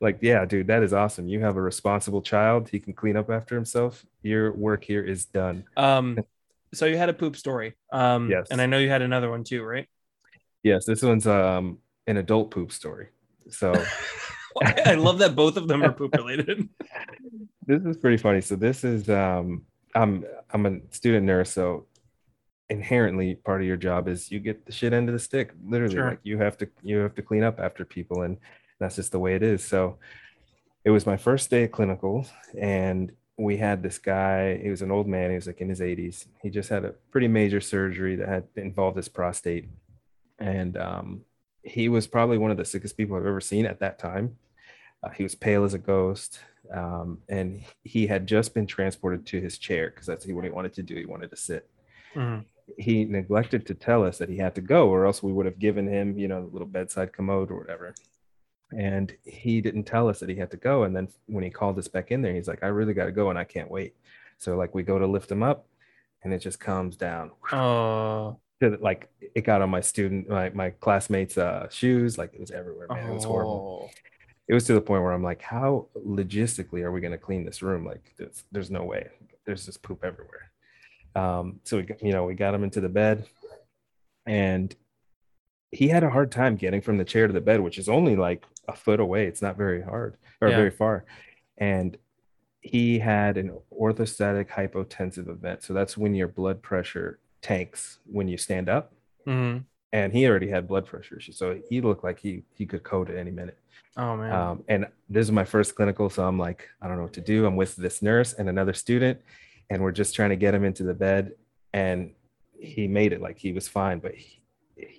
Like, 0.00 0.18
yeah, 0.20 0.44
dude, 0.44 0.68
that 0.68 0.82
is 0.84 0.92
awesome. 0.92 1.28
You 1.28 1.40
have 1.40 1.56
a 1.56 1.60
responsible 1.60 2.22
child. 2.22 2.68
He 2.68 2.78
can 2.78 2.92
clean 2.92 3.16
up 3.16 3.30
after 3.30 3.56
himself. 3.56 4.06
Your 4.22 4.52
work 4.52 4.84
here 4.84 5.02
is 5.02 5.24
done. 5.24 5.64
Um, 5.76 6.18
so 6.74 6.86
you 6.86 6.96
had 6.96 7.08
a 7.08 7.14
poop 7.14 7.34
story. 7.36 7.74
Um, 7.92 8.30
Yes. 8.30 8.46
and 8.50 8.60
I 8.60 8.66
know 8.66 8.78
you 8.78 8.88
had 8.90 9.02
another 9.02 9.28
one 9.28 9.42
too, 9.42 9.64
right? 9.64 9.88
Yes, 10.62 10.84
this 10.84 11.02
one's 11.02 11.26
um 11.26 11.78
an 12.06 12.16
adult 12.16 12.50
poop 12.52 12.70
story. 12.70 13.08
So 13.50 13.72
I 14.86 14.94
love 14.94 15.18
that 15.18 15.34
both 15.36 15.56
of 15.56 15.68
them 15.68 15.82
are 15.82 15.92
poop 15.92 16.14
related. 16.14 16.68
this 17.66 17.82
is 17.82 17.96
pretty 17.96 18.16
funny. 18.16 18.40
So 18.40 18.56
this 18.56 18.84
is 18.84 19.08
um 19.10 19.62
I'm 19.94 20.24
I'm 20.52 20.66
a 20.66 20.78
student 20.90 21.26
nurse, 21.26 21.50
so 21.50 21.86
inherently 22.70 23.34
part 23.34 23.60
of 23.60 23.66
your 23.66 23.76
job 23.76 24.08
is 24.08 24.30
you 24.30 24.40
get 24.40 24.66
the 24.66 24.72
shit 24.72 24.92
end 24.92 25.08
of 25.08 25.12
the 25.14 25.18
stick. 25.18 25.52
Literally, 25.64 25.94
Sure. 25.94 26.10
like 26.10 26.20
you 26.22 26.38
have 26.38 26.58
to 26.58 26.68
you 26.82 26.98
have 26.98 27.14
to 27.16 27.22
clean 27.22 27.42
up 27.42 27.58
after 27.60 27.84
people, 27.84 28.22
and 28.22 28.36
that's 28.78 28.96
just 28.96 29.12
the 29.12 29.18
way 29.18 29.34
it 29.34 29.42
is. 29.42 29.64
So 29.64 29.98
it 30.84 30.90
was 30.90 31.06
my 31.06 31.16
first 31.16 31.50
day 31.50 31.64
at 31.64 31.72
clinical, 31.72 32.26
and 32.58 33.12
we 33.36 33.56
had 33.56 33.82
this 33.82 33.98
guy. 33.98 34.58
He 34.58 34.68
was 34.68 34.82
an 34.82 34.90
old 34.90 35.06
man. 35.06 35.30
He 35.30 35.36
was 35.36 35.46
like 35.46 35.60
in 35.60 35.68
his 35.68 35.80
80s. 35.80 36.26
He 36.42 36.50
just 36.50 36.68
had 36.68 36.84
a 36.84 36.94
pretty 37.10 37.28
major 37.28 37.60
surgery 37.60 38.16
that 38.16 38.28
had 38.28 38.44
involved 38.56 38.96
his 38.96 39.08
prostate, 39.08 39.68
and 40.38 40.76
um, 40.76 41.22
he 41.62 41.88
was 41.88 42.06
probably 42.06 42.38
one 42.38 42.50
of 42.50 42.56
the 42.56 42.64
sickest 42.64 42.96
people 42.96 43.16
I've 43.16 43.26
ever 43.26 43.40
seen 43.40 43.66
at 43.66 43.80
that 43.80 43.98
time. 43.98 44.36
Uh, 45.02 45.10
he 45.10 45.22
was 45.22 45.34
pale 45.34 45.64
as 45.64 45.74
a 45.74 45.78
ghost, 45.78 46.40
um, 46.72 47.18
and 47.28 47.62
he 47.84 48.06
had 48.06 48.26
just 48.26 48.54
been 48.54 48.66
transported 48.66 49.24
to 49.26 49.40
his 49.40 49.58
chair 49.58 49.90
because 49.90 50.06
that's 50.06 50.26
what 50.26 50.44
he 50.44 50.50
wanted 50.50 50.72
to 50.74 50.82
do. 50.82 50.96
He 50.96 51.06
wanted 51.06 51.30
to 51.30 51.36
sit. 51.36 51.68
Mhm. 52.14 52.44
He 52.76 53.04
neglected 53.04 53.64
to 53.66 53.74
tell 53.74 54.04
us 54.04 54.18
that 54.18 54.28
he 54.28 54.36
had 54.36 54.54
to 54.56 54.60
go, 54.60 54.88
or 54.88 55.06
else 55.06 55.22
we 55.22 55.32
would 55.32 55.46
have 55.46 55.58
given 55.58 55.86
him, 55.86 56.18
you 56.18 56.28
know, 56.28 56.40
a 56.40 56.52
little 56.52 56.66
bedside 56.66 57.12
commode 57.12 57.50
or 57.50 57.58
whatever. 57.58 57.94
And 58.76 59.16
he 59.24 59.60
didn't 59.62 59.84
tell 59.84 60.08
us 60.08 60.20
that 60.20 60.28
he 60.28 60.34
had 60.36 60.50
to 60.50 60.58
go. 60.58 60.82
And 60.82 60.94
then 60.94 61.08
when 61.26 61.42
he 61.44 61.48
called 61.50 61.78
us 61.78 61.88
back 61.88 62.10
in 62.10 62.20
there, 62.20 62.34
he's 62.34 62.48
like, 62.48 62.62
"I 62.62 62.66
really 62.66 62.92
got 62.92 63.06
to 63.06 63.12
go, 63.12 63.30
and 63.30 63.38
I 63.38 63.44
can't 63.44 63.70
wait." 63.70 63.94
So 64.36 64.56
like 64.56 64.74
we 64.74 64.82
go 64.82 64.98
to 64.98 65.06
lift 65.06 65.30
him 65.32 65.42
up, 65.42 65.66
and 66.22 66.34
it 66.34 66.40
just 66.40 66.60
comes 66.60 66.96
down 66.96 67.30
Oh, 67.52 68.38
to 68.60 68.76
like 68.80 69.08
it 69.34 69.42
got 69.42 69.62
on 69.62 69.70
my 69.70 69.80
student 69.80 70.28
my, 70.28 70.50
my 70.50 70.70
classmates 70.70 71.38
uh 71.38 71.68
shoes 71.70 72.18
like 72.18 72.34
it 72.34 72.40
was 72.40 72.50
everywhere 72.50 72.88
man 72.90 73.10
it 73.10 73.14
was 73.14 73.24
horrible 73.24 73.88
oh. 73.88 73.90
It 74.48 74.54
was 74.54 74.64
to 74.64 74.72
the 74.74 74.80
point 74.80 75.02
where 75.02 75.12
i'm 75.12 75.22
like 75.22 75.42
how 75.42 75.86
logistically 76.06 76.82
are 76.82 76.92
we 76.92 77.00
going 77.00 77.12
to 77.12 77.18
clean 77.18 77.44
this 77.44 77.62
room? 77.62 77.84
Like 77.84 78.14
there's, 78.50 78.70
no 78.70 78.82
way. 78.84 79.08
There's 79.44 79.66
just 79.66 79.82
poop 79.82 80.04
everywhere. 80.04 80.50
Um 81.14 81.60
so 81.64 81.76
we 81.78 81.82
got, 81.84 82.02
you 82.02 82.12
know 82.12 82.24
we 82.24 82.34
got 82.34 82.54
him 82.54 82.64
into 82.64 82.80
the 82.80 82.88
bed 82.88 83.26
and 84.26 84.74
he 85.70 85.88
had 85.88 86.02
a 86.04 86.10
hard 86.10 86.30
time 86.32 86.56
getting 86.56 86.80
from 86.80 86.96
the 86.98 87.04
chair 87.04 87.26
to 87.26 87.32
the 87.32 87.40
bed 87.40 87.60
which 87.60 87.78
is 87.78 87.88
only 87.88 88.16
like 88.16 88.44
a 88.68 88.76
foot 88.76 89.00
away. 89.00 89.26
It's 89.26 89.42
not 89.42 89.56
very 89.56 89.82
hard 89.82 90.16
or 90.40 90.48
Yeah. 90.48 90.56
very 90.56 90.70
far. 90.70 91.04
And 91.58 91.96
he 92.60 92.98
had 92.98 93.36
an 93.36 93.56
orthostatic 93.72 94.48
hypotensive 94.48 95.28
event. 95.28 95.62
So 95.62 95.72
that's 95.74 95.96
when 95.96 96.14
your 96.14 96.28
blood 96.28 96.62
pressure 96.62 97.18
tanks 97.40 97.98
when 98.04 98.28
you 98.28 98.36
stand 98.36 98.68
up. 98.68 98.92
Mhm. 99.26 99.64
And 99.92 100.12
he 100.12 100.26
already 100.26 100.48
had 100.48 100.68
blood 100.68 100.86
pressure 100.86 101.16
issues 101.16 101.36
so 101.38 101.58
he 101.68 101.80
looked 101.80 102.04
like 102.04 102.18
he 102.18 102.42
he 102.54 102.66
could 102.66 102.82
code 102.82 103.10
at 103.10 103.16
any 103.16 103.30
minute. 103.30 103.58
Oh 103.96 104.16
man. 104.16 104.32
um, 104.32 104.64
and 104.68 104.86
this 105.08 105.26
is 105.26 105.32
my 105.32 105.44
first 105.44 105.74
clinical 105.74 106.08
so 106.10 106.26
i'm 106.26 106.38
like 106.38 106.68
i 106.80 106.88
don't 106.88 106.96
know 106.96 107.02
what 107.04 107.14
to 107.14 107.20
do. 107.20 107.46
I'm 107.46 107.56
with 107.56 107.76
this 107.76 108.02
nurse 108.02 108.32
and 108.32 108.48
another 108.48 108.74
student 108.74 109.20
and 109.70 109.82
we're 109.82 109.92
just 109.92 110.14
trying 110.14 110.30
to 110.30 110.36
get 110.36 110.54
him 110.54 110.64
into 110.64 110.82
the 110.82 110.94
bed 110.94 111.32
and 111.72 112.12
he 112.58 112.88
made 112.88 113.12
it 113.12 113.20
like 113.20 113.38
he 113.38 113.52
was 113.52 113.68
fine 113.68 113.98
but 113.98 114.14
he, 114.14 114.38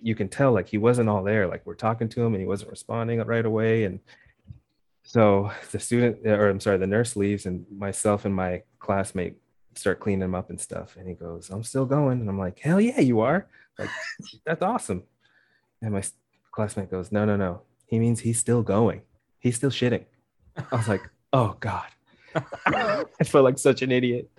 you 0.02 0.16
can 0.16 0.28
tell 0.28 0.52
like 0.52 0.68
he 0.68 0.78
wasn't 0.78 1.08
all 1.08 1.24
there. 1.24 1.48
Like 1.48 1.66
we're 1.66 1.76
talking 1.76 2.10
to 2.10 2.22
him 2.22 2.34
and 2.34 2.42
he 2.42 2.48
wasn't 2.48 2.72
responding 2.72 3.20
right 3.22 3.46
away 3.46 3.86
and 3.86 4.00
so 5.04 5.52
the 5.72 5.80
student 5.80 6.26
or 6.28 6.50
i'm 6.50 6.60
sorry 6.60 6.78
the 6.78 6.86
nurse 6.86 7.16
leaves 7.16 7.46
and 7.46 7.66
myself 7.76 8.26
and 8.26 8.36
my 8.36 8.62
classmate 8.80 9.36
start 9.76 10.00
cleaning 10.00 10.22
him 10.22 10.36
up 10.36 10.50
and 10.50 10.60
stuff 10.60 10.98
and 10.98 11.08
he 11.08 11.14
goes 11.16 11.50
i'm 11.50 11.64
still 11.64 11.86
going 11.86 12.20
and 12.20 12.30
i'm 12.30 12.38
like 12.38 12.60
hell 12.60 12.82
yeah 12.82 13.00
you 13.00 13.20
are 13.22 13.48
like 13.80 13.90
that's 14.46 14.62
awesome. 14.62 15.04
And 15.82 15.94
my 15.94 16.04
classmate 16.52 16.92
goes 16.92 17.12
no 17.12 17.26
no 17.26 17.36
no. 17.36 17.62
He 17.88 18.00
means 18.00 18.20
he's 18.20 18.40
still 18.40 18.62
going. 18.62 19.02
He's 19.40 19.56
still 19.56 19.70
shitting. 19.72 20.06
I 20.58 20.76
was 20.76 20.88
like 20.88 21.02
oh 21.34 21.56
god. 21.60 21.88
I 22.66 23.06
felt 23.24 23.46
like 23.46 23.58
such 23.58 23.82
an 23.82 23.92
idiot. 23.92 24.30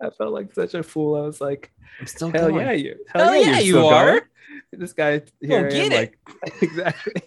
I 0.00 0.10
felt 0.10 0.32
like 0.32 0.54
such 0.54 0.74
a 0.74 0.82
fool. 0.82 1.16
I 1.16 1.22
was 1.22 1.40
like 1.40 1.72
I'm 2.00 2.06
still 2.06 2.30
hell 2.30 2.50
going. 2.50 2.66
yeah 2.66 2.72
you. 2.72 2.96
Hell 3.08 3.34
yeah, 3.34 3.58
you're 3.58 3.80
you 3.80 3.86
are. 3.86 4.06
going. 4.06 4.22
this 4.72 4.92
guy 4.92 5.22
here 5.40 5.68
get 5.68 5.86
am, 5.86 5.92
it. 5.92 6.14
like 6.44 6.62
exactly. 6.62 7.22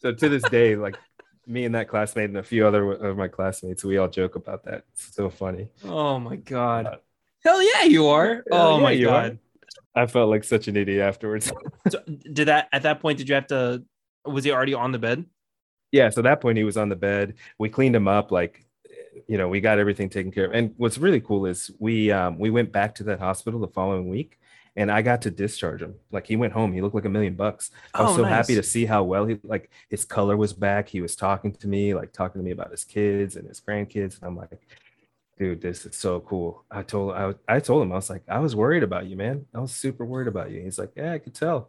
So 0.00 0.12
to 0.12 0.28
this 0.28 0.42
day 0.50 0.76
like 0.76 0.96
me 1.46 1.64
and 1.64 1.74
that 1.76 1.88
classmate 1.88 2.28
and 2.28 2.38
a 2.38 2.42
few 2.42 2.66
other 2.66 2.92
of 2.92 3.16
my 3.16 3.28
classmates 3.28 3.84
we 3.84 3.98
all 3.98 4.08
joke 4.08 4.34
about 4.34 4.64
that. 4.64 4.84
It's 4.92 5.14
so 5.14 5.30
funny. 5.30 5.68
Oh 5.84 6.18
my 6.18 6.36
god. 6.36 6.98
Hell 7.46 7.62
yeah, 7.62 7.84
you 7.84 8.08
are. 8.08 8.42
Hell 8.50 8.60
oh 8.72 8.76
yeah, 8.78 8.82
my 8.82 8.90
you 8.90 9.08
are. 9.08 9.22
god. 9.28 9.38
i 9.94 10.04
felt 10.06 10.28
like 10.30 10.42
such 10.44 10.66
an 10.66 10.76
idiot 10.76 11.00
afterwards 11.00 11.52
So 11.88 12.02
did 12.06 12.46
that 12.48 12.68
at 12.72 12.82
that 12.82 12.98
point? 13.00 13.18
Did 13.18 13.28
you 13.28 13.36
have 13.36 13.46
to? 13.48 13.84
Was 14.24 14.42
he 14.44 14.50
already 14.50 14.74
on 14.74 14.90
the 14.92 14.98
bed? 14.98 15.24
yeah 15.92 16.10
so 16.10 16.18
at 16.18 16.24
that 16.24 16.40
point 16.40 16.58
he 16.58 16.64
was 16.64 16.76
on 16.76 16.88
the 16.88 16.96
bed 16.96 17.34
we 17.60 17.68
cleaned 17.68 17.94
him 17.94 18.08
up 18.08 18.32
like 18.32 18.66
you 19.28 19.38
know 19.38 19.46
we 19.48 19.60
got 19.60 19.78
everything 19.78 20.08
taken 20.10 20.32
care 20.32 20.46
of 20.46 20.52
and 20.52 20.74
what's 20.78 20.98
really 20.98 21.20
cool 21.20 21.46
is 21.46 21.70
we 21.78 22.10
um 22.10 22.36
we 22.40 22.50
went 22.50 22.72
back 22.72 22.92
to 22.96 23.04
that 23.04 23.20
hospital 23.20 23.60
the 23.60 23.68
following 23.68 24.08
week 24.08 24.40
and 24.74 24.90
i 24.90 25.00
got 25.00 25.22
to 25.22 25.30
discharge 25.30 25.80
him 25.80 25.94
like 26.10 26.26
he 26.26 26.34
went 26.34 26.52
home 26.52 26.72
he 26.72 26.82
looked 26.82 26.96
like 26.96 27.04
a 27.04 27.08
million 27.08 27.34
bucks 27.34 27.70
i 27.94 28.02
was 28.02 28.14
Oh, 28.14 28.16
so 28.16 28.24
happy 28.24 28.56
to 28.56 28.64
see 28.64 28.84
how 28.84 29.04
well 29.04 29.24
he 29.26 29.38
like 29.44 29.70
his 29.88 30.04
color 30.04 30.36
was 30.36 30.52
back 30.52 30.88
he 30.88 31.00
was 31.00 31.14
talking 31.14 31.52
to 31.54 31.68
me 31.68 31.94
like 31.94 32.12
talking 32.12 32.40
to 32.40 32.44
me 32.44 32.50
about 32.50 32.72
his 32.72 32.84
kids 32.84 33.36
and 33.36 33.46
his 33.48 33.60
grandkids 33.60 34.16
and 34.18 34.24
i'm 34.24 34.36
like 34.36 34.58
dude 35.38 35.60
this 35.60 35.84
is 35.84 35.94
so 35.96 36.20
cool 36.20 36.64
i 36.70 36.82
told 36.82 37.12
i, 37.14 37.34
I 37.48 37.60
told 37.60 37.82
him 37.82 37.92
i 37.92 37.96
was 37.96 38.08
like 38.08 38.22
i 38.28 38.38
was 38.38 38.56
worried 38.56 38.82
about 38.82 39.06
you 39.06 39.16
man 39.16 39.44
i 39.54 39.60
was 39.60 39.72
super 39.72 40.04
worried 40.04 40.28
about 40.28 40.50
you 40.50 40.62
he's 40.62 40.78
like 40.78 40.92
yeah 40.96 41.12
i 41.12 41.18
could 41.18 41.34
tell 41.34 41.68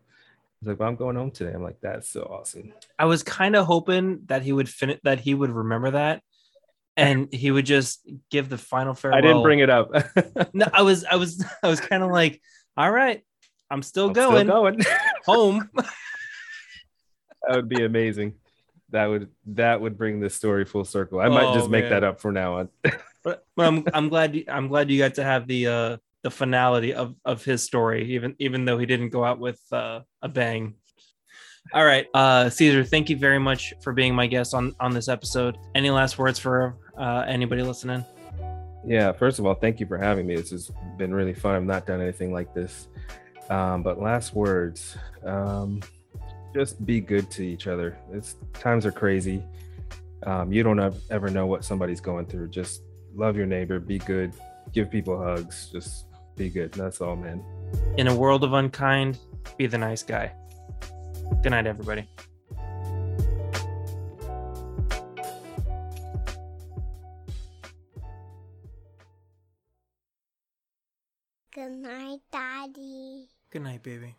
he's 0.59 0.69
like 0.69 0.79
well, 0.79 0.87
i'm 0.87 0.95
going 0.95 1.15
home 1.17 1.31
today 1.31 1.51
i'm 1.53 1.63
like 1.63 1.79
that's 1.81 2.09
so 2.09 2.21
awesome 2.23 2.71
I 2.97 3.05
was 3.05 3.23
kind 3.23 3.55
of 3.55 3.65
hoping 3.65 4.21
that 4.27 4.41
he 4.41 4.53
would 4.53 4.69
finish 4.69 4.99
that 5.03 5.19
he 5.19 5.33
would 5.33 5.51
remember 5.51 5.91
that, 5.91 6.23
and 6.95 7.31
he 7.33 7.51
would 7.51 7.65
just 7.65 8.07
give 8.31 8.49
the 8.49 8.57
final 8.57 8.93
farewell. 8.95 9.17
i 9.19 9.21
didn't 9.21 9.43
bring 9.43 9.59
it 9.59 9.69
up 9.69 9.91
No, 10.53 10.65
I 10.73 10.81
was, 10.81 11.03
I 11.05 11.15
was, 11.15 11.43
I 11.63 11.67
was 11.67 11.79
kind 11.79 12.01
of 12.03 12.09
like, 12.11 12.41
all 12.75 12.89
right, 12.91 13.21
I'm 13.69 13.83
still 13.83 14.07
I'm 14.07 14.13
still 14.15 14.31
going 14.31 14.47
going. 14.47 14.79
home. 15.25 15.69
that 15.75 17.55
would 17.55 17.69
be 17.69 17.83
amazing. 17.83 18.33
That 18.91 19.07
would 19.07 19.29
that 19.47 19.81
would 19.81 19.97
bring 19.97 20.19
this 20.21 20.33
story 20.33 20.63
full 20.65 20.85
circle. 20.85 21.19
I 21.19 21.27
might 21.27 21.43
Oh, 21.51 21.53
just 21.53 21.69
make 21.69 21.83
man. 21.83 21.91
that 21.91 22.03
up 22.05 22.21
from 22.21 22.33
now 22.33 22.59
on. 22.59 22.69
But, 23.23 23.45
but 23.55 23.67
I'm, 23.67 23.85
I'm 23.93 24.09
glad, 24.09 24.35
you, 24.35 24.43
I'm 24.47 24.67
glad 24.67 24.89
you 24.89 24.97
got 24.99 25.15
to 25.15 25.23
have 25.23 25.47
the, 25.47 25.67
uh, 25.67 25.97
the 26.23 26.31
finality 26.31 26.93
of 26.93 27.15
of 27.23 27.45
his 27.45 27.63
story, 27.63 28.13
even 28.15 28.35
even 28.39 28.65
though 28.65 28.77
he 28.77 28.85
didn't 28.85 29.09
go 29.09 29.23
out 29.23 29.39
with 29.39 29.61
uh, 29.71 30.01
a 30.21 30.27
bang. 30.27 30.73
All 31.73 31.85
right, 31.85 32.07
uh, 32.13 32.49
Caesar, 32.49 32.83
thank 32.83 33.09
you 33.09 33.17
very 33.17 33.39
much 33.39 33.73
for 33.81 33.93
being 33.93 34.15
my 34.15 34.27
guest 34.27 34.53
on 34.53 34.75
on 34.79 34.93
this 34.93 35.07
episode. 35.07 35.57
Any 35.75 35.89
last 35.89 36.17
words 36.17 36.39
for 36.39 36.75
uh, 36.97 37.23
anybody 37.27 37.61
listening? 37.61 38.03
yeah, 38.87 39.11
first 39.11 39.37
of 39.37 39.45
all, 39.45 39.53
thank 39.53 39.79
you 39.81 39.85
for 39.85 39.97
having 39.97 40.25
me. 40.25 40.35
This 40.35 40.51
has 40.51 40.71
been 40.97 41.13
really 41.13 41.33
fun. 41.33 41.55
I've 41.55 41.65
not 41.65 41.85
done 41.85 42.01
anything 42.01 42.31
like 42.31 42.53
this. 42.53 42.87
Um, 43.49 43.83
but 43.83 44.01
last 44.01 44.33
words, 44.33 44.97
um, 45.25 45.81
just 46.53 46.85
be 46.85 47.01
good 47.01 47.29
to 47.31 47.43
each 47.43 47.67
other. 47.67 47.97
It's 48.13 48.37
times 48.53 48.85
are 48.85 48.91
crazy. 48.91 49.43
Um, 50.25 50.53
you 50.53 50.63
don't 50.63 50.79
ev- 50.79 51.01
ever 51.09 51.29
know 51.29 51.45
what 51.45 51.65
somebody's 51.65 51.99
going 51.99 52.27
through. 52.27 52.49
Just 52.49 52.81
love 53.17 53.35
your 53.35 53.47
neighbor, 53.47 53.79
be 53.79 53.97
good, 53.97 54.31
give 54.71 54.91
people 54.91 55.17
hugs, 55.17 55.69
just 55.71 56.05
be 56.35 56.49
good. 56.49 56.71
That's 56.73 57.01
all, 57.01 57.15
man. 57.15 57.43
In 57.97 58.07
a 58.07 58.15
world 58.15 58.43
of 58.43 58.53
unkind, 58.53 59.17
be 59.57 59.65
the 59.65 59.77
nice 59.77 60.03
guy. 60.03 60.31
Good 61.41 61.49
night, 61.49 61.65
everybody. 61.65 62.07
Good 71.53 71.71
night, 71.71 72.19
Daddy. 72.31 73.29
Good 73.49 73.63
night, 73.63 73.81
baby. 73.81 74.15